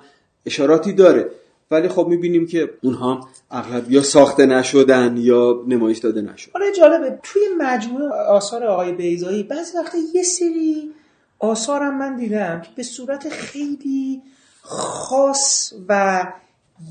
اشاراتی 0.46 0.92
داره. 0.92 1.30
ولی 1.70 1.88
خب 1.88 2.06
می‌بینیم 2.06 2.46
که 2.46 2.70
اونها 2.82 3.28
اغلب 3.50 3.90
یا 3.90 4.02
ساخته 4.02 4.46
نشدن 4.46 5.16
یا 5.16 5.64
نمایش 5.68 5.98
داده 5.98 6.22
نشد. 6.22 6.50
حالا 6.52 6.70
جالبه. 6.70 7.18
توی 7.22 7.42
مجموعه 7.58 8.08
آثار 8.08 8.64
آقای 8.64 8.92
بیزایی 8.92 9.42
بعضی 9.42 9.78
وقتا 9.78 9.98
یه 10.14 10.22
سری 10.22 10.90
آثارم 11.38 11.98
من 11.98 12.16
دیدم 12.16 12.60
که 12.60 12.70
به 12.76 12.82
صورت 12.82 13.28
خیلی 13.28 14.22
خاص 14.62 15.72
و 15.88 16.24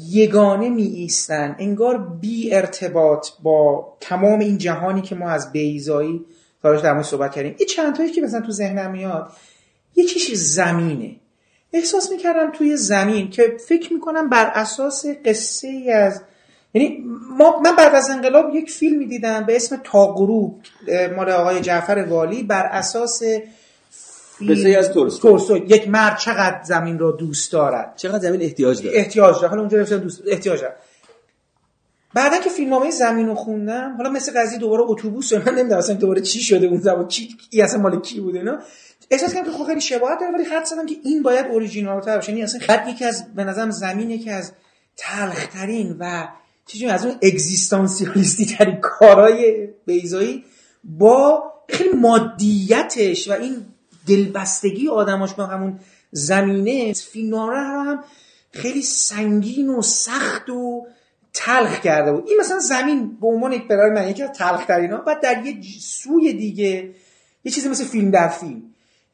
یگانه 0.10 0.70
می 0.70 0.84
ایستن 0.84 1.56
انگار 1.60 1.98
بی 2.22 2.54
ارتباط 2.54 3.28
با 3.44 3.94
تمام 4.00 4.40
این 4.40 4.58
جهانی 4.58 5.02
که 5.02 5.16
ما 5.16 5.30
از 5.30 5.52
بیزایی 5.52 6.26
دارش 6.64 6.82
در 6.82 7.04
صحبت 7.04 7.32
کردیم. 7.32 7.56
این 7.58 7.68
چند 7.68 7.96
تایی 7.96 8.12
که 8.12 8.22
مثلا 8.22 8.42
تو 8.42 8.52
ذهنم 8.52 8.92
میاد 8.92 9.32
یکیش 9.96 10.34
زمینه. 10.34 11.16
احساس 11.74 12.12
می‌کردم 12.12 12.52
توی 12.52 12.78
زمین 12.78 13.30
که 13.30 13.58
فکر 13.68 13.94
می‌کنم 13.94 14.30
بر 14.30 14.46
اساس 14.46 15.06
قصه 15.26 15.68
ای 15.68 15.92
از 15.92 16.22
یعنی 16.74 17.04
ما 17.38 17.60
من 17.60 17.76
بعد 17.76 17.96
از 17.96 18.10
انقلاب 18.10 18.56
یک 18.56 18.72
فیلمی 18.72 19.06
دیدم 19.06 19.46
به 19.46 19.56
اسم 19.56 19.82
تا 19.84 20.08
غروب 20.08 20.62
مال 21.16 21.30
آقای 21.30 21.62
جعفر 21.62 22.06
والی. 22.10 22.44
بر 22.44 22.66
اساس 22.66 23.22
قصه 24.50 24.76
از 24.78 24.92
تولستوی. 24.92 25.60
یک 25.60 25.88
مرد 25.88 26.18
چقدر 26.18 26.64
زمین 26.64 27.00
را 27.00 27.12
دوست 27.12 27.52
دارد؟ 27.52 27.94
چقدر 27.96 28.20
زمین 28.20 28.42
احتیاج 28.42 28.84
داره 28.84 28.98
احتیاج 28.98 29.36
داره 29.36 29.48
حالا 29.48 29.62
اونجا 29.62 29.98
دوست 29.98 30.22
احتیاج 30.28 30.62
داره 30.62 30.76
بعدا 32.14 32.38
که 32.38 32.50
فیلمنامه 32.50 32.92
زمین 32.92 33.28
رو 33.28 33.36
خوندم 33.36 33.94
حالا 33.98 34.10
مثل 34.10 34.32
قضیه 34.40 34.60
دوباره 34.60 34.84
اتوبوس 34.84 35.34
من 35.34 35.54
نمی‌دونم 35.54 35.78
اصلا 35.78 35.96
دوباره 35.96 36.22
چی 36.22 36.40
شده 36.40 36.68
اون 36.68 36.80
زمان 36.80 37.08
چی 37.08 37.30
اصلا 37.64 37.82
مال 37.82 38.02
کی 38.02 38.20
بوده 38.20 38.42
نه 38.42 38.58
احساس 39.12 39.34
کردم 39.34 39.52
که 39.52 39.58
خب 39.58 39.66
خیلی 39.66 39.82
شباهت 39.82 40.20
داره 40.20 40.34
ولی 40.34 40.46
خط 40.46 40.64
زدم 40.64 40.86
که 40.86 40.96
این 41.04 41.24
باید 41.24 41.46
اوریجینال 41.46 42.02
تر 42.02 42.16
باشه. 42.16 42.30
یعنی 42.30 42.44
اصلا 42.44 42.60
خط 42.60 42.88
یکی 42.88 43.06
از 43.06 43.34
به 43.36 43.44
نظرم 43.44 43.72
زمین 43.72 44.10
یکی 44.10 44.30
از 44.30 44.52
تلخترین 44.98 45.96
و 46.00 46.28
چیزی 46.66 46.86
از 46.86 47.06
اون 47.06 47.16
اگزیستانسیالیستی 47.22 48.46
ترین 48.46 48.78
کارهای 48.82 49.68
بیزایی 49.86 50.44
با 50.84 51.44
خیلی 51.70 51.90
مادیتش 51.90 53.30
و 53.30 53.34
این 53.34 53.66
دلبستگی 54.08 54.88
آدماش 54.88 55.34
با 55.34 55.46
همون 55.46 55.80
زمینه 56.12 56.94
فیلمنامه 56.94 57.54
رو 57.54 57.82
هم 57.82 58.04
خیلی 58.52 58.82
سنگین 58.82 59.70
و 59.70 59.82
سخت 59.82 60.50
و 60.50 60.88
تلخ 61.34 61.82
کرده 61.82 62.12
بود. 62.12 62.24
این 62.28 62.38
مثلا 62.40 62.60
زمین 62.60 63.18
به 63.22 63.28
عنوان 63.28 63.54
یک 63.54 63.68
برای 63.68 63.92
من 63.92 64.10
یکی 64.10 64.24
از 64.24 64.30
تلخ 64.30 64.66
ترین 64.66 64.92
ها 64.92 64.98
بعد 64.98 65.22
در 65.22 65.46
یه 65.46 65.62
سوی 65.80 66.34
دیگه 66.34 66.90
یه 67.44 67.52
چیزی 67.52 67.70
مثل 67.70 67.84
فیلم 67.84 68.12
در 68.12 68.28
فیلم. 68.28 68.62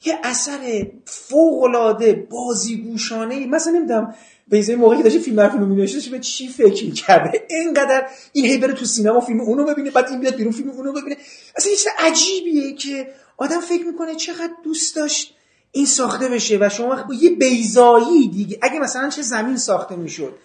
یه 0.05 0.19
اثر 0.23 0.87
فوق 1.05 1.63
العاده 1.63 2.27
بازیگوشانه 2.31 3.45
مثلا 3.47 3.73
نمی‌دونم 3.73 4.15
این 4.51 4.75
موقعی 4.75 4.97
که 4.97 5.03
داشته 5.03 5.19
فیلم 5.19 5.35
در 5.37 5.49
فیلم 5.49 5.67
می‌نوشته 5.67 6.11
به 6.11 6.19
چی 6.19 6.47
فکر 6.47 6.91
کرده 6.91 7.47
اینقدر 7.49 8.07
این 8.33 8.45
هی 8.45 8.57
بره 8.57 8.73
تو 8.73 8.85
سینما 8.85 9.19
فیلم 9.19 9.41
اونو 9.41 9.65
ببینه 9.65 9.91
بعد 9.91 10.09
این 10.09 10.19
بیاد 10.19 10.35
بیرون 10.35 10.53
فیلم 10.53 10.69
اونو 10.69 10.91
ببینه. 10.91 11.17
اصلا 11.57 11.71
یه 11.71 11.77
چیز 11.77 11.87
عجیبیه 11.99 12.73
که 12.73 13.07
آدم 13.37 13.59
فکر 13.59 13.85
می‌کنه 13.85 14.15
چقدر 14.15 14.53
دوست 14.63 14.95
داشت 14.95 15.35
این 15.71 15.85
ساخته 15.85 16.27
بشه 16.27 16.57
و 16.61 16.69
شما 16.69 17.03
با 17.03 17.13
یه 17.13 17.29
بیزایی 17.29 18.27
دیگه 18.27 18.59
اگه 18.61 18.79
مثلا 18.79 19.09
چه 19.09 19.21
زمین 19.21 19.57
ساخته 19.57 19.95
می‌شد 19.95 20.35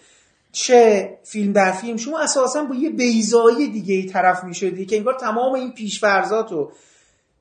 چه 0.52 1.10
فیلم 1.24 1.52
در 1.52 1.72
فیلم 1.72 1.96
شما 1.96 2.18
اساسا 2.18 2.64
با 2.64 2.74
یه 2.74 2.90
بیزایی 2.90 3.68
دیگه 3.68 3.94
ای 3.94 4.06
طرف 4.06 4.44
می‌شدی 4.44 4.86
که 4.86 4.96
انگار 4.96 5.14
تمام 5.14 5.54
این 5.54 5.72
پیشفرزاتو 5.72 6.70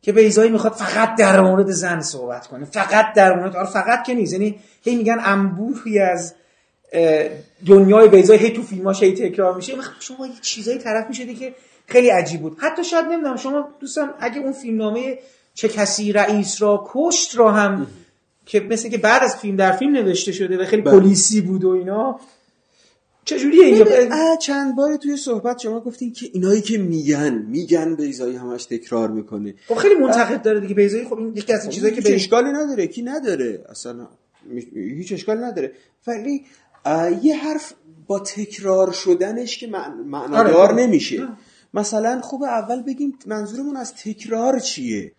که 0.01 0.11
بیزایی 0.11 0.51
می‌خواد 0.51 0.73
فقط 0.73 1.15
در 1.15 1.41
مورد 1.41 1.71
زن 1.71 2.01
صحبت 2.01 2.47
کنه. 2.47 2.65
فقط 2.65 3.13
در 3.13 3.35
مورد 3.35 3.55
آره 3.55 3.69
فقط 3.69 4.03
که 4.03 4.13
نیست. 4.13 4.33
یعنی 4.33 4.59
هی 4.83 4.95
میگن 4.95 5.17
انبوهی 5.19 5.99
از 5.99 6.35
دنیای 7.67 8.07
بیزایی 8.07 8.39
هی 8.39 8.49
تو 8.49 8.63
فیلماش 8.63 9.03
هی 9.03 9.13
تکرار 9.13 9.55
میشه. 9.55 9.73
شما 9.99 10.27
یه 10.27 10.33
چیزایی 10.41 10.77
طرف 10.77 11.07
می‌شدی 11.07 11.35
که 11.35 11.55
خیلی 11.87 12.09
عجیب 12.09 12.41
بود. 12.41 12.57
حتی 12.59 12.83
شاید 12.83 13.05
نمی‌دونم 13.05 13.37
شما 13.37 13.69
دوستان 13.79 14.13
اگه 14.19 14.39
اون 14.39 14.53
فیلمنامه 14.53 15.19
چه 15.53 15.69
کسی 15.69 16.11
رئیس 16.11 16.61
را 16.61 16.85
کشت 16.87 17.37
را 17.37 17.51
هم 17.51 17.87
که 18.45 18.59
مثل 18.59 18.89
که 18.89 18.97
بعد 18.97 19.23
از 19.23 19.37
فیلم 19.37 19.55
در 19.55 19.71
فیلم 19.71 19.93
نوشته 19.93 20.31
شده 20.31 20.57
و 20.57 20.65
خیلی 20.65 20.81
بله. 20.81 20.99
پلیسی 20.99 21.41
بود 21.41 21.63
و 21.63 21.69
اینا 21.69 22.19
چجوریه 23.29 23.65
اینجا؟ 23.65 24.35
چند 24.35 24.75
باری 24.75 24.97
توی 24.97 25.17
صحبت 25.17 25.59
شما 25.59 25.79
گفتین 25.79 26.13
که 26.13 26.29
اینایی 26.33 26.61
که 26.61 26.77
میگن 26.77 27.33
میگن 27.33 27.95
بیزایی 27.95 28.35
همش 28.35 28.65
تکرار 28.65 29.11
می‌کنه. 29.11 29.53
خب 29.67 29.75
خیلی 29.75 29.95
منتقد 29.95 30.41
داره 30.41 30.59
دیگه 30.59 30.73
بیزایی 30.73 31.05
خب 31.05 31.17
این 31.17 31.37
یکی 31.37 31.53
از 31.53 31.63
خب 31.63 31.69
چیزایی 31.69 31.95
که 31.95 32.15
اشکالی 32.15 32.51
نداره 32.51 32.87
کی 32.87 33.01
نداره؟ 33.01 33.65
اصلا 33.69 34.07
هیچ 34.73 35.13
اشکالی 35.13 35.41
نداره. 35.41 35.71
ولی 36.07 36.45
یه 37.23 37.37
حرف 37.37 37.73
با 38.07 38.19
تکرار 38.19 38.91
شدنش 38.91 39.57
که 39.57 39.67
معنادار 40.05 40.47
آره. 40.47 40.75
نمیشه. 40.75 41.27
مثلا 41.73 42.21
خوب 42.21 42.43
اول 42.43 42.81
بگیم 42.81 43.17
منظورمون 43.25 43.77
از 43.77 43.93
تکرار 43.93 44.59
چیه؟ 44.59 45.11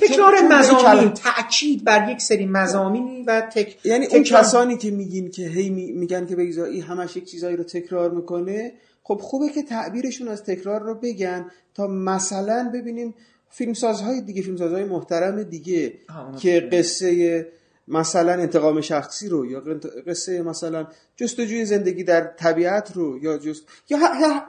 تکرار 0.00 0.34
مزامین 0.50 1.10
تاکید 1.10 1.84
بر 1.84 2.10
یک 2.10 2.20
سری 2.20 2.46
مزامینی 2.46 3.22
و 3.22 3.40
تک... 3.40 3.76
یعنی 3.84 4.06
اون 4.06 4.22
کسانی 4.22 4.76
که 4.76 4.90
میگین 4.90 5.30
که 5.30 5.48
هی 5.48 5.70
میگن 5.70 6.26
که 6.26 6.36
بیزایی 6.36 6.80
همش 6.80 7.16
یک 7.16 7.24
چیزایی 7.24 7.56
رو 7.56 7.64
تکرار 7.64 8.10
می‌کنه 8.10 8.72
خب 9.02 9.20
خوبه 9.22 9.48
که 9.48 9.62
تعبیرشون 9.62 10.28
از 10.28 10.42
تکرار 10.42 10.82
رو 10.82 10.94
بگن 10.94 11.50
تا 11.74 11.86
مثلا 11.86 12.70
ببینیم 12.74 13.14
فیلمسازهای 13.50 14.20
دیگه 14.20 14.42
فیلمسازهای 14.42 14.84
محترم 14.84 15.42
دیگه 15.42 15.92
که 16.40 16.60
قصه 16.60 17.46
مثلا 17.88 18.32
انتقام 18.32 18.80
شخصی 18.80 19.28
رو 19.28 19.46
یا 19.46 19.62
قصه 20.06 20.42
مثلا 20.42 20.86
جستجوی 21.16 21.64
زندگی 21.64 22.04
در 22.04 22.20
طبیعت 22.20 22.92
رو 22.94 23.18
یا 23.22 23.38
جست 23.38 23.62
یا 23.90 23.98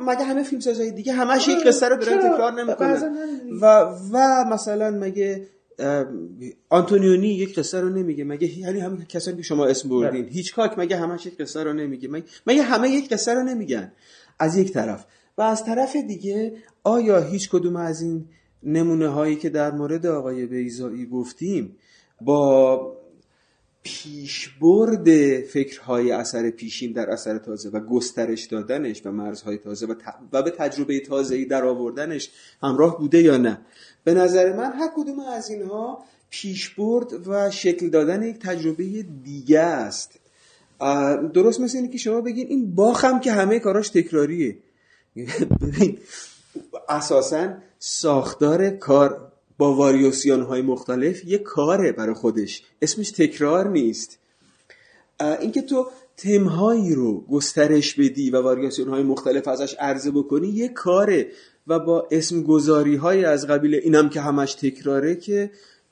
مگه 0.02 0.24
همه 0.24 0.44
فیلم 0.44 0.62
سازهای 0.62 0.92
دیگه 0.92 1.14
همش 1.14 1.48
یک 1.48 1.68
قصه 1.68 1.90
رو 1.90 1.98
دارن 1.98 2.18
تکرار 2.18 2.52
نمی‌کنن؟ 2.52 3.30
و 3.62 3.66
و 4.12 4.46
مثلا 4.54 4.92
مگه 4.92 5.48
آنتونیونی 6.70 7.28
یک 7.28 7.60
قصه 7.60 7.82
رو 7.82 7.90
نمیگه؟ 7.90 8.24
مگه 8.24 8.60
یعنی 8.60 8.80
همین 8.80 9.06
کسانی 9.06 9.38
که 9.38 9.44
شما 9.44 9.66
اسم 9.66 9.90
بردین 9.90 10.22
بله. 10.22 10.32
هیچکاک 10.32 10.80
مگه 10.80 10.98
همش 10.98 11.26
یک 11.26 11.38
قصه 11.38 11.64
رو 11.64 11.74
نمیگه؟ 11.74 12.10
مگه 12.48 12.62
همه 12.62 12.90
یک 12.90 13.10
قصه 13.10 13.34
رو 13.34 13.44
نمیگن؟ 13.44 13.92
از 14.40 14.58
یک 14.58 14.74
طرف. 14.74 15.06
و 15.38 15.42
از 15.42 15.66
طرف 15.66 15.96
دیگه 15.96 16.54
آیا 16.84 17.20
هیچ 17.20 17.50
کدوم 17.50 17.76
از 17.76 18.02
این 18.02 18.26
نمونه 18.64 19.08
هایی 19.08 19.36
که 19.36 19.50
در 19.50 19.72
مورد 19.72 20.06
آقای 20.06 20.46
بیزایی 20.46 21.06
گفتیم 21.06 21.78
با 22.22 22.98
پیشبرد 23.86 25.40
فکرهای 25.42 26.12
اثر 26.12 26.50
پیشین 26.50 26.92
در 26.92 27.10
اثر 27.10 27.38
تازه 27.38 27.70
و 27.70 27.80
گسترش 27.80 28.46
دادنش 28.46 29.02
و 29.06 29.12
مرزهای 29.12 29.58
تازه 29.58 29.86
و, 29.86 29.96
و 30.34 30.44
به 30.44 30.52
تجربه 30.52 31.00
تازه‌ای 31.00 31.46
در 31.46 31.66
آوردنش 31.66 32.30
همراه 32.64 32.98
بوده 33.00 33.22
یا 33.22 33.38
نه؟ 33.38 33.62
به 34.04 34.14
نظر 34.14 34.54
من 34.54 34.72
هر 34.72 34.90
کدوم 34.96 35.20
از 35.20 35.50
اینها 35.50 36.06
پیشبرد 36.30 37.28
و 37.28 37.52
شکل 37.52 37.90
دادن 37.90 38.24
یک 38.24 38.40
تجربه 38.40 38.84
دیگه 39.24 39.60
است. 39.60 40.20
درست 41.34 41.60
مثل 41.60 41.78
اینه 41.78 41.90
که 41.90 41.98
شما 41.98 42.22
بگین 42.22 42.48
این 42.48 42.76
باخم 42.76 43.20
که 43.20 43.32
همه 43.32 43.60
کاراش 43.60 43.90
تکراریه. 43.90 44.58
ببین 45.62 45.98
اساسا 46.90 47.54
ساختار 47.80 48.70
کار 48.70 49.32
با 49.58 49.76
واریوسیان 49.76 50.42
های 50.42 50.62
مختلف 50.62 51.26
یه 51.26 51.38
کاره 51.38 51.92
برای 51.92 52.16
خودش. 52.16 52.64
اسمش 52.82 53.12
تکرار 53.12 53.70
نیست. 53.70 54.20
اینکه 55.42 55.62
تو 55.62 55.88
تمهایی 56.18 56.96
رو 56.96 57.22
گسترش 57.22 57.96
بدی 57.96 58.30
و 58.30 58.42
واریاسیون 58.42 58.90
های 58.90 59.04
مختلف 59.04 59.48
ازش 59.48 59.76
عرضه 59.80 60.12
بکنی 60.12 60.48
یه 60.48 60.68
کاره 60.68 61.28
و 61.68 61.80
با 61.80 62.08
اسم 62.12 62.44
گذاری 62.44 62.96
های 62.96 63.26
از 63.26 63.48
قبیل 63.48 63.76
اینم 63.76 64.10
که 64.10 64.22
همش 64.22 64.54
تکراره 64.54 65.16
که 65.16 65.52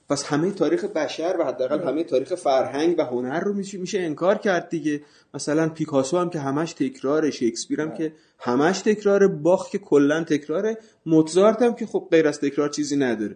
پس 0.10 0.24
همه 0.24 0.52
تاریخ 0.52 0.86
بشر 0.86 1.36
و 1.40 1.44
حداقل 1.44 1.88
همه 1.88 2.04
تاریخ 2.04 2.34
فرهنگ 2.36 2.96
و 3.00 3.02
هنر 3.02 3.40
رو 3.40 3.54
میشه 3.54 3.78
میشه 3.78 4.00
انکار 4.00 4.38
کرد 4.38 4.70
دیگه. 4.70 5.02
مثلا 5.34 5.70
پیکاسو 5.70 6.18
هم 6.18 6.30
که 6.30 6.40
همش 6.40 6.74
تکراره 6.74 7.32
شکسپیر 7.32 7.82
هم 7.82 7.94
که 7.94 8.14
همش 8.40 8.80
تکراره 8.80 9.28
باخ 9.28 9.70
که 9.70 9.78
کلا 9.78 10.24
تکراره 10.24 10.78
موزارت 11.06 11.62
هم 11.62 11.76
که 11.76 11.86
خب 11.86 12.08
غیر 12.12 12.28
از 12.28 12.40
تکرار 12.40 12.70
چیزی 12.70 12.96
نداره. 12.96 13.36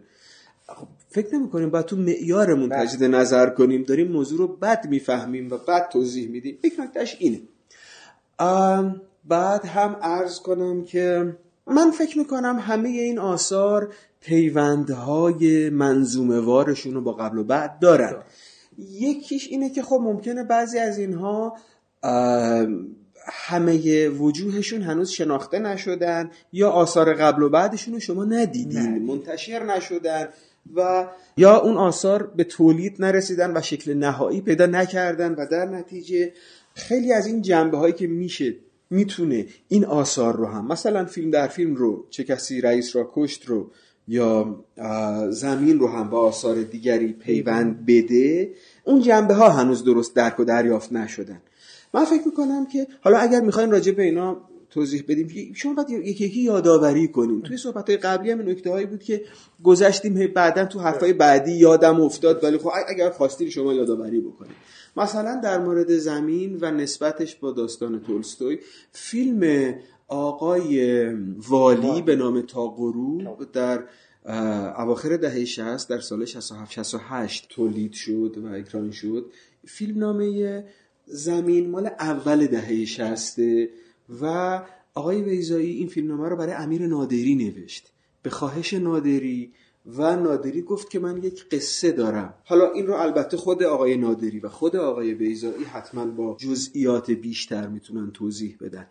فکر 1.10 1.36
نمی 1.36 1.50
کنیم 1.50 1.70
باید 1.70 1.86
تو 1.86 1.96
معیارمون 1.96 2.70
تجدید 2.70 3.04
نظر 3.04 3.50
کنیم. 3.50 3.84
داریم 3.84 4.12
موضوع 4.12 4.38
رو 4.38 4.48
بد 4.48 4.88
می‌فهمیم 4.90 5.52
و 5.52 5.58
بد 5.58 5.90
توضیح 5.90 6.30
میدیم. 6.30 6.58
یک 6.64 6.74
نکتهش 6.80 7.18
اینه. 7.20 7.42
بعد 9.26 9.66
هم 9.66 9.96
عرض 10.02 10.40
کنم 10.40 10.84
که 10.84 11.36
من 11.68 11.92
فکر 11.92 12.18
می‌کنم 12.18 12.60
همه 12.60 12.90
این 12.90 13.20
آثار 13.20 13.94
پیوندهای 14.22 15.70
منظومه 15.70 16.40
وارشون 16.40 16.94
رو 16.94 17.02
با 17.02 17.14
قبل 17.14 17.38
و 17.38 17.44
بعد 17.44 17.80
دارن. 17.80 18.16
یکیش 18.78 19.48
اینه 19.48 19.70
که 19.70 19.82
خب 19.82 20.00
ممکنه 20.04 20.44
بعضی 20.44 20.80
از 20.80 20.98
اینها 20.98 21.58
همه 23.30 24.10
وجوهشون 24.10 24.82
هنوز 24.82 25.10
شناخته 25.10 25.60
نشدن 25.60 26.32
یا 26.54 26.70
آثار 26.70 27.14
قبل 27.14 27.44
و 27.44 27.50
بعدشون 27.50 27.94
رو 27.94 28.00
شما 28.00 28.26
ندیدین. 28.26 29.06
منتشر 29.06 29.64
نشدن. 29.64 30.28
و 30.76 31.08
یا 31.38 31.60
اون 31.60 31.78
آثار 31.78 32.24
به 32.24 32.44
تولید 32.44 32.96
نرسیدن 33.00 33.58
و 33.58 33.62
شکل 33.62 33.94
نهایی 33.94 34.42
پیدا 34.42 34.66
نکردن 34.66 35.34
و 35.34 35.46
در 35.52 35.66
نتیجه 35.66 36.34
خیلی 36.74 37.14
از 37.14 37.28
این 37.28 37.42
جنبه 37.42 37.78
هایی 37.78 37.94
که 37.94 38.08
میشه 38.08 38.56
می‌تونه 38.90 39.46
این 39.68 39.86
آثار 39.86 40.36
رو 40.36 40.46
هم 40.46 40.68
مثلا 40.68 41.06
فیلم 41.06 41.32
در 41.32 41.48
فیلم 41.48 41.76
رو 41.76 42.06
چه 42.10 42.24
کسی 42.24 42.62
رئیس 42.62 42.96
را 42.96 43.12
کشت 43.14 43.46
رو 43.46 43.72
یا 44.08 44.64
زمین 45.30 45.80
رو 45.80 45.88
هم 45.88 46.10
با 46.10 46.20
آثار 46.20 46.56
دیگری 46.56 47.14
پیوند 47.14 47.86
بده 47.86 48.52
اون 48.84 49.02
جنبه 49.02 49.34
ها 49.34 49.50
هنوز 49.50 49.84
درست 49.84 50.16
درک 50.16 50.40
و 50.40 50.44
دریافت 50.44 50.94
نشدن. 50.94 51.42
من 51.94 52.06
فکر 52.06 52.26
می‌کنم 52.26 52.66
که 52.66 52.88
حالا 53.02 53.18
اگر 53.18 53.42
می‌خواین 53.42 53.72
راجع 53.72 53.92
به 53.92 54.04
اینا 54.04 54.38
توضیح 54.78 55.04
بدیم. 55.08 55.54
شما 55.54 55.74
باید 55.74 55.90
یکی 55.90 56.26
یکی 56.26 56.42
یادآوری 56.42 57.08
کنیم 57.08 57.42
توی 57.42 57.58
صحبت 57.58 57.90
قبلی 57.90 58.32
هم 58.32 58.42
نکته 58.42 58.72
هایی 58.72 58.86
بود 58.86 59.04
که 59.04 59.26
گذشتیم 59.64 60.28
بعدا 60.28 60.66
تو 60.66 60.80
حرفای 60.80 61.14
بعدی 61.14 61.52
یادم 61.52 62.02
افتاد 62.02 62.44
ولی 62.44 62.58
خب 62.58 62.70
اگر 62.88 63.10
خواستید 63.10 63.50
شما 63.50 63.74
یادآوری 63.74 64.22
بکنید 64.22 64.56
مثلا 64.98 65.40
در 65.44 65.60
مورد 65.60 65.98
زمین 65.98 66.58
و 66.62 66.72
نسبتش 66.72 67.36
با 67.36 67.52
داستان 67.52 68.02
تولستوی 68.02 68.60
فیلم 68.92 69.74
آقای 70.08 71.08
والی 71.50 72.02
به 72.02 72.16
نام 72.16 72.42
تاقرو 72.42 73.38
در 73.54 73.84
اواخر 74.78 75.18
دهه 75.18 75.46
60 75.46 75.90
در 75.90 76.00
سال 76.00 76.26
67 76.26 76.72
68 76.72 77.48
تولید 77.50 77.94
شد 77.94 78.38
و 78.44 78.48
اکران 78.54 78.92
شد. 78.92 79.32
فیلم 79.66 80.00
نامه 80.00 80.64
زمین 81.06 81.70
مال 81.70 81.90
اول 82.00 82.48
دهه 82.48 82.86
60 82.86 83.40
و 84.22 84.62
آقای 84.94 85.22
ویزایی 85.22 85.72
این 85.72 85.88
فیلمنامه 85.88 86.30
رو 86.30 86.36
برای 86.36 86.54
امیر 86.54 86.88
نادری 86.88 87.36
نوشت. 87.36 87.92
به 88.22 88.30
خواهش 88.30 88.74
نادری 88.74 89.54
و 89.86 90.16
نادری 90.16 90.62
گفت 90.62 90.90
که 90.90 91.00
من 91.00 91.24
یک 91.24 91.50
قصه 91.50 91.92
دارم. 91.92 92.34
حالا 92.46 92.72
این 92.72 92.88
رو 92.88 92.94
البته 92.94 93.38
خود 93.38 93.64
آقای 93.64 93.98
نادری 93.98 94.40
و 94.40 94.50
خود 94.50 94.76
آقای 94.76 95.14
بیزایی 95.14 95.64
حتما 95.64 96.06
با 96.06 96.38
جزئیات 96.40 97.12
بیشتر 97.12 97.68
می‌تونن 97.68 98.12
توضیح 98.12 98.58
بدن. 98.62 98.88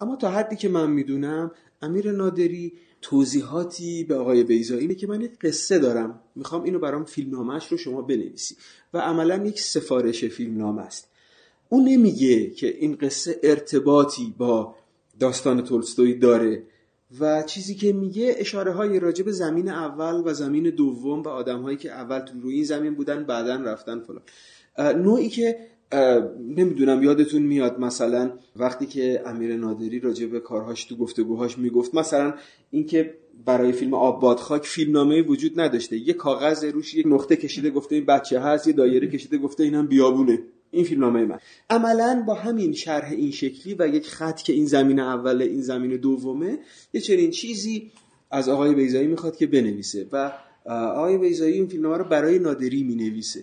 اما 0.00 0.16
تا 0.16 0.30
حدی 0.30 0.56
که 0.56 0.68
من 0.68 0.90
می‌دونم 0.90 1.50
امیر 1.82 2.12
نادری 2.12 2.72
توضیحاتی 3.02 4.04
به 4.04 4.16
آقای 4.16 4.44
بیزایی 4.44 4.80
اینه 4.80 4.94
که 4.94 5.06
من 5.06 5.20
یک 5.20 5.38
قصه 5.40 5.78
دارم. 5.78 6.20
می‌خوام 6.36 6.62
اینو 6.62 6.78
برام 6.78 7.04
فیلمنامهش 7.04 7.66
رو 7.66 7.76
شما 7.76 8.02
بنویسی. 8.02 8.56
و 8.94 8.98
عملا 8.98 9.46
یک 9.46 9.60
سفارش 9.60 10.24
فیلمنامه 10.24 10.82
است. 10.82 11.09
اون 11.72 11.88
نمیگه 11.88 12.50
که 12.50 12.76
این 12.78 12.94
قصه 12.94 13.40
ارتباطی 13.42 14.34
با 14.38 14.74
داستان 15.20 15.64
تولستوی 15.64 16.14
داره 16.14 16.62
و 17.20 17.42
چیزی 17.42 17.74
که 17.74 17.92
میگه 17.92 18.34
اشاره 18.38 18.72
های 18.72 19.00
راجب 19.00 19.30
زمین 19.30 19.68
اول 19.68 20.22
و 20.24 20.34
زمین 20.34 20.70
دوم 20.70 21.22
و 21.22 21.28
آدم 21.28 21.62
هایی 21.62 21.76
که 21.76 21.90
اول 21.90 22.18
تو 22.18 22.40
روی 22.40 22.54
این 22.54 22.64
زمین 22.64 22.94
بودن 22.94 23.24
بعدا 23.24 23.54
رفتن 23.54 24.00
فلان. 24.00 24.22
نوعی 25.02 25.28
که 25.28 25.56
نمی‌دونم 26.56 27.02
یادتون 27.02 27.42
میاد 27.42 27.80
مثلا 27.80 28.32
وقتی 28.56 28.86
که 28.86 29.22
امیر 29.26 29.56
نادری 29.56 30.00
راجع 30.00 30.26
به 30.26 30.40
کارهاش 30.40 30.84
تو 30.84 30.96
گفتگوهاش 30.96 31.58
می‌گفت 31.58 31.94
مثلا 31.94 32.34
اینکه 32.70 33.14
برای 33.44 33.72
فیلم 33.72 33.94
آب 33.94 34.36
خاک 34.36 34.66
فیلمنامه 34.66 35.22
وجود 35.22 35.60
نداشته. 35.60 35.96
یه 35.96 36.12
کاغذ 36.12 36.64
روش 36.64 36.94
یک 36.94 37.06
نقطه 37.06 37.36
کشیده 37.36 37.70
گفته 37.70 37.94
این 37.94 38.04
بچه 38.04 38.40
هست 38.40 38.66
یه 38.66 38.72
دایره 38.72 39.08
کشیده 39.08 39.38
گفته 39.38 39.64
اینم 39.64 39.86
بیابونه. 39.86 40.38
این 40.70 40.84
فیلمنامه 40.84 41.24
من. 41.24 41.38
عملا 41.70 42.24
با 42.26 42.34
همین 42.34 42.72
شرح 42.72 43.10
این 43.10 43.30
شکلی 43.30 43.76
و 43.78 43.88
یک 43.88 44.06
خط 44.06 44.42
که 44.42 44.52
این 44.52 44.66
زمین 44.66 45.00
اول 45.00 45.42
این 45.42 45.62
زمین 45.62 45.96
دومه 45.96 46.58
یه 46.92 47.00
چنین 47.00 47.30
چیزی 47.30 47.90
از 48.30 48.48
آقای 48.48 48.74
بیزایی 48.74 49.06
می‌خواد 49.06 49.36
که 49.36 49.46
بنویسه 49.46 50.06
و 50.12 50.32
آقای 50.66 51.18
بیزایی 51.18 51.54
این 51.54 51.66
فیلمنامه 51.66 51.96
رو 51.96 52.04
برای 52.04 52.38
نادری 52.38 52.82
می‌نویسه. 52.82 53.40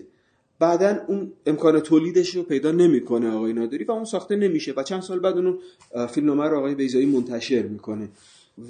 بعدا 0.58 0.96
اون 1.08 1.32
امکان 1.46 1.80
تولیدش 1.80 2.34
رو 2.36 2.42
پیدا 2.42 2.72
نمی‌کنه 2.72 3.30
آقای 3.30 3.52
نادری 3.52 3.84
و 3.84 3.92
اون 3.92 4.04
ساخته 4.04 4.36
نمیشه 4.36 4.72
و 4.76 4.82
چند 4.82 5.02
سال 5.02 5.18
بعد 5.18 5.36
اون 5.38 5.58
فیلمنامه 6.06 6.44
رو 6.44 6.58
آقای 6.58 6.74
بیزایی 6.74 7.06
منتشر 7.06 7.62
می‌کنه. 7.62 8.08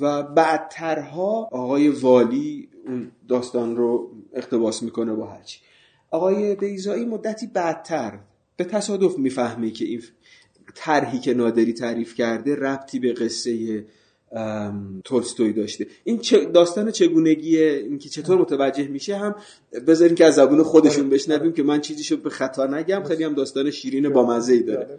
و 0.00 0.22
بعدترها 0.22 1.48
آقای 1.52 1.88
والی 1.88 2.68
اون 2.86 3.11
داستان 3.28 3.76
رو 3.76 4.11
اقتباس 4.32 4.82
می‌کنه 4.82 5.14
با 5.14 5.26
هرچی. 5.26 5.59
آقای 6.11 6.54
بیزایی 6.54 7.04
مدتی 7.04 7.46
بعدتر 7.46 8.18
به 8.59 8.64
تصادف 8.64 9.18
می‌فهمه 9.18 9.70
که 9.70 9.84
این 9.84 10.02
طرحی 10.74 11.18
که 11.18 11.34
نادری 11.34 11.72
تعریف 11.72 12.14
کرده 12.14 12.54
ربطی 12.54 12.98
به 12.98 13.12
قصه 13.12 13.84
تولستوی 15.04 15.52
داشته. 15.52 15.86
این 16.04 16.20
داستان 16.54 16.90
چگونگی 16.90 17.59
اینکه 17.59 18.09
چطور 18.09 18.38
متوجه 18.38 18.88
میشه 18.88 19.16
هم 19.16 19.34
بذاریم 19.86 20.14
که 20.14 20.24
از 20.24 20.34
زبون 20.34 20.62
خودشون 20.62 21.06
آره. 21.06 21.14
بشنویم 21.14 21.52
که 21.52 21.62
من 21.62 21.80
چیزیشو 21.80 22.16
به 22.16 22.30
خطا 22.30 22.66
نگم 22.66 23.02
خیلی 23.04 23.24
هم 23.24 23.34
داستان 23.34 23.70
شیرین 23.70 24.09
با 24.09 24.26
مزه 24.26 24.59
داره. 24.59 24.98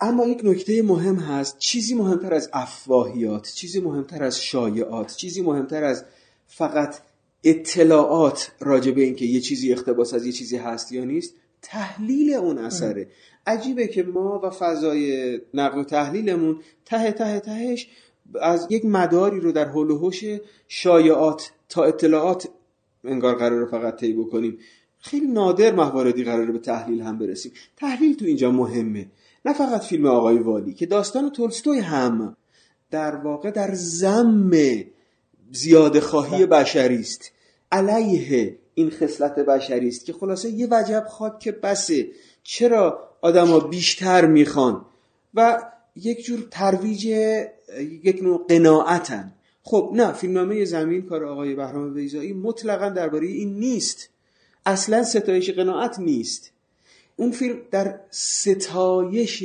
اما 0.00 0.26
یک 0.26 0.40
نکته 0.44 0.82
مهم 0.82 1.16
هست. 1.16 1.58
چیزی 1.58 1.94
مهمتر 1.94 2.34
از 2.34 2.50
افواهیات 2.52 3.52
چیزی 3.52 3.80
مهمتر 3.80 4.22
از 4.22 4.42
شایعات 4.42 5.16
چیزی 5.16 5.42
مهمتر 5.42 5.84
از 5.84 6.04
فقط 6.46 6.96
اطلاعات 7.44 8.52
راجع 8.60 8.92
به 8.92 9.02
اینکه 9.02 9.24
یه 9.24 9.40
چیزی 9.40 9.72
اختباس 9.72 10.14
از 10.14 10.26
یه 10.26 10.32
چیزی 10.32 10.56
هست 10.56 10.92
یا 10.92 11.04
نیست 11.04 11.34
تحلیل 11.62 12.34
اون 12.34 12.58
اثره. 12.58 13.08
عجیبه 13.46 13.86
که 13.86 14.02
ما 14.02 14.40
و 14.44 14.50
فضای 14.50 15.40
نقل 15.54 15.78
و 15.78 15.84
تحلیلمون 15.84 16.60
ته 16.84 17.12
ته 17.12 17.40
تهش 17.40 17.88
از 18.40 18.66
یک 18.70 18.84
مداری 18.84 19.40
رو 19.40 19.52
در 19.52 19.68
حول 19.68 19.90
و 19.90 19.98
حوش 19.98 20.24
شایعات 20.68 21.50
تا 21.68 21.84
اطلاعات 21.84 22.48
انگار 23.04 23.34
قرار 23.34 23.66
فقط 23.66 23.96
طی 23.96 24.12
بکنیم. 24.12 24.58
خیلی 24.98 25.26
نادر 25.26 25.74
مواردی 25.74 26.24
قراره 26.24 26.52
به 26.52 26.58
تحلیل 26.58 27.00
هم 27.00 27.18
برسیم. 27.18 27.52
تحلیل 27.76 28.16
تو 28.16 28.24
اینجا 28.24 28.50
مهمه. 28.50 29.06
نه 29.44 29.52
فقط 29.52 29.80
فیلم 29.80 30.06
آقای 30.06 30.38
والی 30.38 30.74
که 30.74 30.86
داستان 30.86 31.30
تولستوی 31.30 31.78
هم 31.78 32.36
در 32.90 33.16
واقع 33.16 33.50
در 33.50 33.74
زم 33.74 34.50
زیاد 35.52 35.98
خواهی 35.98 36.46
بشری 36.46 37.00
است 37.00 37.32
علیه 37.72 38.58
این 38.74 38.90
خصلت 38.90 39.34
بشری 39.34 39.88
است 39.88 40.04
که 40.04 40.12
خلاصه 40.12 40.50
یه 40.50 40.68
وجب 40.70 41.06
خاک 41.08 41.38
که 41.38 41.52
بسه. 41.52 42.08
چرا 42.42 43.08
آدما 43.20 43.60
بیشتر 43.60 44.26
می‌خوان؟ 44.26 44.84
و 45.34 45.62
یک 45.96 46.24
جور 46.24 46.48
ترویج 46.50 47.04
یک 48.04 48.22
نوع 48.22 48.46
قناعتن. 48.48 49.32
خب 49.62 49.90
نه 49.94 50.12
فیلمنامه 50.12 50.64
زمین 50.64 51.02
کار 51.02 51.24
آقای 51.24 51.54
بهرام 51.54 51.94
ویزایی 51.94 52.32
مطلقا 52.32 52.88
درباره 52.88 53.26
این 53.26 53.58
نیست. 53.58 54.08
اصلا 54.66 55.04
ستایش 55.04 55.50
قناعت 55.50 55.98
نیست. 55.98 56.50
اون 57.16 57.30
فیلم 57.30 57.58
در 57.70 58.00
ستایش 58.10 59.44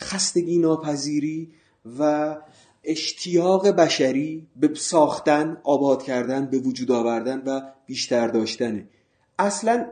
خستگی 0.00 0.58
ناپذیری 0.58 1.50
و 1.98 2.36
اشتیاق 2.84 3.68
بشری 3.68 4.46
به 4.56 4.70
ساختن 4.74 5.56
آباد 5.62 6.02
کردن 6.02 6.46
به 6.46 6.58
وجود 6.58 6.90
آوردن 6.90 7.42
و 7.46 7.60
بیشتر 7.86 8.28
داشتنه. 8.28 8.84
اصلا 9.38 9.86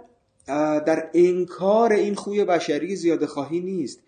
در 0.87 1.11
انکار 1.15 1.93
این 1.93 2.15
خوی 2.15 2.45
بشری 2.45 2.97
زیاده 2.97 3.27
خواهی 3.27 3.61
نیست 3.61 4.01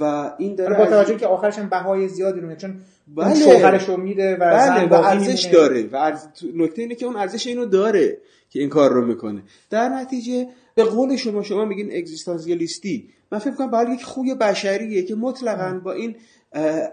و 0.00 0.32
این 0.38 0.54
داره 0.54 0.78
با 0.78 0.86
توجه 0.86 1.16
که 1.16 1.26
آخرش 1.26 1.58
هم 1.58 1.68
بهای 1.68 2.08
زیادی 2.08 2.40
رو 2.40 2.54
چون 2.54 2.80
بله. 3.16 3.34
شوهرش 3.34 3.88
رو 3.88 3.96
میده 3.96 4.34
و 4.34 4.38
بله 4.38 4.88
و 4.88 4.94
ارزش 4.94 5.44
داره 5.44 5.88
و 5.92 6.18
نکته 6.54 6.82
اینه 6.82 6.94
که 6.94 7.06
اون 7.06 7.16
ارزش 7.16 7.46
اینو 7.46 7.66
داره 7.66 8.18
که 8.50 8.60
این 8.60 8.68
کار 8.68 8.92
رو 8.92 9.06
می‌کنه. 9.06 9.42
در 9.70 9.88
نتیجه 9.88 10.48
به 10.74 10.84
قول 10.84 11.16
شما 11.16 11.42
شما 11.42 11.64
میگین 11.64 11.96
اگزیستانسیالیستی. 11.96 13.08
من 13.32 13.38
فکر 13.38 13.54
کنم 13.54 13.70
برای 13.70 13.94
یک 13.94 14.04
خوی 14.04 14.34
بشریه 14.34 15.02
که 15.02 15.14
مطلقا 15.14 15.80
با 15.84 15.92
این 15.92 16.16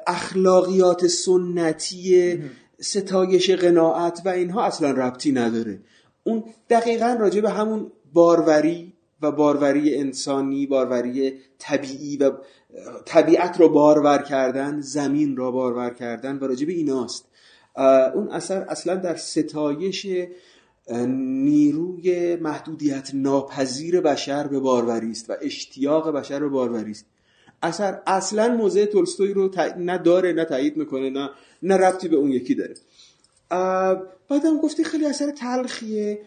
اخلاقیات 0.07 1.07
سنتی 1.07 2.39
ستایش 2.79 3.51
قناعت 3.51 4.21
و 4.25 4.29
اینها 4.29 4.63
اصلا 4.63 4.91
ربطی 4.91 5.31
نداره. 5.31 5.79
اون 6.23 6.43
دقیقا 6.69 7.17
راجع 7.19 7.41
به 7.41 7.49
همون 7.49 7.91
باروری 8.13 8.93
و 9.21 9.31
باروری 9.31 9.95
انسانی 9.95 10.65
باروری 10.65 11.33
طبیعی 11.59 12.17
و 12.17 12.31
طبیعت 13.05 13.59
رو 13.59 13.69
بارور 13.69 14.17
کردن 14.17 14.81
زمین 14.81 15.37
را 15.37 15.51
بارور 15.51 15.89
کردن 15.89 16.37
و 16.37 16.47
راجب 16.47 16.69
ایناست. 16.69 17.25
اون 18.15 18.29
اثر 18.31 18.61
اصلا 18.61 18.95
در 18.95 19.15
ستایش 19.15 20.07
نیروی 21.07 22.35
محدودیت 22.35 23.11
ناپذیر 23.13 24.01
بشر 24.01 24.47
به 24.47 24.59
باروری 24.59 25.11
است 25.11 25.29
و 25.29 25.33
اشتیاق 25.41 26.11
بشر 26.11 26.39
به 26.39 26.49
باروری 26.49 26.91
است. 26.91 27.05
اثر 27.63 28.01
اصلا 28.07 28.47
موضع 28.47 28.85
تولستوی 28.85 29.33
رو 29.33 29.51
نه 29.77 29.97
داره 29.97 30.33
نه 30.33 30.45
تایید 30.45 30.77
می‌کنه 30.77 31.09
نه 31.09 31.29
نه 31.63 31.77
ربطی 31.77 32.07
به 32.07 32.15
اون 32.15 32.31
یکی 32.31 32.55
داره. 32.55 32.73
بعدم 34.29 34.57
گفتی 34.63 34.83
خیلی 34.83 35.05
اثر 35.05 35.31
تلخیه. 35.31 36.21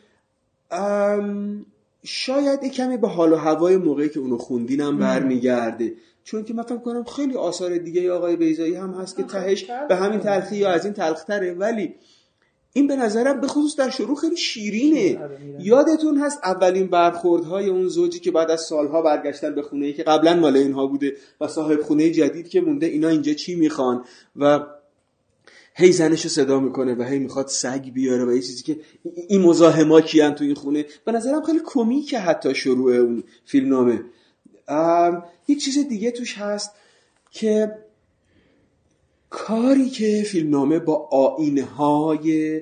شاید 2.05 2.65
کمی 2.65 2.97
به 2.97 3.09
حال 3.09 3.33
و 3.33 3.37
هوای 3.37 3.77
موقعی 3.77 4.09
که 4.09 4.21
اونو 4.21 4.39
خوندینم 4.39 4.99
برمیگرده. 4.99 5.95
چون 6.25 6.45
که 6.45 6.55
من 6.55 6.63
فکر 6.63 6.79
کنم 6.79 7.05
خیلی 7.05 7.35
آثار 7.35 7.79
دیگه 7.79 8.13
آقای 8.13 8.37
بیزایی 8.37 8.75
هم 8.75 8.91
هست 8.91 9.17
که 9.17 9.23
تهش 9.23 9.65
به 9.89 9.97
همین 9.97 10.21
تلخی 10.21 10.57
یا 10.57 10.71
از 10.71 10.85
این 10.85 10.95
تلختره. 10.95 11.55
ولی 11.55 11.95
این 12.77 12.87
به 12.87 12.97
نظرم 12.97 13.41
به 13.41 13.47
خصوص 13.47 13.77
در 13.77 13.91
شروع 13.91 14.17
خیلی 14.17 14.37
شیرینه. 14.37 15.19
آره، 15.19 15.39
یادتون 15.59 16.19
هست 16.19 16.39
اولین 16.45 16.87
برخوردهای 16.87 17.69
اون 17.69 17.89
زوجی 17.89 18.21
که 18.21 18.31
بعد 18.31 18.51
از 18.51 18.61
سالها 18.61 19.03
برگشتن 19.03 19.55
به 19.55 19.63
خونه 19.63 19.87
ای 19.87 19.93
که 19.93 20.03
قبلا 20.03 20.37
مال 20.37 20.57
اینها 20.57 20.87
بوده 20.87 21.17
و 21.41 21.49
صاحب 21.49 21.83
خونه 21.83 22.11
جدید 22.11 22.49
که 22.49 22.61
مونده 22.61 22.87
اینا 22.87 23.09
اینجا 23.09 23.33
چی 23.33 23.55
می‌خوان؟ 23.55 24.05
و 24.37 24.61
هی 25.75 25.93
زنش 25.93 26.23
رو 26.23 26.31
صدا 26.31 26.61
می‌کنه 26.61 26.95
و 26.95 27.03
هی 27.03 27.19
می‌خواد 27.19 27.49
سگ 27.49 27.91
بیاره 27.93 28.25
و 28.25 28.33
یه 28.33 28.43
چیزی 28.43 28.63
که 28.63 28.77
این 29.29 29.43
مزاحما 29.43 30.01
کیان 30.01 30.35
تو 30.35 30.45
این 30.45 30.55
خونه. 30.55 30.85
به 31.05 31.13
نظرم 31.13 31.43
خیلی 31.43 31.61
کمیکه 31.65 32.19
حتی 32.19 32.55
شروع 32.55 32.95
اون 32.95 33.25
فیلم 33.45 33.69
نامه 33.69 34.05
یک 35.49 35.65
چیز 35.65 35.89
دیگه 35.89 36.11
توش 36.11 36.39
هست 36.39 36.71
که 37.31 37.73
کاری 39.37 39.91
که 39.91 40.23
فیلمنامه 40.27 40.79
با 40.79 41.09
آینهای 41.13 42.61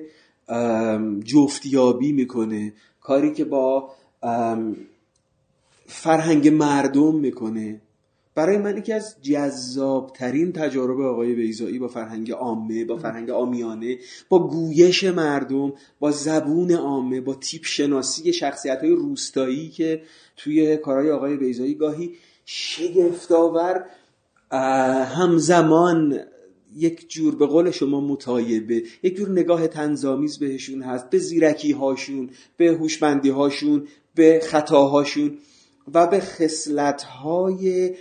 جفتیابی 1.23 2.11
می‌کنه 2.11 2.73
کاری 3.01 3.33
که 3.33 3.45
با 3.45 3.91
فرهنگ 5.87 6.47
مردم 6.47 7.15
می‌کنه. 7.15 7.81
برای 8.35 8.57
من 8.57 8.77
یکی 8.77 8.93
از 8.93 9.15
جذابترین 9.21 10.51
تجارب 10.51 11.01
آقای 11.01 11.33
بیزایی 11.33 11.79
با 11.79 11.87
فرهنگ 11.87 12.31
عامه 12.31 12.85
با 12.85 12.97
فرهنگ 12.97 13.29
آمیانه 13.29 13.97
با 14.29 14.47
گویش 14.47 15.03
مردم 15.03 15.73
با 15.99 16.11
زبون 16.11 16.71
عامه 16.71 17.21
با 17.21 17.33
تیپ 17.33 17.65
شناسی 17.65 18.33
شخصیت 18.33 18.79
های 18.81 18.89
روستایی 18.89 19.69
که 19.69 20.01
توی 20.37 20.77
کارهای 20.77 21.11
آقای 21.11 21.37
بیزایی 21.37 21.75
گاهی 21.75 22.13
شگفتآور 22.45 23.85
همزمان 25.15 26.19
یک 26.75 27.09
جور 27.09 27.35
به 27.35 27.45
قول 27.45 27.71
شما 27.71 28.01
متایبه 28.01 28.83
یک 29.03 29.15
جور 29.15 29.29
نگاه 29.29 29.67
تنظامیز 29.67 30.39
بهشون 30.39 30.81
هست 30.81 31.09
به 31.09 31.17
زیرکی 31.17 31.71
هاشون 31.71 32.29
به 32.57 32.71
هوشمندی 32.71 33.29
هاشون 33.29 33.87
به 34.15 34.41
خطاهاشون 34.43 35.37
و 35.93 36.07
به 36.07 36.19
خصلت 36.19 37.03
های 37.03 37.95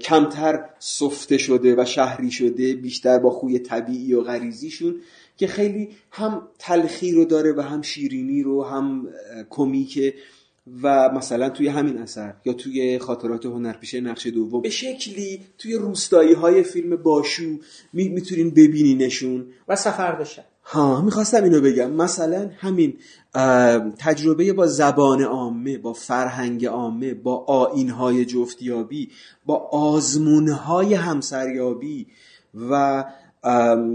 کمتر 0.00 0.64
سفته 0.78 1.38
شده 1.38 1.82
و 1.82 1.84
شهری 1.84 2.30
شده 2.30 2.74
بیشتر 2.74 3.18
با 3.18 3.30
خوی 3.30 3.58
طبیعی 3.58 4.14
و 4.14 4.22
غریزیشون 4.22 5.00
که 5.36 5.46
خیلی 5.46 5.88
هم 6.10 6.48
تلخی 6.58 7.12
رو 7.12 7.24
داره 7.24 7.52
و 7.52 7.60
هم 7.60 7.82
شیرینی 7.82 8.42
رو 8.42 8.64
هم 8.64 9.08
کمیکه 9.50 10.14
و 10.82 11.08
مثلا 11.08 11.50
توی 11.50 11.68
همین 11.68 11.98
اثر 11.98 12.34
یا 12.44 12.52
توی 12.52 12.98
خاطرات 12.98 13.46
هنرپیشه 13.46 14.00
نقش 14.00 14.26
دوم. 14.26 14.62
به 14.62 14.70
شکلی 14.70 15.40
توی 15.58 15.74
روستایی 15.74 16.32
های 16.32 16.62
فیلم 16.62 16.96
باشو 16.96 17.58
می 17.92 18.08
می‌تونین 18.08 18.50
ببینینشون. 18.50 19.46
و 19.68 19.76
سفر 19.76 20.14
بشن 20.14 20.44
ها 20.64 21.02
می‌خواستم 21.02 21.44
اینو 21.44 21.60
بگم. 21.60 21.90
مثلا 21.90 22.50
همین 22.58 22.94
تجربه 23.98 24.52
با 24.52 24.66
زبان 24.66 25.22
عامه 25.22 25.78
با 25.78 25.92
فرهنگ 25.92 26.66
عامه 26.66 27.14
با 27.14 27.44
آینهای 27.44 28.24
جفتیابی 28.24 29.10
با 29.46 29.56
آزمونهای 29.72 30.94
همسریابی 30.94 32.06
و 32.70 33.04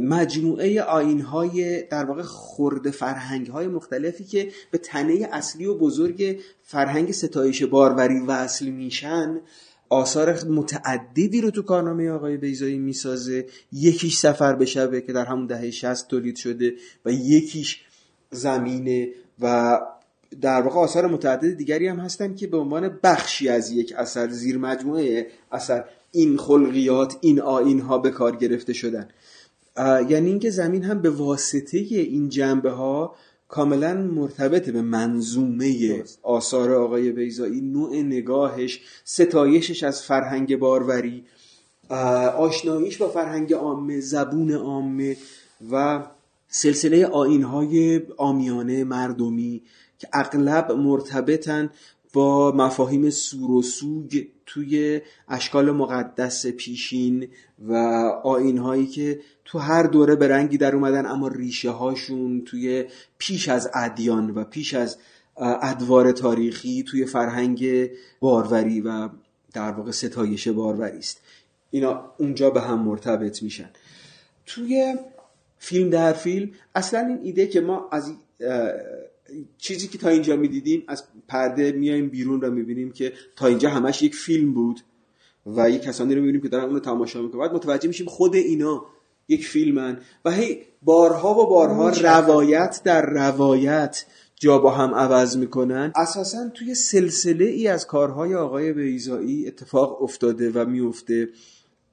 مجموعه 0.10 0.82
آین 0.82 1.22
های 1.22 1.84
در 1.84 2.06
واقع 2.06 2.22
خورده 2.22 2.92
فرهنگ 2.92 3.48
های 3.48 3.68
مختلفی 3.68 4.24
که 4.24 4.52
به 4.72 4.78
تنه 4.78 5.30
اصلی 5.32 5.66
و 5.66 5.78
بزرگ 5.78 6.40
فرهنگ 6.64 7.12
ستایش 7.12 7.64
باروری 7.64 8.20
وصل 8.20 8.66
میشن 8.66 9.42
آثار 9.90 10.44
متعددی 10.44 11.42
رو 11.42 11.52
تو 11.52 11.62
کارنامه 11.62 12.10
آقای 12.10 12.38
بیزایی 12.38 12.80
می‌سازه. 12.80 13.46
یکیش 13.72 14.18
سفر 14.18 14.56
به 14.56 14.66
شبه 14.66 15.02
که 15.02 15.14
در 15.14 15.26
همون 15.26 15.46
دهه 15.46 15.72
60 15.72 16.08
تولید 16.08 16.36
شده 16.36 16.74
و 17.06 17.12
یکیش 17.12 17.82
زمینه 18.32 19.10
و 19.42 19.80
در 20.42 20.62
واقع 20.62 20.80
آثار 20.80 21.08
متعدد 21.08 21.54
دیگری 21.54 21.88
هم 21.88 22.00
هستن 22.00 22.36
که 22.36 22.48
به 22.48 22.58
عنوان 22.58 23.00
بخشی 23.04 23.50
از 23.50 23.72
یک 23.72 23.94
اثر 23.98 24.30
زیر 24.30 24.58
مجموعه 24.58 25.28
اثر 25.52 25.86
این 26.12 26.38
خلقیات 26.38 27.18
این 27.22 27.42
آین 27.42 27.80
ها 27.80 27.98
به 27.98 28.12
کار 28.12 28.36
گرفته 28.36 28.74
شدن. 28.74 29.08
یعنی 30.10 30.30
اینکه 30.30 30.50
زمین 30.50 30.84
هم 30.84 31.02
به 31.02 31.10
واسطه 31.10 31.78
این 31.78 32.30
جنبه 32.30 32.72
ها 32.72 33.16
کاملا 33.48 33.94
مرتبط 33.94 34.70
به 34.70 34.82
منظومه 34.82 36.04
آثار 36.24 36.74
آقای 36.74 37.12
بیزایی 37.12 37.62
نوع 37.62 37.96
نگاهش 37.96 38.82
ستایشش 39.04 39.84
از 39.84 40.02
فرهنگ 40.02 40.56
باروری 40.56 41.26
آشناییش 42.38 42.98
با 42.98 43.08
فرهنگ 43.08 43.54
عامه 43.54 44.00
زبون 44.00 44.52
عامه 44.52 45.18
و 45.72 46.04
سلسله 46.48 47.06
آینهای 47.06 48.02
آمیانه 48.18 48.84
مردمی 48.84 49.62
که 50.00 50.08
اغلب 50.14 50.72
مرتبطن 50.72 51.70
با 52.16 52.52
مفاهیم 52.52 53.10
سور 53.10 53.52
و 53.52 53.62
سوگ 53.62 54.28
توی 54.46 55.02
اشکال 55.28 55.72
مقدس 55.72 56.46
پیشین 56.46 57.28
و 57.68 57.74
آین 58.24 58.58
هایی 58.58 58.88
که 58.88 59.20
تو 59.46 59.60
هر 59.60 59.84
دوره 59.84 60.16
به 60.16 60.28
رنگی 60.28 60.58
در 60.58 60.76
اومدن 60.76 61.06
اما 61.06 61.28
ریشه 61.28 61.70
هاشون 61.70 62.42
توی 62.46 62.86
پیش 63.18 63.50
از 63.50 63.70
ادیان 63.74 64.30
و 64.30 64.44
پیش 64.44 64.74
از 64.74 64.98
ادوار 65.38 66.12
تاریخی 66.12 66.84
توی 66.84 67.06
فرهنگ 67.06 67.90
باروری 68.20 68.82
و 68.82 69.10
در 69.54 69.72
واقع 69.72 69.92
ستایش 69.92 70.48
باروری 70.48 70.98
است. 70.98 71.22
اینا 71.72 72.12
اونجا 72.18 72.50
به 72.50 72.62
هم 72.62 72.80
مرتبط 72.80 73.44
میشن. 73.44 73.70
توی 74.46 74.96
فیلم 75.60 75.90
در 75.90 76.14
فیلم 76.14 76.52
اصلا 76.76 77.00
این 77.00 77.20
ایده 77.24 77.48
که 77.48 77.62
ما 77.62 77.90
از 77.92 78.14
چیزی 79.58 79.88
که 79.88 79.98
تا 79.98 80.10
اینجا 80.10 80.36
می‌دیدیم 80.36 80.84
از 80.88 81.04
پرده 81.28 81.72
میایم 81.72 82.10
بیرون 82.10 82.40
و 82.40 82.52
می‌بینیم 82.52 82.92
که 82.92 83.14
تا 83.36 83.48
اینجا 83.48 83.70
همش 83.70 84.02
یک 84.02 84.16
فیلم 84.16 84.54
بود 84.54 84.82
و 85.46 85.70
یک 85.70 85.82
کسانی 85.82 86.16
رو 86.16 86.22
می‌بینیم 86.22 86.42
که 86.42 86.50
دارن 86.50 86.66
اونو 86.66 86.80
تماشا 86.80 87.22
می‌کنن. 87.22 87.42
بعد 87.42 87.54
متوجه 87.54 87.88
میشیم 87.88 88.08
خود 88.08 88.36
اینا 88.36 88.86
یک 89.28 89.48
فیلمن 89.48 90.00
و 90.26 90.32
هی 90.32 90.62
بارها 90.82 91.34
و 91.40 91.50
بارها 91.50 91.90
روایت 91.90 92.82
در 92.84 93.06
روایت 93.06 94.06
جا 94.36 94.60
با 94.60 94.72
هم 94.72 94.96
عوض 94.96 95.38
می‌کنن. 95.38 95.92
اساسا 95.96 96.50
توی 96.50 96.76
سلسله 96.76 97.46
ای 97.46 97.68
از 97.68 97.88
کارهای 97.88 98.36
آقای 98.36 98.74
بیزایی 98.74 99.48
اتفاق 99.48 100.04
افتاده 100.04 100.52
و 100.52 100.66
میفته 100.66 101.30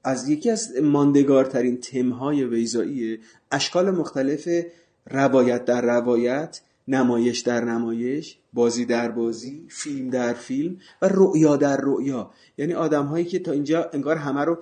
از 0.04 0.28
یکی 0.28 0.50
از 0.50 0.72
ماندگارترین 0.82 1.76
تمهای 1.76 2.46
بیزایی 2.46 3.18
اشکال 3.52 3.90
مختلف 3.90 4.48
روایت 5.10 5.64
در 5.64 5.82
روایت 5.82 6.60
نمایش 6.88 7.40
در 7.40 7.64
نمایش 7.64 8.36
بازی 8.52 8.84
در 8.84 9.10
بازی 9.10 9.64
فیلم 9.68 10.10
در 10.10 10.32
فیلم 10.32 10.76
و 11.02 11.08
رؤیا 11.08 11.56
در 11.56 11.76
رؤیا. 11.82 12.30
یعنی 12.58 12.74
آدم 12.74 13.04
هایی 13.04 13.24
که 13.24 13.38
تا 13.38 13.52
اینجا 13.52 13.90
انگار 13.92 14.16
همه 14.16 14.44
رو 14.44 14.58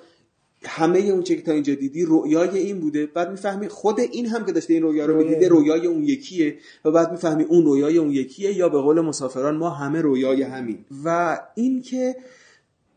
همه 0.65 0.99
اون 0.99 1.23
چه 1.23 1.37
که 1.37 1.43
تا 1.43 1.53
اینجا 1.53 1.75
دیدی 1.75 2.05
رؤیای 2.09 2.59
این 2.59 2.81
بوده. 2.81 3.07
بعد 3.07 3.31
می‌فهمی 3.31 3.69
خود 3.69 4.01
این 4.01 4.27
هم 4.27 4.47
که 4.47 4.53
داشته 4.53 4.75
این 4.75 4.83
رؤیا 4.83 5.07
رو 5.07 5.17
می‌دیده 5.17 5.49
رویای 5.49 5.87
اون 5.87 6.03
یکیه. 6.03 6.59
و 6.85 6.91
بعد 6.91 7.11
می‌فهمی 7.11 7.45
اون 7.45 7.65
رویای 7.65 7.99
اون 7.99 8.11
یکیه 8.11 8.57
یا 8.57 8.69
به 8.69 8.79
قول 8.79 9.01
مسافران 9.01 9.57
ما 9.57 9.71
همه 9.71 10.01
رویای 10.01 10.43
همین. 10.43 10.79
و 11.05 11.39
این 11.55 11.83
که 11.83 12.17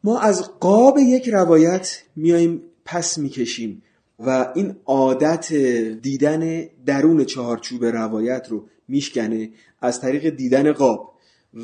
ما 0.03 0.19
از 0.19 0.59
قاب 0.59 0.97
یک 0.97 1.29
روایت 1.29 2.03
میایم 2.15 2.61
پس 2.85 3.17
می‌کشیم. 3.17 3.83
و 4.19 4.51
این 4.55 4.75
عادت 4.85 5.53
دیدن 6.01 6.65
درون 6.85 7.25
چهارچوب 7.25 7.85
روایت 7.85 8.47
رو 8.49 8.65
میشکنه. 8.87 9.49
از 9.81 10.01
طریق 10.01 10.29
دیدن 10.29 10.71
قاب. 10.71 11.13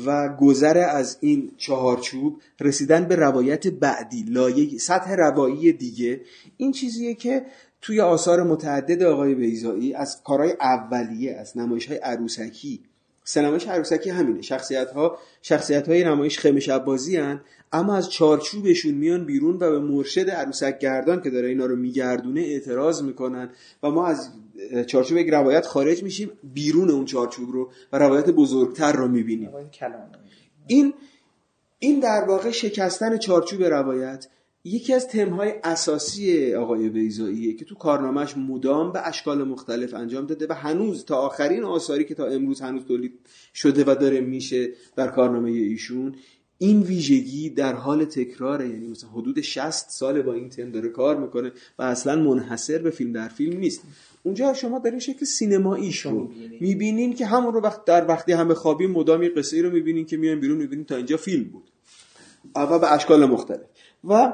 و 0.06 0.36
گذر 0.40 0.78
از 0.78 1.18
این 1.20 1.52
چهارچوب 1.56 2.40
رسیدن 2.60 3.04
به 3.04 3.16
روایت 3.16 3.66
بعدی 3.66 4.22
لایه 4.28 4.78
سطح 4.78 5.14
روایی 5.14 5.72
دیگه. 5.72 6.20
این 6.56 6.72
چیزیه 6.72 7.14
که 7.14 7.46
توی 7.82 8.00
آثار 8.00 8.42
متعدد 8.42 9.02
آقای 9.02 9.34
بیزایی 9.34 9.94
از 9.94 10.22
کارهای 10.22 10.52
اولیه 10.60 11.34
از 11.34 11.58
نمایش 11.58 11.86
های 11.86 11.96
عروسکی. 11.96 12.80
سینمایش 13.24 13.68
عروسکی 13.68 14.10
همینه. 14.10 14.42
شخصیت 14.42 14.90
ها 14.90 15.18
شخصیت 15.42 15.88
های 15.88 16.04
نمایش 16.04 16.38
خیمه 16.38 16.60
شبازی 16.60 17.16
هن 17.16 17.40
اما 17.72 17.96
از 17.96 18.10
چارچوبشون 18.10 18.94
میان 18.94 19.26
بیرون 19.26 19.56
و 19.56 19.70
به 19.70 19.78
مرشد 19.78 20.30
عروسک 20.30 20.78
گردان 20.78 21.22
که 21.22 21.30
داره 21.30 21.48
اینا 21.48 21.66
رو 21.66 21.76
میگردونه 21.76 22.40
اعتراض 22.40 23.02
می‌کنن 23.02 23.50
و 23.82 23.90
ما 23.90 24.06
از 24.06 24.30
چارچوب 24.86 25.18
یک 25.18 25.28
روایت 25.28 25.66
خارج 25.66 26.02
میشیم 26.02 26.30
بیرون 26.54 26.90
اون 26.90 27.04
چارچوب 27.04 27.52
رو 27.52 27.70
و 27.92 27.98
روایت 27.98 28.30
بزرگتر 28.30 28.92
رو 28.92 29.08
می‌بینیم. 29.08 29.50
این 30.66 30.94
این 31.78 32.00
در 32.00 32.24
واقع 32.28 32.50
شکستن 32.50 33.16
چارچوب 33.16 33.62
روایت 33.62 34.26
یکی 34.64 34.94
از 34.94 35.08
تمهای 35.08 35.52
اساسی 35.64 36.54
آقای 36.54 36.88
بیزاییه 36.88 37.54
که 37.54 37.64
تو 37.64 37.74
کارنامهش 37.74 38.36
مدام 38.36 38.92
به 38.92 39.08
اشکال 39.08 39.44
مختلف 39.44 39.94
انجام 39.94 40.26
داده 40.26 40.46
و 40.50 40.52
هنوز 40.52 41.04
تا 41.04 41.16
آخرین 41.16 41.64
آثاری 41.64 42.04
که 42.04 42.14
تا 42.14 42.26
امروز 42.26 42.60
هنوز 42.60 42.84
تولید 42.84 43.12
شده 43.54 43.84
و 43.86 43.96
داره 44.00 44.20
میشه 44.20 44.68
در 44.96 45.08
کارنامه 45.08 45.50
ایشون 45.50 46.14
این 46.58 46.82
ویژگی 46.82 47.50
در 47.50 47.74
حال 47.74 48.04
تکراره. 48.04 48.68
یعنی 48.68 48.88
مثلا 48.88 49.10
حدود 49.10 49.40
60 49.40 49.90
سال 49.90 50.22
با 50.22 50.32
این 50.32 50.48
تم 50.48 50.70
داره 50.70 50.88
کار 50.88 51.16
می‌کنه 51.16 51.52
و 51.78 51.82
اصلا 51.82 52.22
منحصر 52.22 52.78
به 52.78 52.90
فیلم 52.90 53.12
در 53.12 53.28
فیلم 53.28 53.58
نیست. 53.58 53.82
اونجا 54.22 54.54
شما 54.54 54.78
در 54.78 54.90
این 54.90 55.00
شکل 55.00 55.24
سینمایی 55.24 55.94
رو 56.04 56.32
می‌بینین 56.60 57.14
که 57.14 57.26
همون 57.26 57.54
رو 57.54 57.60
وقت 57.60 57.84
در 57.84 58.08
وقتی 58.08 58.32
همه 58.32 58.54
خوابی 58.54 58.86
مدام 58.86 59.22
یه 59.22 59.28
قصه 59.28 59.56
ای 59.56 59.62
رو 59.62 59.70
می‌بینین 59.70 60.06
که 60.06 60.16
میان 60.16 60.40
بیرون 60.40 60.58
می‌بینین 60.58 60.84
تا 60.84 60.96
اینجا 60.96 61.16
فیلم 61.16 61.44
بود. 61.44 61.70
و 62.54 62.78
به 62.78 62.92
اشکال 62.92 63.26
مختلف. 63.26 63.66
و 64.04 64.32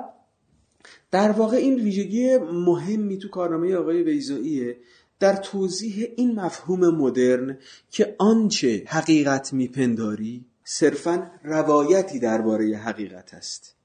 در 1.10 1.30
واقع 1.30 1.56
این 1.56 1.74
ویژگی 1.74 2.36
مهمی 2.38 3.18
تو 3.18 3.28
کارنامه 3.28 3.74
آقای 3.74 4.02
ویزاییه 4.02 4.76
در 5.20 5.36
توضیح 5.36 6.06
این 6.16 6.40
مفهوم 6.40 6.94
مدرن 6.94 7.58
که 7.90 8.14
آنچه 8.18 8.82
حقیقت 8.86 9.52
میپنداری 9.52 10.44
صرفا 10.64 11.30
روایتی 11.44 12.18
درباره 12.18 12.76
حقیقت 12.76 13.34
است. 13.34 13.75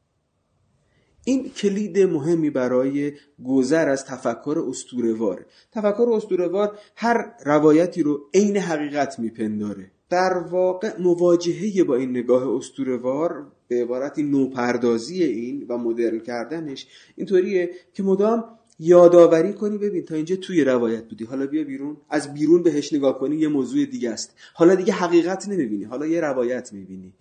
این 1.26 1.50
کلید 1.50 2.00
مهمی 2.00 2.50
برای 2.50 3.14
گذر 3.46 3.90
از 3.90 4.06
تفکر 4.06 4.64
استورهوار. 4.70 5.46
تفکر 5.72 6.10
استورهوار 6.14 6.78
هر 6.96 7.34
روایتی 7.46 8.04
رو 8.04 8.30
عین 8.34 8.58
حقیقت 8.58 9.20
میپنداره. 9.20 9.92
در 10.10 10.38
واقع 10.38 11.02
مواجهه 11.02 11.84
با 11.84 11.96
این 11.96 12.10
نگاه 12.10 12.56
استورهوار 12.56 13.52
به 13.68 13.82
عبارتی 13.82 14.24
نوپردازی 14.24 15.24
این 15.24 15.66
و 15.70 15.78
مدرن 15.78 16.20
کردنش 16.20 16.88
اینطوریه 17.16 17.70
که 17.94 18.04
مدام 18.04 18.44
یادآوری 18.80 19.54
کنی 19.54 19.78
ببین 19.78 20.06
تا 20.06 20.16
اینجا 20.16 20.36
توی 20.36 20.64
روایت 20.64 21.04
بودی. 21.08 21.26
حالا 21.26 21.46
بیا 21.46 21.64
بیرون. 21.64 21.98
از 22.10 22.34
بیرون 22.34 22.64
بهش 22.64 22.94
نگاه 22.94 23.20
کنی 23.20 23.36
یه 23.36 23.48
موضوع 23.48 23.86
دیگه 23.86 24.10
است. 24.10 24.36
حالا 24.54 24.76
دیگه 24.76 24.94
حقیقت 24.94 25.48
نمی‌بینی. 25.48 25.84
حالا 25.84 26.06
یه 26.06 26.22
روایت 26.22 26.74
می‌بینی. 26.74 27.14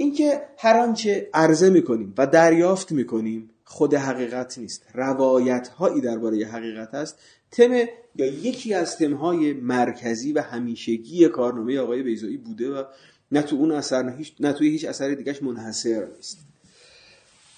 اینکه 0.00 0.42
هر 0.58 0.76
آنچه 0.78 1.28
عرضه 1.34 1.70
می‌کنیم 1.70 2.14
و 2.18 2.26
دریافت 2.26 2.92
می‌کنیم 2.92 3.50
خود 3.64 3.94
حقیقت 3.94 4.58
نیست. 4.58 4.82
روایت 4.94 5.68
هایی 5.68 6.00
درباره 6.00 6.46
حقیقت 6.46 6.94
است. 6.94 7.18
تم 7.50 7.72
یا 8.16 8.26
یکی 8.26 8.74
از 8.74 8.96
تمهای 8.96 9.52
مرکزی 9.52 10.32
و 10.32 10.40
همیشگی 10.40 11.28
کارنامه 11.28 11.78
آقای 11.78 12.02
بیزایی 12.02 12.36
بوده 12.36 12.70
و 12.70 12.84
نه 13.32 13.42
تو 13.42 13.56
اون 13.56 13.72
اثر 13.72 14.02
نه, 14.02 14.16
هیچ 14.16 14.32
نه 14.40 14.52
توی 14.52 14.68
هیچ 14.68 14.84
اثر 14.84 15.14
دیگهش 15.14 15.42
منحصر 15.42 16.08
نیست. 16.16 16.38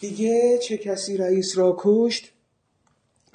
دیگه 0.01 0.59
چه 0.59 0.77
کسی 0.77 1.17
رئیس 1.17 1.59
را 1.59 1.77
کشت؟ 1.79 2.33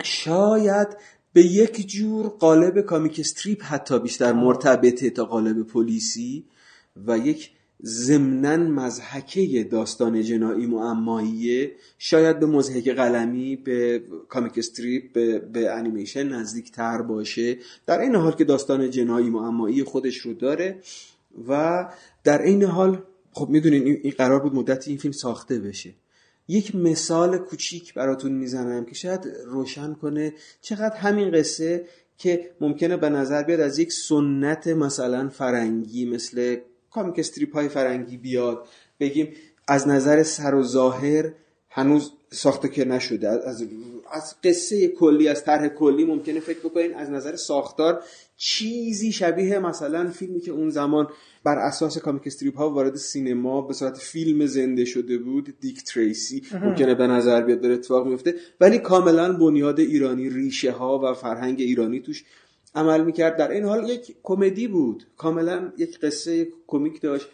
شاید 0.03 0.88
به 1.34 1.41
یک 1.41 1.88
جور 1.88 2.28
قالب 2.28 2.82
کامیک 2.82 3.20
استریپ 3.20 3.64
حتی 3.64 3.99
بیشتر 3.99 4.34
مرتبطه 4.34 5.10
تا 5.10 5.26
قالب 5.26 5.68
پلیسی 5.68 6.45
و 7.08 7.18
یک 7.18 7.51
ضمنا 7.86 8.57
مزحکه 8.57 9.63
داستان 9.63 10.21
جنایی 10.21 10.65
معماییه. 10.65 11.71
شاید 11.97 12.39
به 12.39 12.45
مزحک 12.45 12.89
قلمی 12.89 13.55
به 13.55 14.03
کامیک 14.29 14.53
استریپ 14.57 15.13
به, 15.13 15.39
به 15.39 15.71
انیمیشن 15.71 16.27
نزدیک 16.27 16.71
تر 16.71 17.01
باشه. 17.01 17.57
در 17.86 17.99
این 17.99 18.15
حال 18.15 18.36
که 18.36 18.43
داستان 18.43 18.89
جنایی 18.89 19.29
معمایی 19.29 19.83
خودش 19.83 20.17
رو 20.17 20.33
داره 20.33 20.79
و 21.47 21.86
در 22.23 22.41
این 22.41 22.63
حال 22.63 23.03
خب 23.31 23.49
می‌دونین 23.49 23.83
این 24.03 24.13
قرار 24.17 24.39
بود 24.39 24.55
مدتی 24.55 24.89
این 24.89 24.99
فیلم 24.99 25.11
ساخته 25.11 25.59
بشه. 25.59 25.93
یک 26.47 26.75
مثال 26.75 27.38
کوچیک 27.38 27.93
براتون 27.93 28.31
می‌زنم 28.31 28.86
که 28.86 28.95
شاید 28.95 29.27
روشن 29.45 29.93
کنه 29.93 30.33
چقدر 30.61 30.95
همین 30.95 31.31
قصه 31.31 31.86
که 32.17 32.51
ممکنه 32.61 32.97
به 32.97 33.09
نظر 33.09 33.43
بیاد 33.43 33.59
از 33.59 33.79
یک 33.79 33.93
سنت 33.93 34.67
مثلا 34.67 35.29
فرنگی 35.29 36.05
مثل 36.05 36.57
کامیک 36.96 37.20
استریپ 37.20 37.54
های 37.54 37.70
فرنگی 37.70 38.18
بیاد. 38.18 38.68
بگیم 39.00 39.34
از 39.68 39.88
نظر 39.88 40.24
سر 40.24 40.56
و 40.56 40.64
ظاهر 40.64 41.32
هنوز 41.70 42.12
ساخته 42.32 42.70
که 42.70 42.86
نشده. 42.86 43.30
از, 43.30 43.64
از 44.12 44.36
قصه 44.43 44.88
کلی 44.88 45.28
از 45.28 45.43
طرح 45.43 45.68
کلی 45.68 46.06
ممکنه 46.06 46.39
فکر 46.39 46.60
بکنین 46.60 46.93
از 46.93 47.10
نظر 47.10 47.36
ساختار 47.36 48.04
چیزی 48.38 49.12
شبیه 49.12 49.60
مثلا 49.60 50.10
فیلمی 50.10 50.39
که 50.39 50.52
اون 50.52 50.70
زمان 50.70 51.08
بر 51.43 51.58
اساس 51.58 51.98
کامیک 51.98 52.24
استریپ 52.26 52.58
ها 52.58 52.70
وارد 52.70 52.96
سینما 52.96 53.62
به 53.62 53.74
صورت 53.74 53.98
فیلم 53.98 54.46
زنده 54.46 54.86
شده 54.86 55.18
بود 55.18 55.54
دیک 55.60 55.84
تریسی. 55.84 56.43
ممکنه 56.62 56.96
به 56.96 57.08
نظر 57.08 57.41
بیاد 57.41 57.62
داره 57.62 57.74
اتفاق 57.74 58.08
میفته. 58.08 58.36
ولی 58.62 58.78
کاملا 58.78 59.34
بنیاد 59.34 59.80
ایرانی 59.80 60.30
ریشه 60.30 60.72
ها 60.72 61.00
و 61.04 61.14
فرهنگ 61.14 61.62
ایرانی 61.62 62.00
توش 62.00 62.24
عمل 62.76 63.03
می‌کرد. 63.03 63.38
در 63.38 63.51
این 63.51 63.63
حال 63.63 63.89
یک 63.89 64.15
کمدی 64.23 64.67
بود. 64.67 65.07
کاملا 65.17 65.71
یک 65.78 65.99
قصه 65.99 66.47
کمیک 66.67 67.01
داشت. 67.01 67.28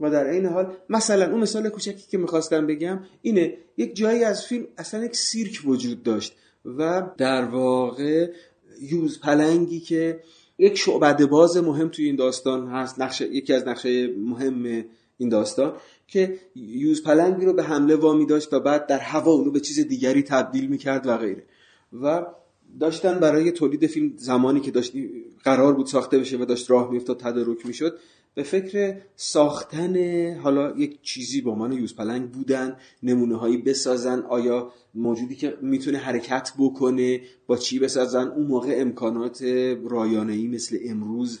و 0.00 0.10
در 0.10 0.24
این 0.24 0.46
حال 0.46 0.72
مثلا 0.88 1.30
اون 1.30 1.40
مثال 1.40 1.68
کوچکی 1.68 2.04
که 2.10 2.18
می‌خواستم 2.18 2.66
بگم 2.66 3.00
اینه 3.22 3.56
یک 3.76 3.96
جایی 3.96 4.24
از 4.24 4.46
فیلم 4.46 4.66
اصلا 4.78 5.04
یک 5.04 5.16
سیرک 5.16 5.60
وجود 5.64 6.02
داشت 6.02 6.36
و 6.64 7.02
در 7.16 7.44
واقع 7.44 8.32
یوز 8.80 9.20
پلنگی 9.20 9.80
که 9.80 10.20
یک 10.58 10.78
شعبده 10.78 11.26
باز 11.26 11.56
مهم 11.56 11.88
توی 11.88 12.04
این 12.04 12.16
داستان 12.16 12.66
هست. 12.68 13.00
نقشه 13.00 13.26
یکی 13.34 13.52
از 13.52 13.68
نقشه 13.68 14.06
مهم 14.06 14.84
این 15.18 15.28
داستان 15.28 15.72
که 16.08 16.38
یوز 16.56 17.02
پلنگی 17.02 17.46
رو 17.46 17.52
به 17.52 17.62
حمله 17.62 17.96
وامی 17.96 18.26
داشت 18.26 18.52
و 18.52 18.60
بعد 18.60 18.86
در 18.86 18.98
هوا 18.98 19.32
اونو 19.32 19.50
به 19.50 19.60
چیز 19.60 19.80
دیگری 19.80 20.22
تبدیل 20.22 20.66
می‌کرد 20.66 21.06
و 21.06 21.16
غیره. 21.16 21.44
و 22.02 22.26
داشتن 22.80 23.18
برای 23.18 23.50
تولید 23.50 23.86
فیلم 23.86 24.12
زمانی 24.16 24.60
که 24.60 24.70
داشت 24.70 24.92
قرار 25.44 25.72
بود 25.72 25.86
ساخته 25.86 26.18
بشه 26.18 26.36
و 26.36 26.44
داشت 26.44 26.70
راه 26.70 26.90
میافتاد 26.90 27.20
تدارک 27.20 27.66
می‌شد 27.66 27.98
به 28.34 28.42
فکر 28.42 28.96
ساختن 29.16 29.96
حالا 30.34 30.76
یک 30.76 31.02
چیزی 31.02 31.40
به 31.40 31.50
عنوان 31.50 31.72
یوز 31.72 31.96
پلنگ 31.96 32.30
بودن 32.30 32.76
نمونه 33.02 33.36
هایی 33.36 33.56
بسازن 33.56 34.20
آیا 34.20 34.72
موجودی 34.94 35.36
که 35.36 35.58
می‌تونه 35.60 35.98
حرکت 35.98 36.52
بکنه 36.58 37.20
با 37.46 37.56
چی 37.56 37.78
بسازن 37.78 38.28
اون 38.28 38.46
موقع 38.46 38.74
امکانات 38.76 39.42
رایانه 39.84 40.32
ای 40.32 40.48
مثل 40.48 40.78
امروز 40.84 41.40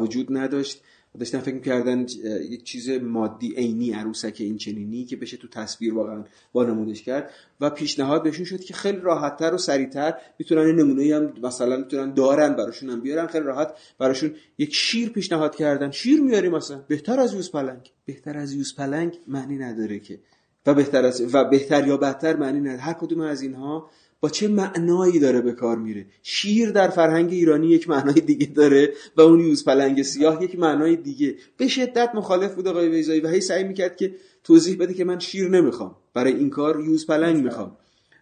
وجود 0.00 0.36
نداشت. 0.36 0.82
داشتن 1.18 1.38
فکر 1.38 1.58
کردن 1.58 2.06
یک 2.50 2.64
چیز 2.64 2.90
مادی 2.90 3.54
عینی 3.54 3.92
عروسک 3.92 4.36
این 4.38 4.56
چنینی 4.56 5.04
که 5.04 5.16
بشه 5.16 5.36
تو 5.36 5.48
تصویر 5.48 5.94
واقعا 5.94 6.24
نمودش 6.54 7.02
کرد. 7.02 7.30
و 7.60 7.70
پیشنهاد 7.70 8.22
بهشون 8.22 8.44
شد 8.44 8.60
که 8.60 8.74
خیلی 8.74 8.98
راحتتر 8.98 9.54
و 9.54 9.58
سریعتر 9.58 10.14
می‌تونن 10.38 10.74
نمونه 10.74 11.14
هم 11.14 11.32
مثلا 11.42 11.76
می‌تونن 11.76 12.14
دارن 12.14 12.56
براشون 12.56 12.90
هم 12.90 13.00
بیارن. 13.00 13.26
خیلی 13.26 13.44
راحت 13.44 13.74
براشون 13.98 14.34
یک 14.58 14.74
شیر 14.74 15.08
پیشنهاد 15.08 15.56
کردن. 15.56 15.90
شیر 15.90 16.20
میاریم 16.20 16.52
مثلا 16.52 16.84
بهتر 16.88 17.20
از 17.20 17.34
یوز 17.34 17.52
پلنگ. 17.52 17.90
بهتر 18.04 18.38
از 18.38 18.52
یوز 18.52 18.76
پلنگ 18.76 19.18
معنی 19.26 19.58
نداره 19.58 19.98
که. 19.98 20.20
و 20.66 20.74
بهتر 20.74 21.04
از 21.04 21.34
و 21.34 21.44
بهتر 21.44 21.86
یا 21.86 21.96
بدتر 21.96 22.36
معنی 22.36 22.60
نداره. 22.60 22.80
هر 22.80 22.92
کدوم 22.92 23.20
از 23.20 23.42
اینها 23.42 23.90
با 24.26 24.30
چه 24.30 24.48
معنایی 24.48 25.18
داره 25.18 25.40
به 25.40 25.52
کار 25.52 25.76
میره؟ 25.78 26.06
شیر 26.22 26.70
در 26.70 26.88
فرهنگ 26.88 27.32
ایرانی 27.32 27.66
یک 27.66 27.88
معنای 27.88 28.20
دیگه 28.20 28.46
داره 28.46 28.92
و 29.16 29.20
اون 29.20 29.40
یوز 29.40 29.64
پلنگ 29.64 30.02
سیاه 30.02 30.44
یک 30.44 30.58
معنای 30.58 30.96
دیگه. 30.96 31.34
به 31.56 31.68
شدت 31.68 32.10
مخالف 32.14 32.54
بود 32.54 32.68
آقای 32.68 32.88
ویزایی 32.88 33.20
و 33.20 33.28
هی 33.28 33.40
سعی 33.40 33.64
می‌کرد 33.64 33.96
که 33.96 34.14
توضیح 34.44 34.78
بده 34.78 34.94
که 34.94 35.04
من 35.04 35.18
شیر 35.18 35.48
نمی‌خوام. 35.48 35.96
برای 36.14 36.32
این 36.32 36.50
کار 36.50 36.80
یوز 36.80 37.06
پلنگ 37.06 37.44
می‌خوام. 37.44 37.76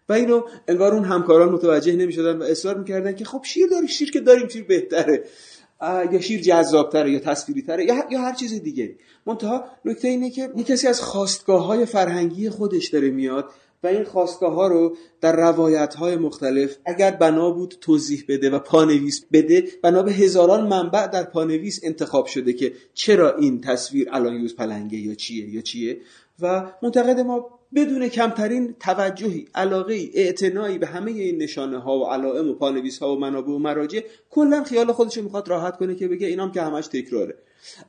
و 0.09 0.13
اینو 0.13 0.41
انگار 0.67 0.93
اون 0.93 1.03
همکاران 1.03 1.49
متوجه 1.49 1.95
نمی‌شدن 1.95 2.37
و 2.37 2.43
اصرار 2.43 2.77
می‌کردن 2.77 3.15
که 3.15 3.25
خب 3.25 3.41
شیر 3.43 3.67
داری 3.67 3.87
شیر 3.87 4.11
که 4.11 4.19
داریم 4.19 4.47
شیر 4.47 4.63
بهتره. 4.63 5.23
یا 5.81 6.19
شیر 6.19 6.41
جذابتره 6.41 7.11
یا 7.11 7.19
تصویری 7.19 7.61
تره 7.61 7.85
یا, 7.85 7.95
یا 8.11 8.19
هر 8.21 8.33
چیز 8.33 8.53
دیگه. 8.61 8.95
منتها 9.25 9.65
نکته 9.85 10.07
اینه 10.07 10.29
که 10.29 10.49
یک 10.55 10.67
کسی 10.67 10.87
از 10.87 11.01
خواستگاه 11.01 11.65
های 11.65 11.85
فرهنگی 11.85 12.49
خودش 12.49 12.87
داره 12.87 13.09
میاد 13.09 13.49
و 13.83 13.87
این 13.87 14.03
خواستگاه 14.03 14.53
ها 14.53 14.67
رو 14.67 14.95
در 15.21 15.35
روایت 15.35 15.95
های 15.95 16.15
مختلف 16.15 16.77
اگر 16.85 17.11
بنا 17.11 17.51
بود 17.51 17.77
توضیح 17.81 18.23
بده 18.27 18.49
و 18.49 18.59
پانویس 18.59 19.25
بده 19.31 19.63
بنا 19.81 20.03
به 20.03 20.11
هزاران 20.11 20.67
منبع 20.67 21.07
در 21.07 21.23
پانویس 21.23 21.79
انتخاب 21.83 22.25
شده 22.25 22.53
که 22.53 22.73
چرا 22.93 23.35
این 23.35 23.61
تصویر 23.61 24.07
الان 24.11 24.33
یوز 24.33 24.55
پلنگه 24.55 24.97
یا 24.97 25.15
چیه 25.15 25.49
یا 25.49 25.61
چیه. 25.61 25.97
و 26.39 26.71
منتقد 26.81 27.19
ما 27.19 27.54
بدون 27.75 28.07
کمترین 28.07 28.75
توجهی 28.79 29.47
علاقه 29.55 29.93
ای 29.93 30.11
اعتنایی 30.13 30.77
به 30.77 30.87
همه 30.87 31.11
این 31.11 31.37
نشانه 31.37 31.79
ها 31.79 31.99
و 31.99 32.05
علائم 32.05 32.49
و 32.49 32.53
پانویس 32.53 32.99
ها 32.99 33.15
و 33.15 33.19
منابع 33.19 33.51
و 33.51 33.57
مراجع 33.57 33.99
کلا 34.29 34.63
خیال 34.63 34.91
خودش 34.91 35.17
می‌خواد 35.17 35.47
راحت 35.47 35.77
کنه 35.77 35.95
که 35.95 36.07
بگه 36.07 36.27
اینام 36.27 36.51
که 36.51 36.61
همش 36.61 36.87
تکراره. 36.87 37.35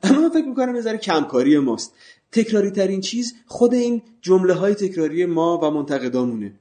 اما 0.03 0.21
من 0.21 0.29
فکر 0.29 0.45
می‌کنم 0.45 0.75
یه 0.75 0.81
ذره 0.81 0.97
کمکاری 0.97 1.59
ماست. 1.59 1.93
تکراری 2.31 2.71
ترین 2.71 3.01
چیز 3.01 3.33
خود 3.45 3.73
این 3.73 4.01
جمله 4.21 4.53
های 4.53 4.75
تکراری 4.75 5.25
ما 5.25 5.59
و 5.63 5.71
منتقدامونه. 5.71 6.53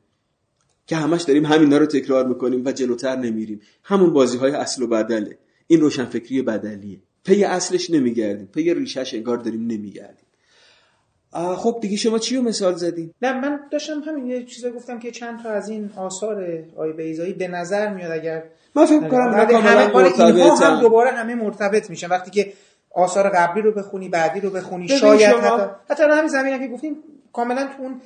که 0.87 0.97
همش 0.97 1.23
داریم 1.23 1.47
همینا 1.47 1.79
رو 1.79 1.87
تکرار 1.87 2.27
می‌کنیم 2.27 2.63
و 2.65 2.73
جلوتر 2.73 3.17
نمیریم. 3.17 3.61
همون 3.83 4.13
بازی 4.13 4.39
های 4.39 4.53
اصل 4.53 4.83
و 4.83 4.87
بدله. 4.87 5.39
این 5.67 5.81
روشنفکری 5.81 6.43
بدلیه. 6.43 6.99
پی 7.25 7.45
اصلش 7.45 7.91
نمیگردیم. 7.91 8.47
پی 8.47 8.75
ریشش 8.75 9.15
انگار 9.15 9.37
داریم 9.37 9.67
نمیگردیم. 9.67 10.26
خب 11.33 11.79
دیگه 11.81 11.97
شما 11.97 12.19
چی 12.19 12.37
رو 12.37 12.43
مثال 12.43 12.75
زدین؟ 12.75 13.15
نه 13.23 13.41
من 13.41 13.61
داشتم 13.71 14.01
همین 14.01 14.27
یه 14.27 14.45
چیزا 14.45 14.71
گفتم 14.71 14.99
که 14.99 15.11
چند 15.11 15.43
تا 15.43 15.51
از 15.51 15.69
این 15.69 15.91
آثار 15.97 16.65
آقای 16.77 16.93
بیضایی 16.93 17.33
به 17.33 17.49
نظر 17.49 17.89
میاد 17.95 18.13
اگر 18.13 18.43
من 18.75 18.87
فکر 18.87 19.09
کنم 19.09 19.35
همه 19.35 20.53
هم 20.63 20.81
دوباره 20.81 21.11
همه 21.11 21.35
مرتبط 21.35 21.91
میشن. 21.91 22.09
وقتی 22.09 22.31
که 22.31 22.53
آثار 22.95 23.29
قبلی 23.29 23.63
رو 23.63 23.73
بخونی 23.73 24.09
بعدی 24.09 24.41
رو 24.41 24.51
بخونی 24.51 24.89
شاید 24.89 25.31
شما... 25.31 25.57
حتی 25.57 25.71
حتی 25.91 26.03
همین 26.03 26.29
زمینه 26.29 26.59
که 26.59 26.69
گفتیم 26.69 26.97
کاملا 27.33 27.69
تو 27.77 27.83
اون 27.83 28.01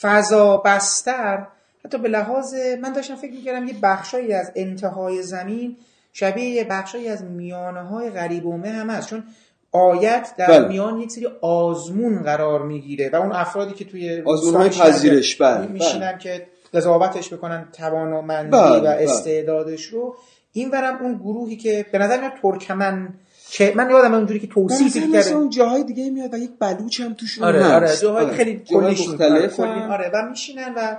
فضا 0.00 0.56
بستر 0.56 1.46
حتی 1.84 1.98
به 1.98 2.08
لحاظ 2.08 2.54
من 2.54 2.92
داشتم 2.92 3.16
فکر 3.16 3.32
می‌کردم 3.32 3.66
یه 3.66 3.74
بخشایی 3.82 4.32
از 4.32 4.52
انتهای 4.56 5.22
زمین 5.22 5.76
شبیه 6.12 6.44
یه 6.44 6.64
بخشایی 6.64 7.08
از 7.08 7.24
میانه 7.24 7.82
های 7.82 8.10
غریبومه 8.10 8.68
هم 8.68 8.90
هست 8.90 9.08
چون 9.08 9.24
آیت 9.72 10.34
در 10.38 10.46
بله. 10.46 10.68
میان 10.68 10.98
یک 10.98 11.10
سری 11.10 11.28
آزمون 11.40 12.22
قرار 12.22 12.62
می‌گیره 12.62 13.10
و 13.12 13.16
اون 13.16 13.32
افرادی 13.32 13.74
که 13.74 13.84
توی 13.84 14.22
آزمون 14.26 14.54
های 14.54 14.70
پذیرش 14.70 15.36
بله 15.36 15.66
میشینن 15.66 16.12
بله. 16.12 16.18
که 16.18 16.46
قضاوتش 16.74 17.32
بکنن 17.32 17.68
توانمندی 17.72 18.50
بله. 18.50 18.78
و 18.78 18.80
بله. 18.80 19.04
استعدادش 19.04 19.84
رو 19.84 20.16
این 20.52 20.70
ورم 20.70 20.98
اون 21.02 21.14
گروهی 21.14 21.56
که 21.56 21.86
به 21.92 21.98
نظر 21.98 22.20
میاد 22.20 22.32
ترکمن 22.42 23.08
که 23.50 23.72
من 23.76 23.90
یادم 23.90 24.14
اونجوری 24.14 24.40
که 24.40 24.46
توصیف 24.46 24.96
کرده 24.96 25.30
اون 25.30 25.50
جاهای 25.50 25.84
دیگه 25.84 26.10
میاد 26.10 26.34
و 26.34 26.36
یک 26.36 26.50
بلوچ 26.58 27.00
هم 27.00 27.14
توشون 27.14 27.44
آره 27.44 27.74
آره 27.74 27.96
جاهای 27.96 28.24
آره. 28.24 28.34
خیلی 28.34 28.58
کلیش 28.58 29.08
مختلف 29.08 29.60
آره 29.60 30.10
و 30.14 30.28
میشینن 30.30 30.72
و 30.76 30.96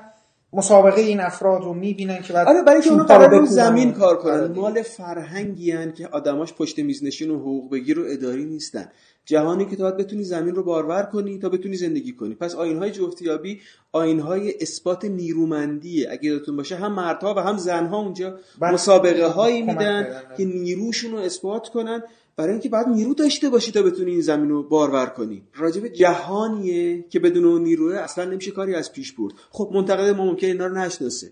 مسابقه 0.53 1.01
این 1.01 1.19
افراد 1.19 1.63
رو 1.63 1.73
می‌بینن 1.73 2.21
که 2.21 2.33
بعد 2.33 2.47
آره 2.47 2.61
برای 2.61 2.81
که 2.81 2.91
اونا 2.91 3.03
قرار 3.03 3.45
زمین 3.45 3.93
کار 3.93 4.17
کنن. 4.17 4.33
آره. 4.33 4.47
مال 4.47 4.81
فرهنگی 4.81 5.71
هن 5.71 5.93
که 5.93 6.07
آدماش 6.07 6.53
پشت 6.53 6.79
میز 6.79 7.03
نشین 7.03 7.31
و 7.31 7.39
حقوق 7.39 7.71
بگیر 7.71 7.99
و 7.99 8.03
اداری 8.07 8.45
نیستن. 8.45 8.89
جهانی 9.25 9.65
که 9.65 9.75
تا 9.75 9.83
باید 9.83 9.97
بتونی 9.97 10.23
زمین 10.23 10.55
رو 10.55 10.63
بارور 10.63 11.03
کنی 11.03 11.39
تا 11.39 11.49
بتونی 11.49 11.75
زندگی 11.75 12.11
کنی. 12.11 12.35
پس 12.35 12.55
آینهای 12.55 12.91
جفتیابی 12.91 13.61
آینهای 13.91 14.53
اثبات 14.61 15.05
نیرومندیه. 15.05 16.11
اگه 16.11 16.25
یادتون 16.25 16.57
باشه 16.57 16.75
هم 16.75 16.93
مردها 16.93 17.33
و 17.33 17.39
هم 17.39 17.57
زنها 17.57 17.97
اونجا 17.97 18.37
بله. 18.59 18.71
مسابقه 18.71 19.25
هایی 19.25 19.61
میدن 19.61 20.07
که 20.37 20.45
نیروشون 20.45 21.11
رو 21.11 21.17
اثبات 21.17 21.69
کنن 21.69 22.03
برای 22.35 22.51
اینکه 22.51 22.69
بعد 22.69 22.87
نیرو 22.87 23.13
داشته 23.13 23.49
باشی 23.49 23.71
تا 23.71 23.81
بتونی 23.81 24.11
این 24.11 24.21
زمین 24.21 24.49
رو 24.49 24.63
بارور 24.63 25.05
کنی. 25.05 25.43
راجب 25.55 25.87
جهانیه 25.87 27.05
که 27.09 27.19
بدون 27.19 27.45
اون 27.45 27.63
نیروه 27.63 27.95
اصلا 27.95 28.25
نمیشه 28.25 28.51
کاری 28.51 28.75
از 28.75 28.93
پیش 28.93 29.13
برد. 29.13 29.33
خب 29.49 29.69
منتقد 29.73 30.15
ما 30.15 30.25
ممکن 30.25 30.47
اینا 30.47 30.65
رو 30.65 30.77
نشناسه. 30.77 31.31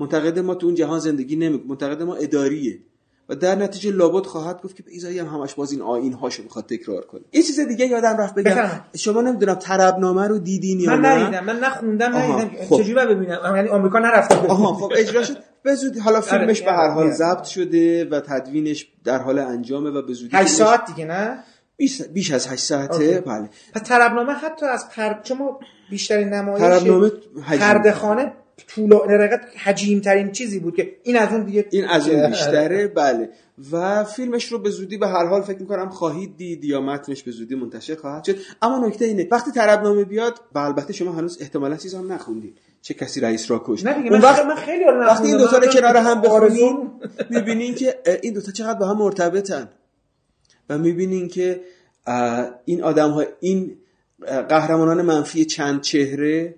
منتقد 0.00 0.38
ما 0.38 0.54
تو 0.54 0.66
اون 0.66 0.74
جهان 0.74 0.98
زندگی 0.98 1.36
نمی‌کنه 1.36 1.68
منتقد 1.68 2.02
ما 2.02 2.14
اداریه. 2.14 2.78
و 3.28 3.34
در 3.36 3.54
نتیجه 3.54 3.90
لابد 3.90 4.26
خواهد 4.26 4.62
گفت 4.62 4.76
که 4.76 4.84
ایزایی 4.86 5.18
هم 5.18 5.26
همش 5.26 5.54
باز 5.54 5.72
این 5.72 5.82
آین 5.82 6.12
هاشو 6.12 6.42
می‌خواد 6.42 6.66
تکرار 6.66 7.04
کنه. 7.04 7.20
یه 7.32 7.42
چیز 7.42 7.60
دیگه 7.60 7.86
یادم 7.86 8.16
رفت 8.16 8.34
بگم. 8.34 8.70
شما 8.96 9.20
نمی‌دونم 9.20 9.54
طربنامه 9.54 10.28
رو 10.28 10.38
دیدین 10.38 10.80
یا 10.80 10.96
من 10.96 11.04
ندیدم. 11.04 11.44
من 11.44 11.58
نخوندم 11.58 12.16
ندیدم. 12.16 12.64
خب. 12.64 12.76
چجوری 12.76 13.06
ببینم؟ 13.06 13.56
یعنی 13.56 13.68
آمریکا 13.68 13.98
نرفتم 13.98 14.46
آها 14.48 14.74
خب 14.74 14.92
اجرا 14.96 15.24
شد. 15.24 15.36
به 15.64 15.74
زودی 15.74 16.00
حالا 16.00 16.16
آره، 16.16 16.26
فیلمش 16.26 16.62
به 16.62 16.72
هر 16.72 16.88
حال 16.88 17.10
ضبط 17.10 17.44
شده 17.44 18.04
و 18.04 18.20
تدوینش 18.20 18.88
در 19.04 19.18
حال 19.18 19.38
انجامه 19.38 19.90
و 19.90 20.02
به 20.02 20.12
زودی 20.12 20.36
8 20.36 20.48
ساعت 20.48 20.86
دیگه 20.86 21.04
نه؟ 21.04 21.38
بیش 22.12 22.30
از 22.30 22.46
8 22.46 22.64
ساعته 22.64 23.20
بله. 23.26 23.48
پس 23.74 23.82
طربنامه 23.82 24.32
حتی 24.32 24.66
از 24.66 24.88
پر... 24.88 25.22
چون 25.22 25.38
بیشترین 25.90 26.28
نمایش 26.28 26.60
طربنامه 26.60 27.10
پرده 27.58 27.92
خانه 27.92 28.32
طول 28.68 28.98
نرقت 29.08 29.40
حجیم 29.64 30.00
ترین 30.00 30.32
چیزی 30.32 30.58
بود 30.58 30.76
که 30.76 30.96
این 31.02 31.16
از 31.16 31.32
اون 31.32 31.44
دیگه 31.44 31.66
این 31.70 31.84
از 31.84 32.08
اون 32.08 32.30
بیشتره 32.30 32.88
بله. 32.88 33.30
و 33.72 34.04
فیلمش 34.04 34.52
رو 34.52 34.58
به 34.58 34.70
زودی 34.70 34.96
به 34.96 35.08
هر 35.08 35.26
حال 35.26 35.42
فکر 35.42 35.58
می‌کنم 35.58 35.88
خواهید 35.88 36.36
دید 36.36 36.64
یا 36.64 36.80
متنش 36.80 37.22
به 37.22 37.30
زودی 37.30 37.54
منتشر 37.54 37.94
خواهد 37.94 38.24
شد. 38.24 38.36
اما 38.62 38.86
نکته 38.86 39.04
اینه 39.04 39.28
وقتی 39.30 39.50
طربنامه 39.50 40.04
بیاد 40.04 40.40
و 40.54 40.58
البته 40.58 40.92
شما 40.92 41.12
هنوز 41.12 41.38
احتمالا 41.40 41.76
چیزا 41.76 41.98
هم 41.98 42.12
نخوندید. 42.12 42.58
چه 42.84 42.94
کسی 42.94 43.20
رئیس 43.20 43.50
را 43.50 43.62
کشت؟ 43.66 43.86
نه 43.86 44.12
اون 44.12 44.20
وقت 44.20 44.44
من 44.44 44.54
خیلی 44.54 44.84
وقتی 44.84 45.28
این 45.28 45.36
دوتا 45.36 45.58
رو 45.58 45.66
کنار 45.66 45.96
هم 45.96 46.20
بخونین 46.20 46.90
می‌بینین 47.30 47.74
که 47.74 48.00
این 48.22 48.32
دوتا 48.32 48.52
چقدر 48.52 48.78
با 48.78 48.86
هم 48.86 48.98
مرتبطن. 48.98 49.68
و 50.68 50.78
می‌بینین 50.78 51.28
که 51.28 51.60
این 52.64 52.82
آدم 52.82 53.10
ها 53.10 53.24
این 53.40 53.76
قهرمانان 54.48 55.02
منفی 55.02 55.44
چند 55.44 55.80
چهره 55.80 56.54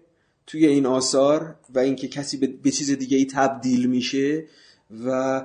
توی 0.47 0.66
این 0.66 0.87
آثار 0.87 1.55
و 1.74 1.79
اینکه 1.79 2.09
کسی 2.09 2.37
به 2.62 2.70
چیز 2.70 2.91
دیگه 2.91 3.16
ای 3.16 3.24
تبدیل 3.24 3.87
میشه 3.87 4.45
و 5.07 5.43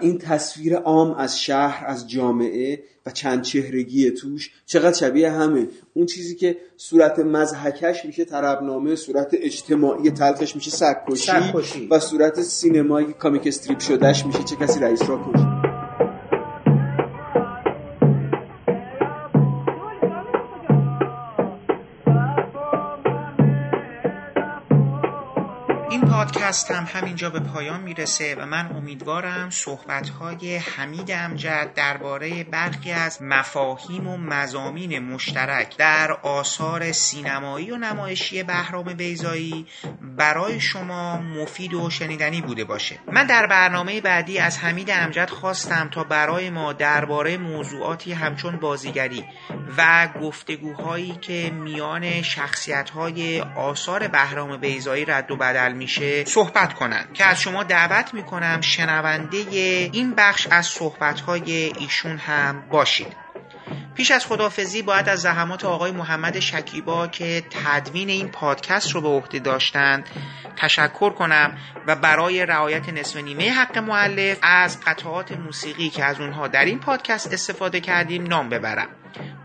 این 0.00 0.18
تصویر 0.18 0.76
عام 0.76 1.14
از 1.14 1.40
شهر 1.40 1.86
از 1.86 2.10
جامعه 2.10 2.82
و 3.06 3.10
چند 3.10 3.42
چهرگی 3.42 4.10
توش 4.10 4.50
چقدر 4.66 4.96
شبیه 4.96 5.30
همه. 5.30 5.68
اون 5.98 6.06
چیزی 6.06 6.36
که 6.36 6.56
صورت 6.76 7.18
مزحکش 7.18 8.04
میشه 8.04 8.24
طربنامه 8.24 8.94
صورت 8.94 9.28
اجتماعی 9.32 10.10
تلخش 10.10 10.56
میشه 10.56 10.70
سکوشی 10.70 11.88
و 11.90 11.98
صورت 11.98 12.42
سینمایی 12.42 13.12
کامیک 13.12 13.46
استریپ 13.46 13.78
شدهش 13.78 14.26
میشه 14.26 14.44
چه 14.44 14.56
کسی 14.56 14.80
رئیس 14.80 15.02
را 15.02 15.18
کشی 15.18 15.77
پادکست 26.32 26.70
هم 26.70 26.86
همینجا 26.92 27.30
به 27.30 27.40
پایان 27.40 27.80
می‌رسه 27.80 28.34
و 28.34 28.46
من 28.46 28.66
امیدوارم 28.76 29.50
صحبت 29.50 30.08
های 30.08 30.56
حمید 30.56 31.10
امجد 31.10 31.70
درباره 31.74 32.44
برخی 32.44 32.92
از 32.92 33.22
مفاهیم 33.22 34.06
و 34.06 34.16
مزامین 34.16 34.98
مشترک 34.98 35.76
در 35.76 36.12
آثار 36.12 36.92
سینمایی 36.92 37.70
و 37.70 37.76
نمایشی 37.76 38.42
بهرام 38.42 38.84
بیزایی 38.84 39.66
برای 40.16 40.60
شما 40.60 41.16
مفید 41.16 41.74
و 41.74 41.90
شنیدنی 41.90 42.40
بوده 42.40 42.64
باشه. 42.64 42.98
من 43.12 43.26
در 43.26 43.46
برنامه 43.46 44.00
بعدی 44.00 44.38
از 44.38 44.58
حمید 44.58 44.90
امجد 44.90 45.30
خواستم 45.30 45.88
تا 45.92 46.04
برای 46.04 46.50
ما 46.50 46.72
درباره 46.72 47.38
موضوعاتی 47.38 48.12
همچون 48.12 48.56
بازیگری 48.56 49.24
و 49.78 50.08
گفتگوهایی 50.22 51.18
که 51.20 51.50
میان 51.50 52.22
شخصیت 52.22 52.90
های 52.90 53.40
آثار 53.40 54.08
بهرام 54.08 54.56
بیزایی 54.56 55.04
رد 55.04 55.30
و 55.30 55.36
بدل 55.36 55.72
میشه 55.72 56.17
صحبت 56.24 56.74
کنند 56.74 57.12
که 57.14 57.24
از 57.24 57.40
شما 57.40 57.62
دعوت 57.62 58.14
می‌کنم 58.14 58.60
شنونده 58.60 59.36
این 59.92 60.14
بخش 60.14 60.46
از 60.50 60.66
صحبتهای 60.66 61.52
ایشون 61.52 62.18
هم 62.18 62.62
باشید. 62.70 63.28
پیش 63.94 64.10
از 64.10 64.26
خدافزی 64.26 64.82
باید 64.82 65.08
از 65.08 65.20
زحمات 65.20 65.64
آقای 65.64 65.90
محمد 65.90 66.38
شکیبا 66.38 67.06
که 67.06 67.42
تدوین 67.50 68.08
این 68.08 68.28
پادکست 68.28 68.90
رو 68.90 69.00
به 69.00 69.08
عهده 69.08 69.38
داشتند 69.38 70.08
تشکر 70.56 71.10
کنم 71.10 71.58
و 71.86 71.96
برای 71.96 72.46
رعایت 72.46 72.88
نصف 72.88 73.16
نیمه 73.16 73.50
حق 73.50 73.78
معلف 73.78 74.38
از 74.42 74.80
قطعات 74.80 75.32
موسیقی 75.32 75.90
که 75.90 76.04
از 76.04 76.20
اونها 76.20 76.48
در 76.48 76.64
این 76.64 76.78
پادکست 76.78 77.32
استفاده 77.32 77.80
کردیم 77.80 78.22
نام 78.22 78.48
ببرم. 78.48 78.88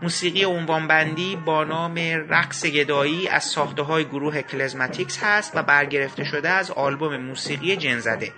موسیقی 0.02 0.44
عنوانبندی 0.44 1.36
با 1.36 1.64
نام 1.64 1.94
رقص 2.28 2.66
گدایی 2.66 3.28
از 3.28 3.44
ساخته 3.44 3.82
های 3.82 4.04
گروه 4.04 4.42
کلزماتیکس 4.42 5.18
هست 5.22 5.52
و 5.56 5.62
برگرفته 5.62 6.24
شده 6.24 6.48
از 6.48 6.70
آلبوم 6.70 7.16
موسیقی 7.16 7.76
جنزده. 7.76 8.32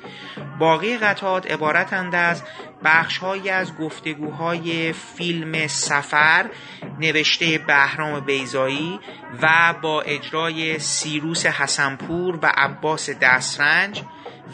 باقی 0.59 0.99
قطعات 0.99 1.51
عبارتند 1.51 2.15
از 2.15 2.43
بخشهایی 2.85 3.51
از 3.51 3.77
گفتگوهای 3.77 4.93
فیلم 4.93 5.67
سفر 5.67 6.51
نوشته 7.01 7.59
بهرام 7.59 8.21
بیزایی 8.21 9.01
و 9.43 9.75
با 9.83 10.03
اجرای 10.03 10.79
سیروس 10.79 11.47
حسنپور 11.47 12.39
و 12.43 12.53
عباس 12.57 13.11
دسترنج 13.11 14.03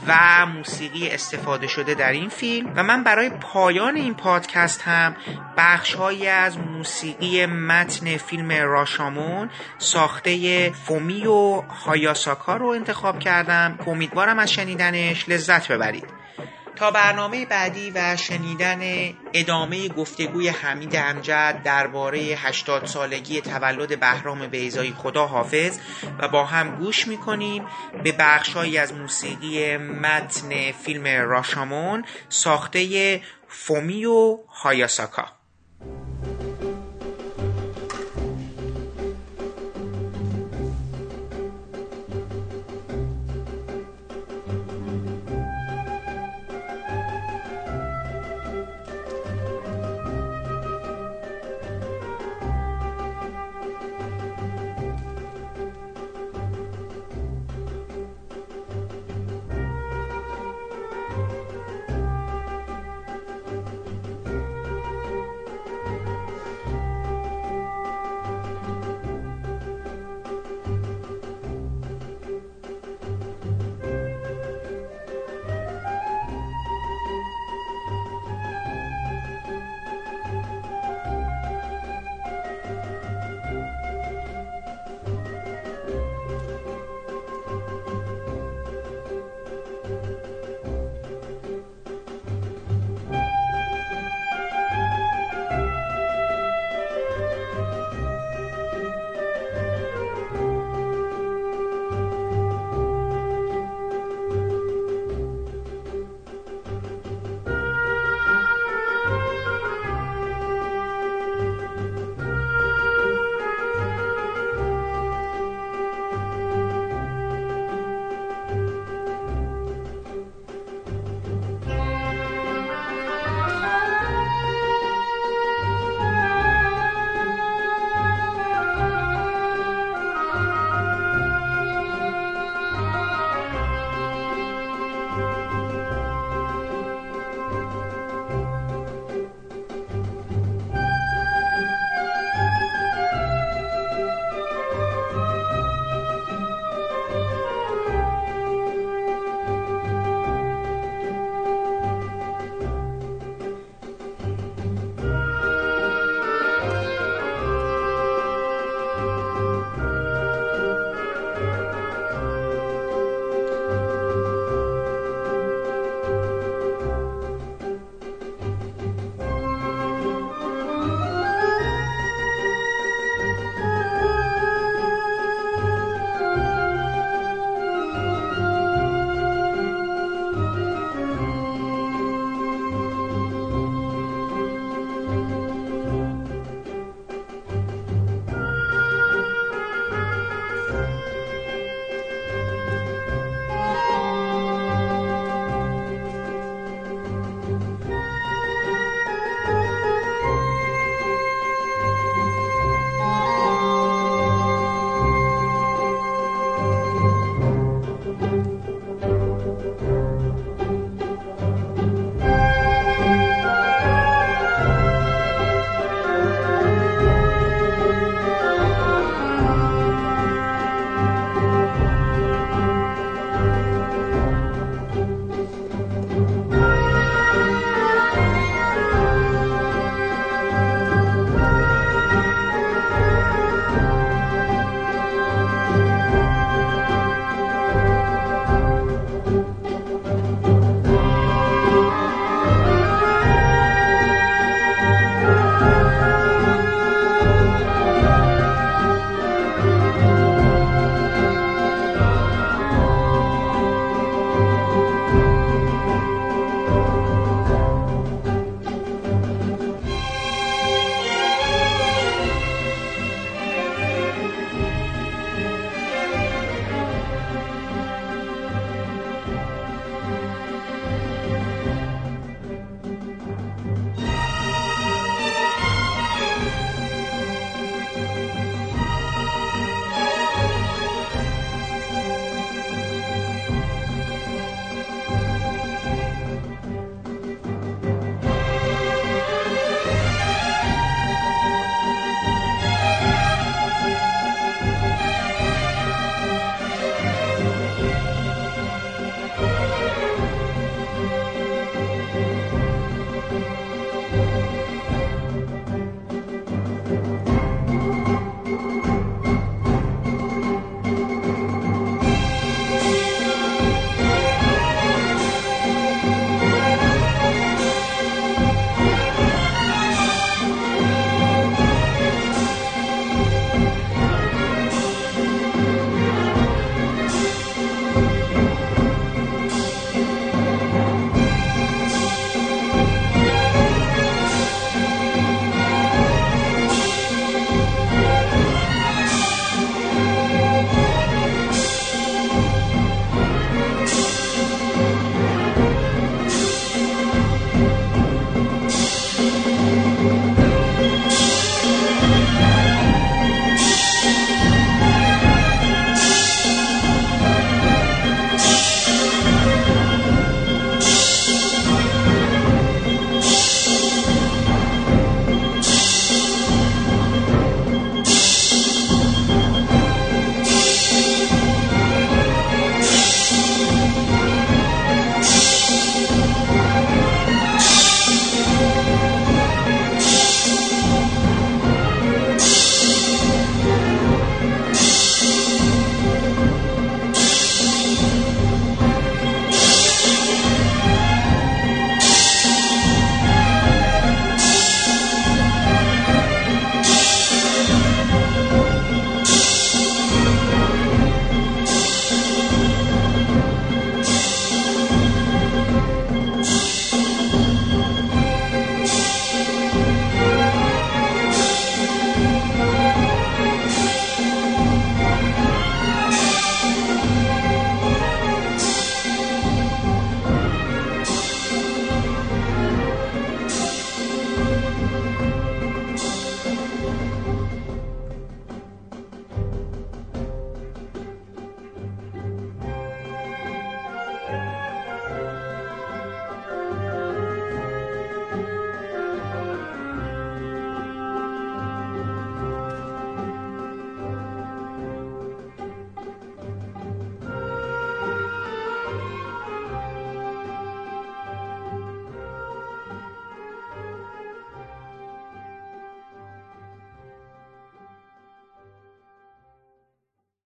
و 0.06 0.46
موسیقی 0.46 1.08
استفاده 1.08 1.66
شده 1.66 1.94
در 1.94 2.12
این 2.12 2.28
فیلم 2.28 2.72
و 2.76 2.82
من 2.82 3.04
برای 3.04 3.30
پایان 3.30 3.96
این 3.96 4.14
پادکست 4.14 4.82
هم 4.82 5.16
بخشهایی 5.56 6.28
از 6.28 6.58
موسیقی 6.58 7.46
متن 7.46 8.16
فیلم 8.16 8.52
راشامون 8.52 9.50
ساخته 9.78 10.70
فومی 10.70 11.26
و 11.26 11.60
هایاساکا 11.60 12.56
رو 12.56 12.66
انتخاب 12.66 13.18
کردم 13.18 13.78
امیدوارم 13.86 14.38
از 14.38 14.52
شنیدنش 14.52 15.28
لذت 15.28 15.72
ببرید. 15.72 16.21
تا 16.82 16.90
برنامه 16.90 17.46
بعدی 17.46 17.90
و 17.90 18.16
شنیدن 18.16 18.80
ادامه 19.32 19.88
گفتگوی 19.88 20.48
حمید 20.48 20.96
امجد 20.96 21.60
درباره 21.64 22.18
80 22.18 22.86
سالگی 22.86 23.40
تولد 23.40 24.00
بهرام 24.00 24.46
بیزایی 24.46 24.94
خدا 24.98 25.26
حافظ 25.26 25.78
و 26.18 26.28
با 26.28 26.44
هم 26.44 26.76
گوش 26.76 27.08
می‌کنیم 27.08 27.66
به 28.04 28.12
بخشهایی 28.12 28.78
از 28.78 28.94
موسیقی 28.94 29.76
متن 29.76 30.72
فیلم 30.72 31.06
راشامون 31.06 32.04
ساخته 32.28 33.20
فومیو 33.48 34.38
هایاساکا. 34.48 35.41